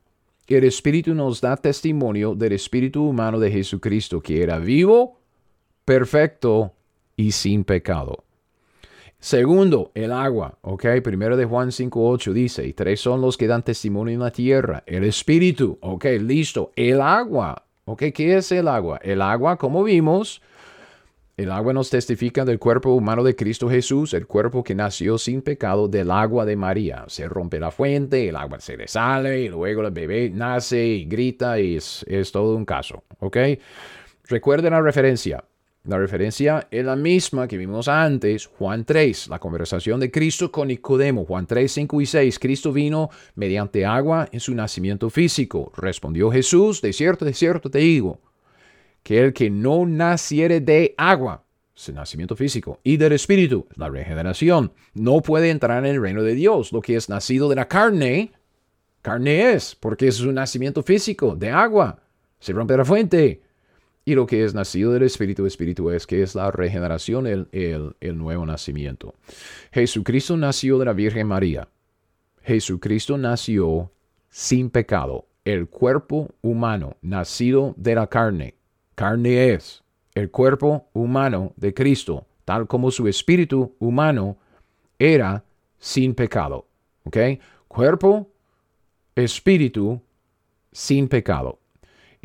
El 0.49 0.63
Espíritu 0.63 1.13
nos 1.13 1.41
da 1.41 1.57
testimonio 1.57 2.37
del 2.37 2.53
Espíritu 2.53 3.03
humano 3.03 3.41
de 3.41 3.51
Jesucristo, 3.51 4.21
que 4.21 4.43
era 4.43 4.59
vivo, 4.59 5.19
perfecto 5.85 6.73
y 7.17 7.33
sin 7.33 7.65
pecado. 7.65 8.23
Segundo, 9.19 9.91
el 9.95 10.13
agua, 10.13 10.57
¿ok? 10.61 10.85
Primero 11.03 11.37
de 11.37 11.47
Juan 11.47 11.71
5.8 11.71 12.33
dice, 12.33 12.65
y 12.65 12.73
tres 12.75 13.01
son 13.01 13.21
los 13.23 13.37
que 13.37 13.49
dan 13.49 13.65
testimonio 13.65 14.15
en 14.15 14.21
la 14.21 14.31
tierra, 14.31 14.85
el 14.87 15.03
Espíritu, 15.03 15.79
¿ok? 15.81 16.05
Listo, 16.21 16.71
el 16.77 17.01
agua, 17.01 17.65
¿ok? 17.85 18.05
¿Qué 18.15 18.37
es 18.37 18.53
el 18.53 18.69
agua? 18.69 19.01
El 19.03 19.23
agua, 19.23 19.57
como 19.57 19.83
vimos, 19.83 20.43
el 21.37 21.53
agua 21.53 21.75
nos 21.75 21.91
testifica 21.91 22.47
del 22.47 22.59
cuerpo 22.59 22.95
humano 22.95 23.23
de 23.23 23.37
Cristo 23.37 23.69
Jesús, 23.69 24.15
el 24.15 24.27
cuerpo 24.27 24.65
que 24.65 24.75
nació 24.75 25.19
sin 25.19 25.43
pecado 25.43 25.87
del 25.87 26.11
agua 26.11 26.47
de 26.47 26.57
María. 26.57 27.05
Se 27.09 27.29
rompe 27.29 27.61
la 27.61 27.71
fuente, 27.71 28.31
el 28.31 28.37
agua 28.37 28.59
se 28.59 28.79
le 28.79 28.89
sale, 28.89 29.43
y 29.43 29.49
luego 29.51 29.83
el 29.83 29.91
bebé 29.91 30.31
nace 30.31 30.83
y 30.83 31.05
grita 31.05 31.61
y 31.61 31.77
es, 31.77 32.07
es 32.09 32.33
todo 32.33 32.57
un 32.57 32.65
caso. 32.65 33.05
¿Ok? 33.19 33.37
Recuerden 34.25 34.73
la 34.73 34.81
referencia. 34.81 35.45
La 35.85 35.99
referencia 35.99 36.67
es 36.71 36.85
la 36.85 36.97
misma 36.97 37.47
que 37.47 37.59
vimos 37.59 37.87
antes, 37.87 38.47
Juan 38.47 38.87
3, 38.87 39.29
la 39.29 39.39
conversación 39.39 40.01
de 40.01 40.11
Cristo 40.11 40.51
con 40.51 40.69
Nicodemo, 40.69 41.27
Juan 41.27 41.47
3, 41.47 41.71
5 41.71 42.01
y 42.01 42.07
6. 42.07 42.39
Cristo 42.39 42.73
vino 42.73 43.11
mediante 43.35 43.85
agua 43.85 44.27
en 44.33 44.41
su 44.41 44.55
nacimiento 44.55 45.11
físico. 45.11 45.71
Respondió 45.77 46.33
Jesús, 46.33 46.81
de 46.81 46.95
cierto, 46.95 47.27
de 47.27 47.35
cierto 47.35 47.71
te 47.71 47.79
digo 47.81 48.21
que 49.07 49.21
el 49.21 49.33
que 49.33 49.51
no 49.51 49.87
naciere 49.87 50.61
de 50.61 50.93
agua, 50.99 51.45
es 51.77 51.89
el 51.89 51.95
nacimiento 51.95 52.35
físico, 52.35 52.81
y 52.83 52.97
del 52.97 53.13
espíritu, 53.13 53.69
la 53.77 53.89
regeneración, 53.89 54.73
no 54.95 55.21
puede 55.21 55.51
entrar 55.51 55.87
en 55.87 55.95
el 55.95 56.03
reino 56.03 56.25
de 56.25 56.35
Dios. 56.35 56.73
Lo 56.73 56.81
que 56.81 56.97
es 56.97 57.09
nacido 57.09 57.49
de 57.49 57.55
la 57.55 57.69
carne, 57.69 58.33
carne 59.03 59.53
es, 59.53 59.77
porque 59.77 60.09
es 60.09 60.21
un 60.23 60.35
nacimiento 60.35 60.83
físico, 60.83 61.37
de 61.37 61.51
agua, 61.51 62.03
se 62.41 62.53
rompe 62.53 62.77
la 62.77 62.85
fuente. 62.85 63.43
Y 64.05 64.17
lo 64.17 64.27
que 64.27 64.43
es 64.43 64.55
nacido 64.55 64.93
del 64.93 65.05
Espíritu, 65.05 65.47
Espíritu 65.47 65.91
es, 65.91 66.05
que 66.05 66.25
es 66.25 66.35
la 66.35 66.51
regeneración, 66.51 67.29
el, 67.29 67.47
el, 67.53 67.95
el 68.01 68.19
nuevo 68.19 68.45
nacimiento. 68.45 69.15
Jesucristo 69.71 70.37
nació 70.37 70.81
de 70.81 70.85
la 70.85 70.95
Virgen 70.95 71.29
María. 71.29 71.69
Jesucristo 72.43 73.17
nació 73.19 73.93
sin 74.31 74.69
pecado. 74.69 75.29
El 75.45 75.69
cuerpo 75.69 76.35
humano, 76.43 76.97
nacido 77.03 77.73
de 77.77 77.95
la 77.95 78.09
carne, 78.09 78.56
carne 78.97 79.53
es 79.53 79.85
el 80.15 80.31
cuerpo 80.31 80.89
humano 80.95 81.53
de 81.57 81.73
Cristo, 81.73 82.27
tal 82.45 82.67
como 82.67 82.91
su 82.91 83.07
espíritu 83.07 83.77
humano 83.79 84.39
era 84.99 85.45
sin 85.79 86.15
pecado. 86.15 86.67
¿Ok? 87.05 87.17
Cuerpo, 87.69 88.29
espíritu, 89.15 90.01
sin 90.73 91.07
pecado. 91.09 91.61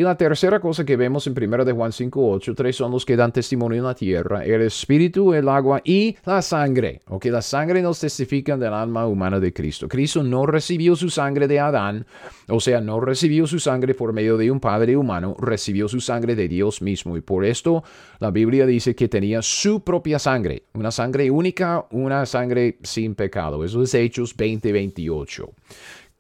Y 0.02 0.04
la 0.04 0.16
tercera 0.18 0.60
cosa 0.60 0.84
que 0.84 0.96
vemos 0.96 1.28
en 1.28 1.36
1 1.38 1.64
de 1.64 1.74
Juan 1.74 1.92
5.8, 1.92 2.56
tres 2.56 2.76
son 2.76 2.90
los 2.90 3.06
que 3.06 3.16
dan 3.16 3.32
testimonio 3.32 3.78
en 3.78 3.84
la 3.84 3.94
tierra, 3.94 4.44
el 4.44 4.62
espíritu, 4.64 5.32
el 5.32 5.48
agua 5.48 5.80
y 5.84 6.18
la 6.26 6.42
sangre. 6.42 7.02
Ok, 7.08 7.26
la 7.26 7.44
sangre 7.44 7.84
nos 7.84 8.00
testifica 8.00 8.58
del 8.58 8.74
alma 8.74 9.06
humana 9.06 9.40
de 9.40 9.54
Cristo. 9.54 9.88
Cristo 9.88 10.24
no 10.24 10.48
recibió 10.48 10.96
su 10.96 11.12
sangre 11.12 11.48
de 11.48 11.60
Adán, 11.60 12.08
o 12.48 12.60
sea, 12.60 12.82
no 12.82 13.00
recibió 13.00 13.46
su 13.46 13.60
sangre 13.60 13.94
por 13.94 14.12
medio 14.12 14.38
de 14.38 14.50
un 14.50 14.60
padre 14.60 14.98
humano, 14.98 15.36
recibió 15.40 15.88
su 15.88 16.02
sangre 16.02 16.36
de 16.36 16.48
Dios 16.48 16.82
mismo. 16.82 17.16
Y 17.16 17.22
por 17.22 17.46
esto 17.46 17.84
la 18.18 18.32
Biblia 18.32 18.66
dice 18.66 18.96
que 18.96 19.08
tenía 19.08 19.44
su 19.44 19.84
propia 19.84 20.18
sangre, 20.18 20.64
una 20.74 20.90
sangre 20.90 21.30
única, 21.30 21.86
una 21.92 22.26
sangre 22.26 22.80
sin 22.82 23.14
pecado. 23.14 23.64
Eso 23.64 23.84
es 23.84 23.94
Hechos 23.94 24.36
20.28. 24.36 25.48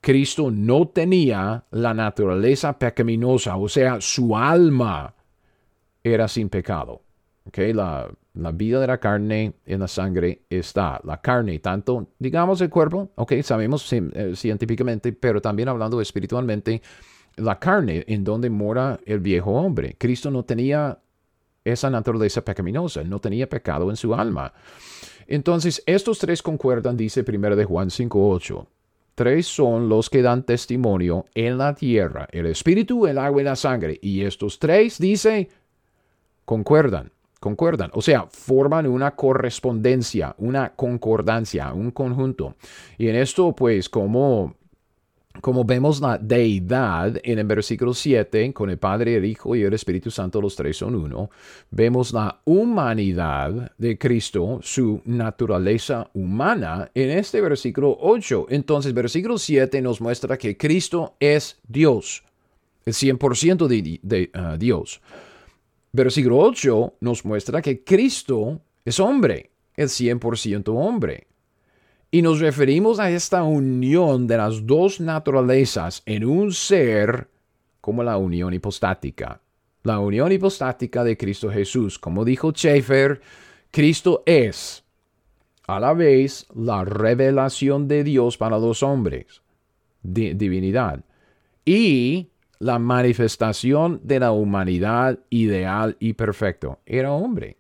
Cristo 0.01 0.49
no 0.49 0.87
tenía 0.87 1.63
la 1.69 1.93
naturaleza 1.93 2.77
pecaminosa, 2.77 3.55
o 3.55 3.69
sea, 3.69 4.01
su 4.01 4.35
alma 4.35 5.13
era 6.03 6.27
sin 6.27 6.49
pecado. 6.49 7.03
Okay, 7.47 7.73
la, 7.73 8.11
vida 8.53 8.79
de 8.79 8.87
la 8.87 8.99
carne 8.99 9.53
en 9.65 9.79
la 9.79 9.87
sangre 9.87 10.41
está. 10.49 10.99
La 11.03 11.21
carne, 11.21 11.59
tanto, 11.59 12.07
digamos, 12.17 12.61
el 12.61 12.69
cuerpo, 12.69 13.11
ok, 13.15 13.33
sabemos 13.43 13.91
eh, 13.93 14.33
científicamente, 14.35 15.13
pero 15.13 15.39
también 15.39 15.69
hablando 15.69 16.01
espiritualmente, 16.01 16.81
la 17.35 17.59
carne 17.59 18.03
en 18.07 18.23
donde 18.23 18.49
mora 18.49 18.99
el 19.05 19.19
viejo 19.19 19.51
hombre. 19.51 19.95
Cristo 19.99 20.31
no 20.31 20.43
tenía 20.43 20.97
esa 21.63 21.91
naturaleza 21.91 22.43
pecaminosa, 22.43 23.03
no 23.03 23.19
tenía 23.19 23.47
pecado 23.47 23.91
en 23.91 23.95
su 23.95 24.15
alma. 24.15 24.53
Entonces, 25.27 25.83
estos 25.85 26.17
tres 26.17 26.41
concuerdan, 26.41 26.97
dice 26.97 27.23
1 27.27 27.55
de 27.55 27.65
Juan 27.65 27.89
5.8 27.89 28.65
tres 29.15 29.47
son 29.47 29.89
los 29.89 30.09
que 30.09 30.21
dan 30.21 30.43
testimonio 30.43 31.25
en 31.35 31.57
la 31.57 31.75
tierra, 31.75 32.27
el 32.31 32.45
espíritu, 32.45 33.07
el 33.07 33.17
agua 33.17 33.41
y 33.41 33.45
la 33.45 33.55
sangre. 33.55 33.99
Y 34.01 34.23
estos 34.23 34.59
tres, 34.59 34.97
dice, 34.97 35.49
concuerdan, 36.45 37.11
concuerdan, 37.39 37.91
o 37.93 38.01
sea, 38.01 38.27
forman 38.29 38.87
una 38.87 39.15
correspondencia, 39.15 40.35
una 40.37 40.73
concordancia, 40.73 41.73
un 41.73 41.91
conjunto. 41.91 42.55
Y 42.97 43.09
en 43.09 43.15
esto, 43.15 43.55
pues, 43.55 43.89
como 43.89 44.55
como 45.41 45.65
vemos 45.65 45.99
la 45.99 46.17
deidad 46.17 47.19
en 47.23 47.39
el 47.39 47.45
versículo 47.45 47.93
7, 47.93 48.53
con 48.53 48.69
el 48.69 48.77
Padre, 48.77 49.15
el 49.15 49.25
Hijo 49.25 49.55
y 49.55 49.63
el 49.63 49.73
Espíritu 49.73 50.11
Santo, 50.11 50.39
los 50.39 50.55
tres 50.55 50.77
son 50.77 50.95
uno, 50.95 51.29
vemos 51.71 52.13
la 52.13 52.41
humanidad 52.45 53.71
de 53.77 53.97
Cristo, 53.97 54.59
su 54.61 55.01
naturaleza 55.05 56.09
humana, 56.13 56.89
en 56.93 57.09
este 57.09 57.41
versículo 57.41 57.97
8. 57.99 58.47
Entonces, 58.49 58.93
versículo 58.93 59.37
7 59.37 59.81
nos 59.81 59.99
muestra 59.99 60.37
que 60.37 60.55
Cristo 60.55 61.15
es 61.19 61.59
Dios, 61.67 62.23
el 62.85 62.93
100% 62.93 63.67
de, 63.67 63.99
de 64.01 64.31
uh, 64.33 64.57
Dios. 64.57 65.01
Versículo 65.91 66.37
8 66.37 66.95
nos 67.01 67.25
muestra 67.25 67.61
que 67.61 67.83
Cristo 67.83 68.61
es 68.85 68.99
hombre, 68.99 69.49
el 69.75 69.89
100% 69.89 70.69
hombre. 70.69 71.27
Y 72.13 72.21
nos 72.21 72.41
referimos 72.41 72.99
a 72.99 73.09
esta 73.09 73.43
unión 73.43 74.27
de 74.27 74.35
las 74.35 74.67
dos 74.67 74.99
naturalezas 74.99 76.03
en 76.05 76.25
un 76.25 76.51
ser 76.51 77.29
como 77.79 78.03
la 78.03 78.17
unión 78.17 78.53
hipostática. 78.53 79.39
La 79.83 79.97
unión 79.99 80.29
hipostática 80.29 81.05
de 81.05 81.15
Cristo 81.15 81.49
Jesús. 81.49 81.97
Como 81.97 82.25
dijo 82.25 82.51
Schaeffer, 82.51 83.21
Cristo 83.71 84.23
es 84.25 84.83
a 85.67 85.79
la 85.79 85.93
vez 85.93 86.47
la 86.53 86.83
revelación 86.83 87.87
de 87.87 88.03
Dios 88.03 88.37
para 88.37 88.59
los 88.59 88.83
hombres, 88.83 89.41
divinidad, 90.03 91.05
y 91.63 92.27
la 92.59 92.77
manifestación 92.77 94.01
de 94.03 94.19
la 94.19 94.33
humanidad 94.33 95.19
ideal 95.29 95.95
y 95.99 96.11
perfecto. 96.13 96.79
Era 96.85 97.13
hombre. 97.13 97.55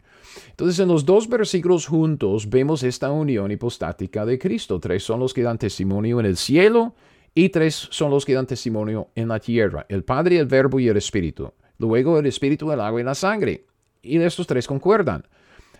Entonces, 0.49 0.79
en 0.79 0.87
los 0.87 1.05
dos 1.05 1.27
versículos 1.27 1.87
juntos 1.87 2.49
vemos 2.49 2.83
esta 2.83 3.11
unión 3.11 3.51
hipostática 3.51 4.25
de 4.25 4.37
Cristo. 4.37 4.79
Tres 4.79 5.03
son 5.03 5.19
los 5.19 5.33
que 5.33 5.43
dan 5.43 5.57
testimonio 5.57 6.19
en 6.19 6.25
el 6.25 6.37
cielo 6.37 6.95
y 7.33 7.49
tres 7.49 7.87
son 7.91 8.11
los 8.11 8.25
que 8.25 8.33
dan 8.33 8.47
testimonio 8.47 9.09
en 9.15 9.29
la 9.29 9.39
tierra, 9.39 9.85
el 9.87 10.03
Padre, 10.03 10.37
el 10.37 10.47
Verbo 10.47 10.79
y 10.79 10.87
el 10.87 10.97
Espíritu. 10.97 11.51
Luego 11.77 12.19
el 12.19 12.25
Espíritu, 12.25 12.71
el 12.71 12.81
agua 12.81 13.01
y 13.01 13.03
la 13.03 13.15
sangre. 13.15 13.65
Y 14.01 14.17
estos 14.19 14.47
tres 14.47 14.67
concuerdan. 14.67 15.25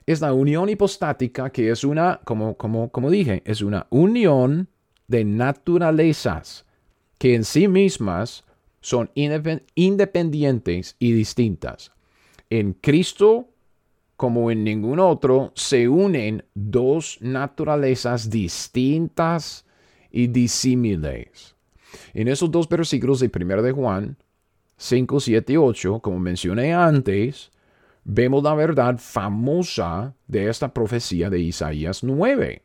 Es 0.06 0.22
la 0.22 0.34
unión 0.34 0.70
hipostática 0.70 1.52
que 1.52 1.70
es 1.70 1.84
una, 1.84 2.22
como, 2.24 2.56
como, 2.56 2.90
como 2.92 3.10
dije, 3.10 3.44
es 3.46 3.62
una 3.62 3.86
unión 3.90 4.70
de 5.08 5.26
naturalezas 5.26 6.66
que 7.18 7.36
en 7.36 7.44
sí 7.44 7.68
mismas 7.68 8.44
son 8.80 9.12
independientes 9.14 10.96
y 10.98 11.12
distintas. 11.12 11.92
En 12.50 12.74
Cristo, 12.74 13.51
como 14.22 14.52
en 14.52 14.64
ningún 14.64 15.00
otro, 15.00 15.52
se 15.56 15.90
unen 15.90 16.46
dos 16.54 17.18
naturalezas 17.22 18.30
distintas 18.30 19.66
y 20.12 20.28
disímiles. 20.28 21.56
En 22.14 22.28
esos 22.28 22.52
dos 22.52 22.70
versículos 22.70 23.20
de 23.20 23.32
1 23.36 23.64
de 23.64 23.72
Juan 23.72 24.18
5, 24.78 25.20
7 25.22 25.54
y 25.54 25.58
8, 25.58 26.02
como 26.02 26.20
mencioné 26.20 26.72
antes, 26.72 27.50
vemos 28.04 28.44
la 28.44 28.54
verdad 28.54 29.00
famosa 29.00 30.14
de 30.28 30.50
esta 30.50 30.72
profecía 30.72 31.32
de 31.32 31.40
Isaías 31.40 32.04
9. 32.04 32.62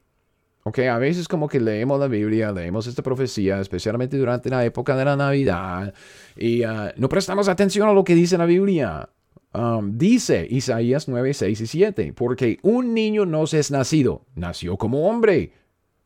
Ok, 0.65 0.81
a 0.81 0.99
veces 0.99 1.27
como 1.27 1.49
que 1.49 1.59
leemos 1.59 1.99
la 1.99 2.09
Biblia, 2.09 2.53
leemos 2.53 2.87
esta 2.87 3.03
profecía, 3.03 3.61
especialmente 3.61 4.19
durante 4.19 4.51
la 4.51 4.63
época 4.63 4.95
de 4.95 5.07
la 5.07 5.17
Navidad, 5.17 5.95
y 6.37 6.65
ah, 6.65 6.93
no 6.99 7.09
prestamos 7.09 7.49
atención 7.49 7.89
a 7.89 7.95
lo 7.95 8.05
que 8.05 8.15
dice 8.15 8.37
la 8.37 8.45
Biblia. 8.45 9.09
Dice 9.85 10.47
Isaías 10.51 11.09
9, 11.09 11.33
6 11.33 11.61
y 11.61 11.67
7, 11.67 12.13
porque 12.15 12.59
un 12.63 12.93
niño 12.95 13.25
nos 13.25 13.55
es 13.55 13.71
nacido, 13.71 14.23
nació 14.35 14.77
como 14.77 15.09
hombre, 15.09 15.53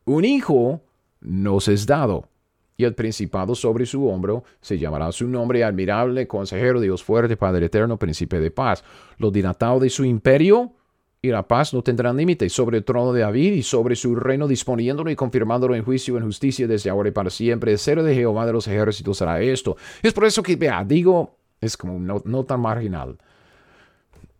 un 0.05 0.23
hijo 0.23 0.81
nos 1.19 1.67
es 1.67 1.85
dado, 1.85 2.29
y 2.77 2.85
el 2.85 2.95
principado 2.95 3.53
sobre 3.53 3.85
su 3.85 4.07
hombro 4.07 4.43
se 4.61 4.79
llamará 4.79 5.11
su 5.11 5.27
nombre 5.27 5.63
admirable, 5.63 6.27
consejero, 6.27 6.79
Dios 6.79 7.03
fuerte, 7.03 7.37
Padre 7.37 7.67
eterno, 7.67 7.97
príncipe 7.97 8.39
de 8.39 8.51
paz. 8.51 8.83
Lo 9.17 9.29
dilatado 9.29 9.79
de 9.79 9.89
su 9.89 10.03
imperio 10.03 10.73
y 11.21 11.27
la 11.29 11.47
paz 11.47 11.73
no 11.73 11.83
tendrán 11.83 12.17
límite 12.17 12.49
sobre 12.49 12.79
el 12.79 12.83
trono 12.83 13.13
de 13.13 13.21
David 13.21 13.53
y 13.53 13.63
sobre 13.63 13.95
su 13.95 14.15
reino, 14.15 14.47
disponiéndolo 14.47 15.11
y 15.11 15.15
confirmándolo 15.15 15.75
en 15.75 15.83
juicio 15.83 16.15
y 16.15 16.17
en 16.17 16.23
justicia 16.23 16.67
desde 16.67 16.89
ahora 16.89 17.09
y 17.09 17.11
para 17.11 17.29
siempre. 17.29 17.73
El 17.73 17.77
cero 17.77 18.01
de 18.01 18.15
Jehová 18.15 18.47
de 18.47 18.53
los 18.53 18.67
ejércitos 18.67 19.17
será 19.17 19.39
esto. 19.41 19.77
Es 20.01 20.13
por 20.13 20.25
eso 20.25 20.41
que, 20.41 20.55
vea, 20.55 20.83
digo, 20.83 21.37
es 21.59 21.77
como 21.77 21.99
no, 21.99 22.23
no 22.25 22.45
tan 22.45 22.61
marginal. 22.61 23.19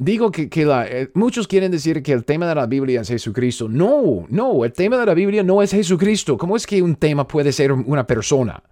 Digo 0.04 0.32
que, 0.32 0.50
que 0.50 0.64
eh, 0.64 1.12
muchos 1.14 1.48
quieren 1.48 1.72
decir 1.72 2.02
que 2.02 2.12
el 2.12 2.26
tema 2.26 2.48
de 2.48 2.56
la 2.56 2.66
Biblia 2.66 3.02
es 3.02 3.08
Jesucristo. 3.08 3.70
No, 3.70 4.26
no, 4.30 4.66
el 4.66 4.74
tema 4.74 4.98
de 4.98 5.06
la 5.06 5.14
Biblia 5.14 5.44
no 5.44 5.62
es 5.62 5.70
Jesucristo. 5.70 6.40
¿Cómo 6.40 6.56
es 6.56 6.66
que 6.66 6.82
un 6.82 6.96
tema 6.96 7.28
puede 7.28 7.52
ser 7.52 7.72
una 7.72 8.08
persona? 8.08 8.64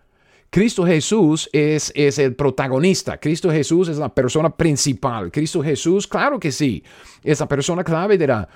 Cristo 0.49 0.83
Jesús 0.87 1.47
es, 1.53 1.91
es 1.93 2.17
el 2.17 2.35
protagonista. 2.35 3.19
Cristo 3.19 3.51
Jesús 3.51 3.89
es 3.89 3.99
la 3.99 4.09
persona 4.09 4.49
principal. 4.49 5.31
Cristo 5.31 5.61
Jesús, 5.61 6.07
claro 6.07 6.39
que 6.39 6.51
sí, 6.51 6.83
es 7.23 7.39
la 7.39 7.47
persona 7.47 7.83
clave 7.83 8.17
de 8.17 8.25
la, 8.25 8.49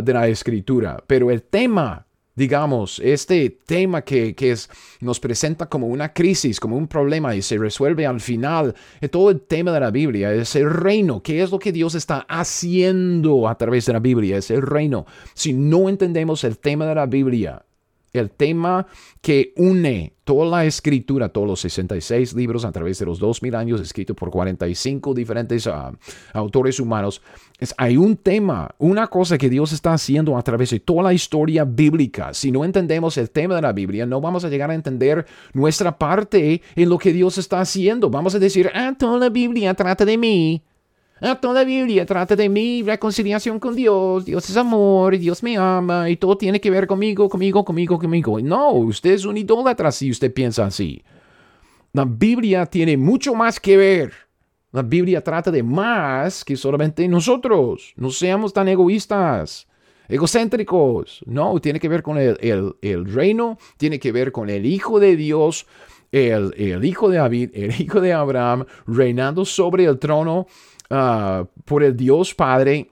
de, 0.00 0.12
la 0.12 0.28
escritura. 0.28 1.02
Pero 1.08 1.32
el 1.32 1.42
tema 1.42 2.06
digamos, 2.34 3.00
este 3.00 3.50
tema 3.64 4.02
que, 4.02 4.34
que 4.34 4.54
nos 5.00 5.20
presenta 5.20 5.66
como 5.66 5.86
una 5.86 6.12
crisis, 6.12 6.58
como 6.58 6.76
un 6.76 6.88
problema 6.88 7.34
y 7.34 7.42
se 7.42 7.58
resuelve 7.58 8.06
al 8.06 8.20
final, 8.20 8.74
de 9.00 9.08
todo 9.08 9.30
el 9.30 9.40
tema 9.40 9.72
de 9.72 9.80
la 9.80 9.90
Biblia 9.90 10.32
es 10.32 10.56
el 10.56 10.70
reino. 10.70 11.22
¿Qué 11.22 11.42
es 11.42 11.50
lo 11.50 11.58
que 11.58 11.72
Dios 11.72 11.94
está 11.94 12.26
haciendo 12.28 13.48
a 13.48 13.56
través 13.56 13.86
de 13.86 13.92
la 13.92 14.00
Biblia? 14.00 14.38
Es 14.38 14.50
el 14.50 14.62
reino. 14.62 15.06
Si 15.34 15.52
no 15.52 15.88
entendemos 15.88 16.44
el 16.44 16.58
tema 16.58 16.86
de 16.86 16.94
la 16.94 17.06
Biblia, 17.06 17.64
el 18.14 18.30
tema 18.30 18.86
que 19.20 19.52
une 19.56 20.14
toda 20.24 20.46
la 20.46 20.64
escritura, 20.64 21.28
todos 21.28 21.46
los 21.46 21.60
66 21.60 22.34
libros 22.34 22.64
a 22.64 22.72
través 22.72 22.98
de 22.98 23.04
los 23.04 23.18
2000 23.18 23.54
años, 23.54 23.80
escritos 23.80 24.16
por 24.16 24.30
45 24.30 25.12
diferentes 25.12 25.66
ah, 25.66 25.92
autores 26.32 26.80
humanos. 26.80 27.20
Es, 27.58 27.74
hay 27.76 27.96
un 27.96 28.16
tema, 28.16 28.74
una 28.78 29.08
cosa 29.08 29.36
que 29.36 29.50
Dios 29.50 29.72
está 29.72 29.92
haciendo 29.92 30.38
a 30.38 30.42
través 30.42 30.70
de 30.70 30.80
toda 30.80 31.02
la 31.02 31.12
historia 31.12 31.64
bíblica. 31.64 32.32
Si 32.32 32.50
no 32.50 32.64
entendemos 32.64 33.18
el 33.18 33.30
tema 33.30 33.56
de 33.56 33.62
la 33.62 33.72
Biblia, 33.72 34.06
no 34.06 34.20
vamos 34.20 34.44
a 34.44 34.48
llegar 34.48 34.70
a 34.70 34.74
entender 34.74 35.26
nuestra 35.52 35.98
parte 35.98 36.62
en 36.74 36.88
lo 36.88 36.96
que 36.98 37.12
Dios 37.12 37.36
está 37.36 37.60
haciendo. 37.60 38.08
Vamos 38.08 38.34
a 38.34 38.38
decir, 38.38 38.70
ah, 38.72 38.94
toda 38.98 39.18
la 39.18 39.28
Biblia 39.28 39.74
trata 39.74 40.04
de 40.04 40.16
mí. 40.16 40.62
Ah, 41.26 41.36
toda 41.40 41.64
Biblia 41.64 42.04
trata 42.04 42.36
de 42.36 42.50
mi 42.50 42.82
reconciliación 42.82 43.58
con 43.58 43.74
Dios. 43.74 44.26
Dios 44.26 44.50
es 44.50 44.58
amor, 44.58 45.16
Dios 45.16 45.42
me 45.42 45.56
ama 45.56 46.10
y 46.10 46.18
todo 46.18 46.36
tiene 46.36 46.60
que 46.60 46.70
ver 46.70 46.86
conmigo, 46.86 47.30
conmigo, 47.30 47.64
conmigo, 47.64 47.98
conmigo. 47.98 48.38
No, 48.42 48.72
usted 48.72 49.12
es 49.12 49.24
un 49.24 49.38
idólatra 49.38 49.90
si 49.90 50.10
usted 50.10 50.34
piensa 50.34 50.66
así. 50.66 51.02
La 51.94 52.04
Biblia 52.04 52.66
tiene 52.66 52.98
mucho 52.98 53.34
más 53.34 53.58
que 53.58 53.74
ver. 53.78 54.12
La 54.70 54.82
Biblia 54.82 55.22
trata 55.22 55.50
de 55.50 55.62
más 55.62 56.44
que 56.44 56.58
solamente 56.58 57.08
nosotros. 57.08 57.94
No 57.96 58.10
seamos 58.10 58.52
tan 58.52 58.68
egoístas, 58.68 59.66
egocéntricos. 60.08 61.24
No, 61.24 61.58
tiene 61.58 61.80
que 61.80 61.88
ver 61.88 62.02
con 62.02 62.18
el, 62.18 62.36
el, 62.82 63.06
reino, 63.06 63.56
tiene 63.78 63.98
que 63.98 64.12
ver 64.12 64.30
con 64.30 64.50
el 64.50 64.66
Hijo 64.66 65.00
de 65.00 65.16
Dios, 65.16 65.66
el, 66.12 66.52
el 66.58 66.84
Hijo 66.84 67.08
de 67.08 67.16
David, 67.16 67.50
el 67.54 67.80
Hijo 67.80 68.02
de 68.02 68.12
Abraham, 68.12 68.66
reinando 68.86 69.46
sobre 69.46 69.86
el 69.86 69.98
trono 69.98 70.46
Ah, 70.96 71.48
por 71.64 71.82
el 71.82 71.96
Dios 71.96 72.36
Padre 72.36 72.88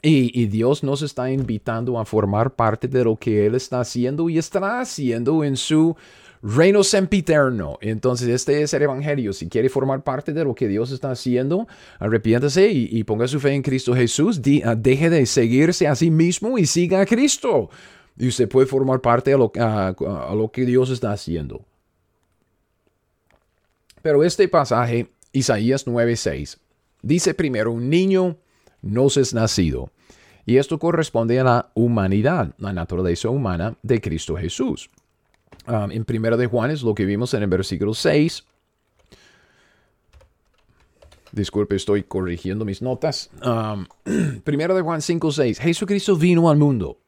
y, 0.00 0.46
Dios 0.46 0.82
nos 0.82 1.02
está 1.02 1.30
invitando 1.30 1.98
a 1.98 2.06
formar 2.06 2.54
parte 2.54 2.88
de 2.88 3.04
lo 3.04 3.16
que 3.16 3.44
Él 3.44 3.54
está 3.54 3.80
haciendo 3.80 4.30
y 4.30 4.38
estará 4.38 4.80
haciendo 4.80 5.44
en 5.44 5.58
su 5.58 5.96
reino 6.42 6.82
sempiterno. 6.82 7.76
Entonces, 7.82 8.28
este 8.28 8.62
es 8.62 8.72
el 8.72 8.84
Evangelio. 8.84 9.34
Si 9.34 9.50
quiere 9.50 9.68
formar 9.68 10.02
parte 10.02 10.32
de 10.32 10.44
lo 10.44 10.54
que 10.54 10.66
Dios 10.66 10.92
está 10.92 11.10
haciendo, 11.10 11.66
arrepiéntase 11.98 12.70
y, 12.70 13.04
ponga 13.04 13.28
su 13.28 13.38
fe 13.38 13.52
en 13.52 13.60
Cristo 13.60 13.94
Jesús. 13.94 14.40
Ah, 14.64 14.74
deje 14.74 15.10
de 15.10 15.26
seguirse 15.26 15.86
a 15.86 15.94
sí 15.94 16.10
mismo 16.10 16.56
y 16.56 16.64
siga 16.64 17.02
a 17.02 17.06
Cristo. 17.06 17.68
Y 18.16 18.28
usted 18.28 18.48
puede 18.48 18.66
formar 18.66 19.02
parte 19.02 19.32
de 19.32 19.36
lo, 19.36 19.52
a 19.58 20.34
lo 20.34 20.50
que 20.50 20.64
Dios 20.64 20.88
está 20.88 21.12
haciendo. 21.12 21.66
Pero 24.00 24.24
este 24.24 24.48
pasaje, 24.48 25.10
Isaías 25.32 25.86
9:6, 25.86 26.60
Dice 27.02 27.34
primero, 27.34 27.72
un 27.72 27.88
niño 27.88 28.36
nos 28.82 29.16
es 29.16 29.34
nacido. 29.34 29.90
Y 30.44 30.58
esto 30.58 30.78
corresponde 30.78 31.40
a 31.40 31.44
la 31.44 31.70
humanidad, 31.74 32.54
la 32.58 32.72
naturaleza 32.72 33.28
humana 33.28 33.76
de 33.82 34.00
Cristo 34.00 34.36
Jesús. 34.36 34.88
Um, 35.66 35.90
en 35.90 36.04
primero 36.04 36.36
de 36.36 36.46
Juan 36.46 36.70
es 36.70 36.82
lo 36.82 36.94
que 36.94 37.04
vimos 37.04 37.34
en 37.34 37.42
el 37.42 37.48
versículo 37.48 37.94
6. 37.94 38.44
Disculpe, 41.32 41.74
estoy 41.74 42.04
corrigiendo 42.04 42.64
mis 42.64 42.82
notas. 42.82 43.30
Um, 43.42 43.86
primero 44.44 44.74
de 44.74 44.82
Juan 44.82 45.02
5, 45.02 45.32
6. 45.32 45.58
Jesucristo 45.58 46.16
vino 46.16 46.48
al 46.48 46.56
mundo 46.56 46.98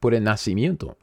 por 0.00 0.14
el 0.14 0.24
nacimiento. 0.24 0.96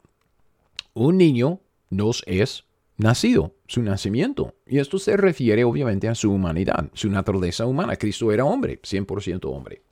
Un 0.94 1.16
niño 1.16 1.60
nos 1.88 2.22
es 2.26 2.64
nacido, 3.02 3.54
su 3.66 3.82
nacimiento. 3.82 4.54
Y 4.66 4.78
esto 4.78 4.98
se 4.98 5.16
refiere 5.16 5.64
obviamente 5.64 6.08
a 6.08 6.14
su 6.14 6.32
humanidad, 6.32 6.90
su 6.94 7.10
naturaleza 7.10 7.66
humana. 7.66 7.96
Cristo 7.96 8.32
era 8.32 8.44
hombre, 8.44 8.80
100% 8.80 9.44
hombre. 9.44 9.82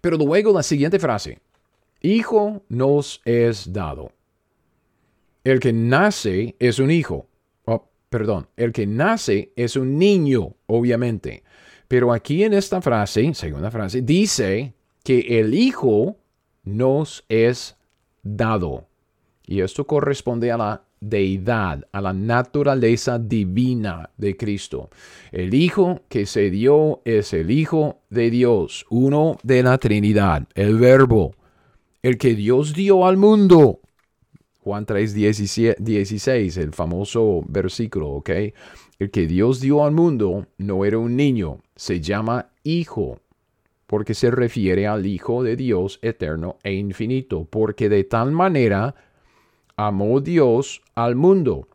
Pero 0.00 0.16
luego 0.16 0.52
la 0.52 0.62
siguiente 0.62 0.98
frase, 0.98 1.38
hijo 2.00 2.64
nos 2.68 3.22
es 3.24 3.72
dado. 3.72 4.12
El 5.44 5.60
que 5.60 5.72
nace 5.72 6.56
es 6.58 6.78
un 6.78 6.90
hijo. 6.90 7.26
Oh, 7.64 7.88
perdón, 8.08 8.48
el 8.56 8.72
que 8.72 8.86
nace 8.86 9.52
es 9.56 9.76
un 9.76 9.98
niño, 9.98 10.54
obviamente. 10.66 11.42
Pero 11.88 12.12
aquí 12.12 12.44
en 12.44 12.54
esta 12.54 12.80
frase, 12.80 13.34
segunda 13.34 13.70
frase, 13.70 14.02
dice 14.02 14.74
que 15.04 15.40
el 15.40 15.54
hijo 15.54 16.16
nos 16.64 17.24
es 17.28 17.76
dado. 18.22 18.86
Y 19.44 19.60
esto 19.60 19.86
corresponde 19.86 20.50
a 20.52 20.56
la 20.56 20.84
deidad, 21.02 21.86
a 21.90 22.00
la 22.00 22.12
naturaleza 22.12 23.18
divina 23.18 24.08
de 24.16 24.36
Cristo. 24.36 24.88
El 25.32 25.52
Hijo 25.52 26.02
que 26.08 26.26
se 26.26 26.48
dio 26.50 27.02
es 27.04 27.32
el 27.32 27.50
Hijo 27.50 28.00
de 28.08 28.30
Dios, 28.30 28.86
uno 28.88 29.36
de 29.42 29.62
la 29.64 29.78
Trinidad, 29.78 30.46
el 30.54 30.78
Verbo, 30.78 31.34
el 32.02 32.18
que 32.18 32.34
Dios 32.34 32.72
dio 32.72 33.06
al 33.06 33.16
mundo. 33.16 33.80
Juan 34.60 34.86
3, 34.86 35.14
16, 35.14 36.56
el 36.56 36.72
famoso 36.72 37.42
versículo, 37.48 38.10
¿ok? 38.10 38.30
El 39.00 39.10
que 39.10 39.26
Dios 39.26 39.60
dio 39.60 39.84
al 39.84 39.90
mundo 39.90 40.46
no 40.58 40.84
era 40.84 40.98
un 40.98 41.16
niño, 41.16 41.58
se 41.74 42.00
llama 42.00 42.50
Hijo, 42.62 43.18
porque 43.88 44.14
se 44.14 44.30
refiere 44.30 44.86
al 44.86 45.04
Hijo 45.04 45.42
de 45.42 45.56
Dios 45.56 45.98
eterno 46.00 46.58
e 46.62 46.74
infinito, 46.74 47.44
porque 47.44 47.88
de 47.88 48.04
tal 48.04 48.30
manera 48.30 48.94
amó 49.76 50.20
Dios 50.20 50.82
al 50.94 51.16
mundo, 51.16 51.68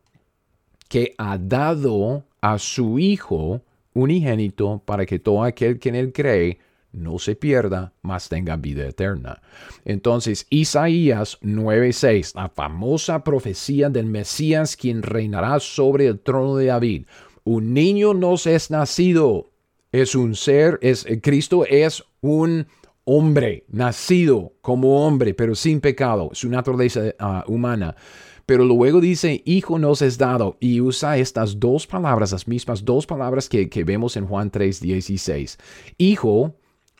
que 0.88 1.14
ha 1.18 1.38
dado 1.38 2.24
a 2.40 2.58
su 2.58 2.98
Hijo 2.98 3.62
unigénito 3.94 4.82
para 4.84 5.06
que 5.06 5.18
todo 5.18 5.42
aquel 5.42 5.78
que 5.78 5.88
en 5.88 5.94
él 5.96 6.12
cree 6.12 6.58
no 6.92 7.18
se 7.18 7.36
pierda, 7.36 7.92
mas 8.02 8.28
tenga 8.28 8.56
vida 8.56 8.86
eterna. 8.86 9.42
Entonces, 9.84 10.46
Isaías 10.50 11.38
9:6, 11.42 12.34
la 12.34 12.48
famosa 12.48 13.24
profecía 13.24 13.90
del 13.90 14.06
Mesías, 14.06 14.76
quien 14.76 15.02
reinará 15.02 15.60
sobre 15.60 16.06
el 16.06 16.18
trono 16.18 16.56
de 16.56 16.66
David. 16.66 17.06
Un 17.44 17.74
niño 17.74 18.14
nos 18.14 18.46
es 18.46 18.70
nacido, 18.70 19.50
es 19.92 20.14
un 20.14 20.34
ser, 20.34 20.78
es 20.82 21.06
Cristo 21.22 21.64
es 21.66 22.04
un 22.20 22.66
hombre, 23.10 23.64
nacido 23.68 24.52
como 24.60 25.06
hombre, 25.06 25.32
pero 25.32 25.54
sin 25.54 25.80
pecado, 25.80 26.28
su 26.34 26.50
naturaleza 26.50 27.14
ah, 27.18 27.42
humana. 27.48 27.96
Pero 28.44 28.66
luego 28.66 29.00
dice, 29.00 29.42
hijo 29.46 29.78
nos 29.78 30.02
es 30.02 30.18
dado, 30.18 30.58
y 30.60 30.82
usa 30.82 31.16
estas 31.16 31.58
dos 31.58 31.86
palabras, 31.86 32.32
las 32.32 32.46
mismas 32.46 32.84
dos 32.84 33.06
palabras 33.06 33.48
que, 33.48 33.70
que 33.70 33.82
vemos 33.82 34.18
en 34.18 34.26
Juan 34.26 34.50
3, 34.50 34.82
16. 34.82 35.58
Hijo 35.96 36.54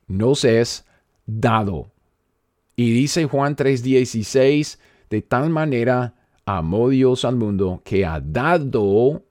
nos 0.07 0.45
es 0.45 0.87
dado. 1.27 1.91
Y 2.75 2.91
dice 2.93 3.27
Juan 3.27 3.55
3, 3.55 3.83
16, 3.83 4.79
de 5.11 5.23
tal 5.23 5.51
manera 5.51 6.15
amó 6.47 6.89
Dios 6.89 7.27
al 7.27 7.37
mundo 7.37 7.83
que 7.85 8.07
ha 8.07 8.19
dado 8.19 9.25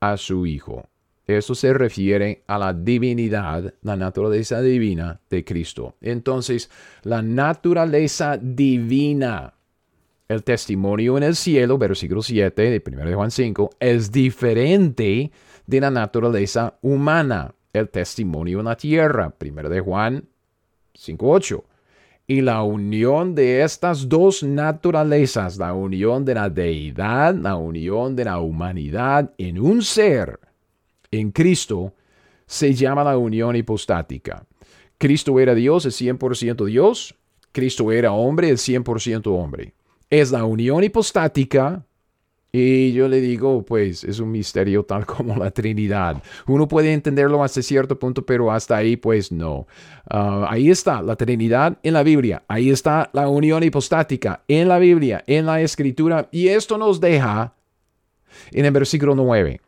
a 0.00 0.16
su 0.16 0.44
Hijo. 0.44 0.88
Eso 1.26 1.56
se 1.56 1.72
refiere 1.72 2.44
a 2.46 2.56
la 2.56 2.72
divinidad, 2.72 3.74
la 3.82 3.96
naturaleza 3.96 4.62
divina 4.62 5.20
de 5.28 5.44
Cristo. 5.44 5.96
Entonces, 6.00 6.70
la 7.02 7.20
naturaleza 7.20 8.36
divina, 8.36 9.54
el 10.28 10.44
testimonio 10.44 11.16
en 11.16 11.24
el 11.24 11.34
cielo, 11.34 11.78
versículo 11.78 12.22
7 12.22 12.62
de 12.62 12.82
1 12.84 13.04
de 13.04 13.14
Juan 13.14 13.32
5, 13.32 13.70
es 13.80 14.12
diferente 14.12 15.32
de 15.66 15.80
la 15.80 15.90
naturaleza 15.90 16.78
humana, 16.82 17.52
el 17.72 17.88
testimonio 17.88 18.60
en 18.60 18.66
la 18.66 18.76
tierra, 18.76 19.34
1 19.40 19.68
de 19.68 19.80
Juan 19.80 20.28
5.8. 20.94 21.64
Y 22.28 22.40
la 22.40 22.62
unión 22.62 23.34
de 23.34 23.62
estas 23.62 24.08
dos 24.08 24.44
naturalezas, 24.44 25.58
la 25.58 25.74
unión 25.74 26.24
de 26.24 26.34
la 26.34 26.50
deidad, 26.50 27.34
la 27.34 27.56
unión 27.56 28.14
de 28.14 28.24
la 28.24 28.38
humanidad 28.38 29.32
en 29.38 29.60
un 29.60 29.82
ser, 29.82 30.40
en 31.10 31.30
Cristo 31.30 31.94
se 32.46 32.74
llama 32.74 33.04
la 33.04 33.18
unión 33.18 33.56
hipostática. 33.56 34.46
Cristo 34.98 35.38
era 35.38 35.54
Dios, 35.54 35.84
es 35.84 36.00
100% 36.00 36.64
Dios. 36.64 37.14
Cristo 37.52 37.92
era 37.92 38.12
hombre, 38.12 38.50
es 38.50 38.66
100% 38.66 39.26
hombre. 39.26 39.74
Es 40.08 40.30
la 40.30 40.44
unión 40.44 40.84
hipostática. 40.84 41.84
Y 42.52 42.92
yo 42.92 43.08
le 43.08 43.20
digo, 43.20 43.62
pues 43.64 44.04
es 44.04 44.18
un 44.18 44.30
misterio 44.30 44.84
tal 44.84 45.04
como 45.06 45.36
la 45.36 45.50
Trinidad. 45.50 46.22
Uno 46.46 46.68
puede 46.68 46.92
entenderlo 46.92 47.42
hasta 47.42 47.60
cierto 47.60 47.98
punto, 47.98 48.24
pero 48.24 48.50
hasta 48.50 48.76
ahí, 48.76 48.96
pues 48.96 49.30
no. 49.30 49.66
Ah, 50.08 50.46
ahí 50.48 50.70
está 50.70 51.02
la 51.02 51.16
Trinidad 51.16 51.76
en 51.82 51.92
la 51.92 52.02
Biblia. 52.02 52.44
Ahí 52.48 52.70
está 52.70 53.10
la 53.12 53.28
unión 53.28 53.62
hipostática 53.62 54.42
en 54.48 54.68
la 54.68 54.78
Biblia, 54.78 55.22
en 55.26 55.44
la 55.44 55.60
Escritura. 55.60 56.28
Y 56.30 56.48
esto 56.48 56.78
nos 56.78 57.00
deja 57.00 57.54
en 58.52 58.64
el 58.64 58.70
versículo 58.70 59.14
9 59.14 59.60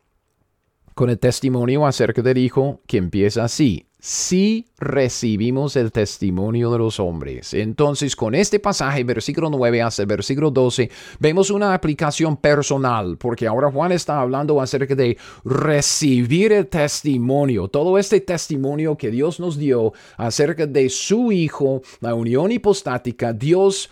con 0.98 1.10
el 1.10 1.18
testimonio 1.20 1.86
acerca 1.86 2.22
del 2.22 2.38
Hijo 2.38 2.80
que 2.88 2.96
empieza 2.96 3.44
así. 3.44 3.86
Si 4.00 4.66
recibimos 4.78 5.76
el 5.76 5.92
testimonio 5.92 6.72
de 6.72 6.78
los 6.78 6.98
hombres. 6.98 7.54
Entonces, 7.54 8.16
con 8.16 8.34
este 8.34 8.58
pasaje, 8.58 9.04
versículo 9.04 9.48
9 9.48 9.80
hasta 9.80 10.02
el 10.02 10.08
versículo 10.08 10.50
12, 10.50 10.90
vemos 11.20 11.50
una 11.50 11.72
aplicación 11.72 12.36
personal, 12.36 13.16
porque 13.16 13.46
ahora 13.46 13.70
Juan 13.70 13.92
está 13.92 14.20
hablando 14.20 14.60
acerca 14.60 14.96
de 14.96 15.16
recibir 15.44 16.52
el 16.52 16.66
testimonio, 16.66 17.68
todo 17.68 17.96
este 17.96 18.20
testimonio 18.20 18.96
que 18.96 19.12
Dios 19.12 19.38
nos 19.38 19.56
dio 19.56 19.92
acerca 20.16 20.66
de 20.66 20.88
su 20.88 21.30
Hijo, 21.30 21.80
la 22.00 22.14
unión 22.14 22.50
hipostática, 22.50 23.32
Dios, 23.32 23.88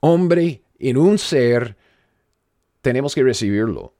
hombre 0.00 0.62
en 0.78 0.96
un 0.96 1.18
ser, 1.18 1.76
tenemos 2.80 3.14
que 3.14 3.22
recibirlo. 3.22 3.92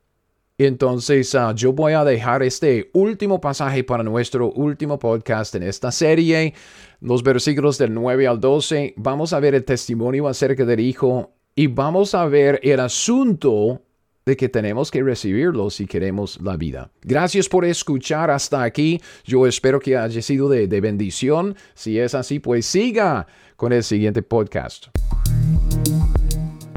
Entonces, 0.66 1.34
ah, 1.34 1.52
yo 1.56 1.72
voy 1.72 1.94
a 1.94 2.04
dejar 2.04 2.42
este 2.44 2.88
último 2.92 3.40
pasaje 3.40 3.82
para 3.82 4.04
nuestro 4.04 4.52
último 4.52 4.96
podcast 4.96 5.56
en 5.56 5.64
esta 5.64 5.90
serie, 5.90 6.54
los 7.00 7.24
versículos 7.24 7.78
del 7.78 7.92
9 7.92 8.28
al 8.28 8.38
12. 8.38 8.94
Vamos 8.96 9.32
a 9.32 9.40
ver 9.40 9.56
el 9.56 9.64
testimonio 9.64 10.28
acerca 10.28 10.64
del 10.64 10.78
Hijo 10.78 11.32
y 11.56 11.66
vamos 11.66 12.14
a 12.14 12.26
ver 12.26 12.60
el 12.62 12.78
asunto 12.78 13.82
de 14.24 14.36
que 14.36 14.48
tenemos 14.48 14.92
que 14.92 15.02
recibirlo 15.02 15.68
si 15.68 15.86
queremos 15.86 16.40
la 16.40 16.56
vida. 16.56 16.92
Gracias 17.02 17.48
por 17.48 17.64
escuchar 17.64 18.30
hasta 18.30 18.62
aquí. 18.62 19.00
Yo 19.24 19.48
espero 19.48 19.80
que 19.80 19.96
haya 19.96 20.22
sido 20.22 20.48
de 20.48 20.80
bendición. 20.80 21.56
Si 21.74 21.98
es 21.98 22.14
así, 22.14 22.38
pues 22.38 22.66
siga 22.66 23.26
con 23.56 23.72
el 23.72 23.82
siguiente 23.82 24.22
podcast. 24.22 24.86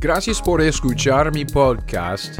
Gracias 0.01 0.41
por 0.41 0.61
escuchar 0.61 1.31
mi 1.31 1.45
podcast 1.45 2.39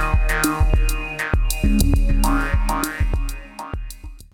Música 0.00 0.69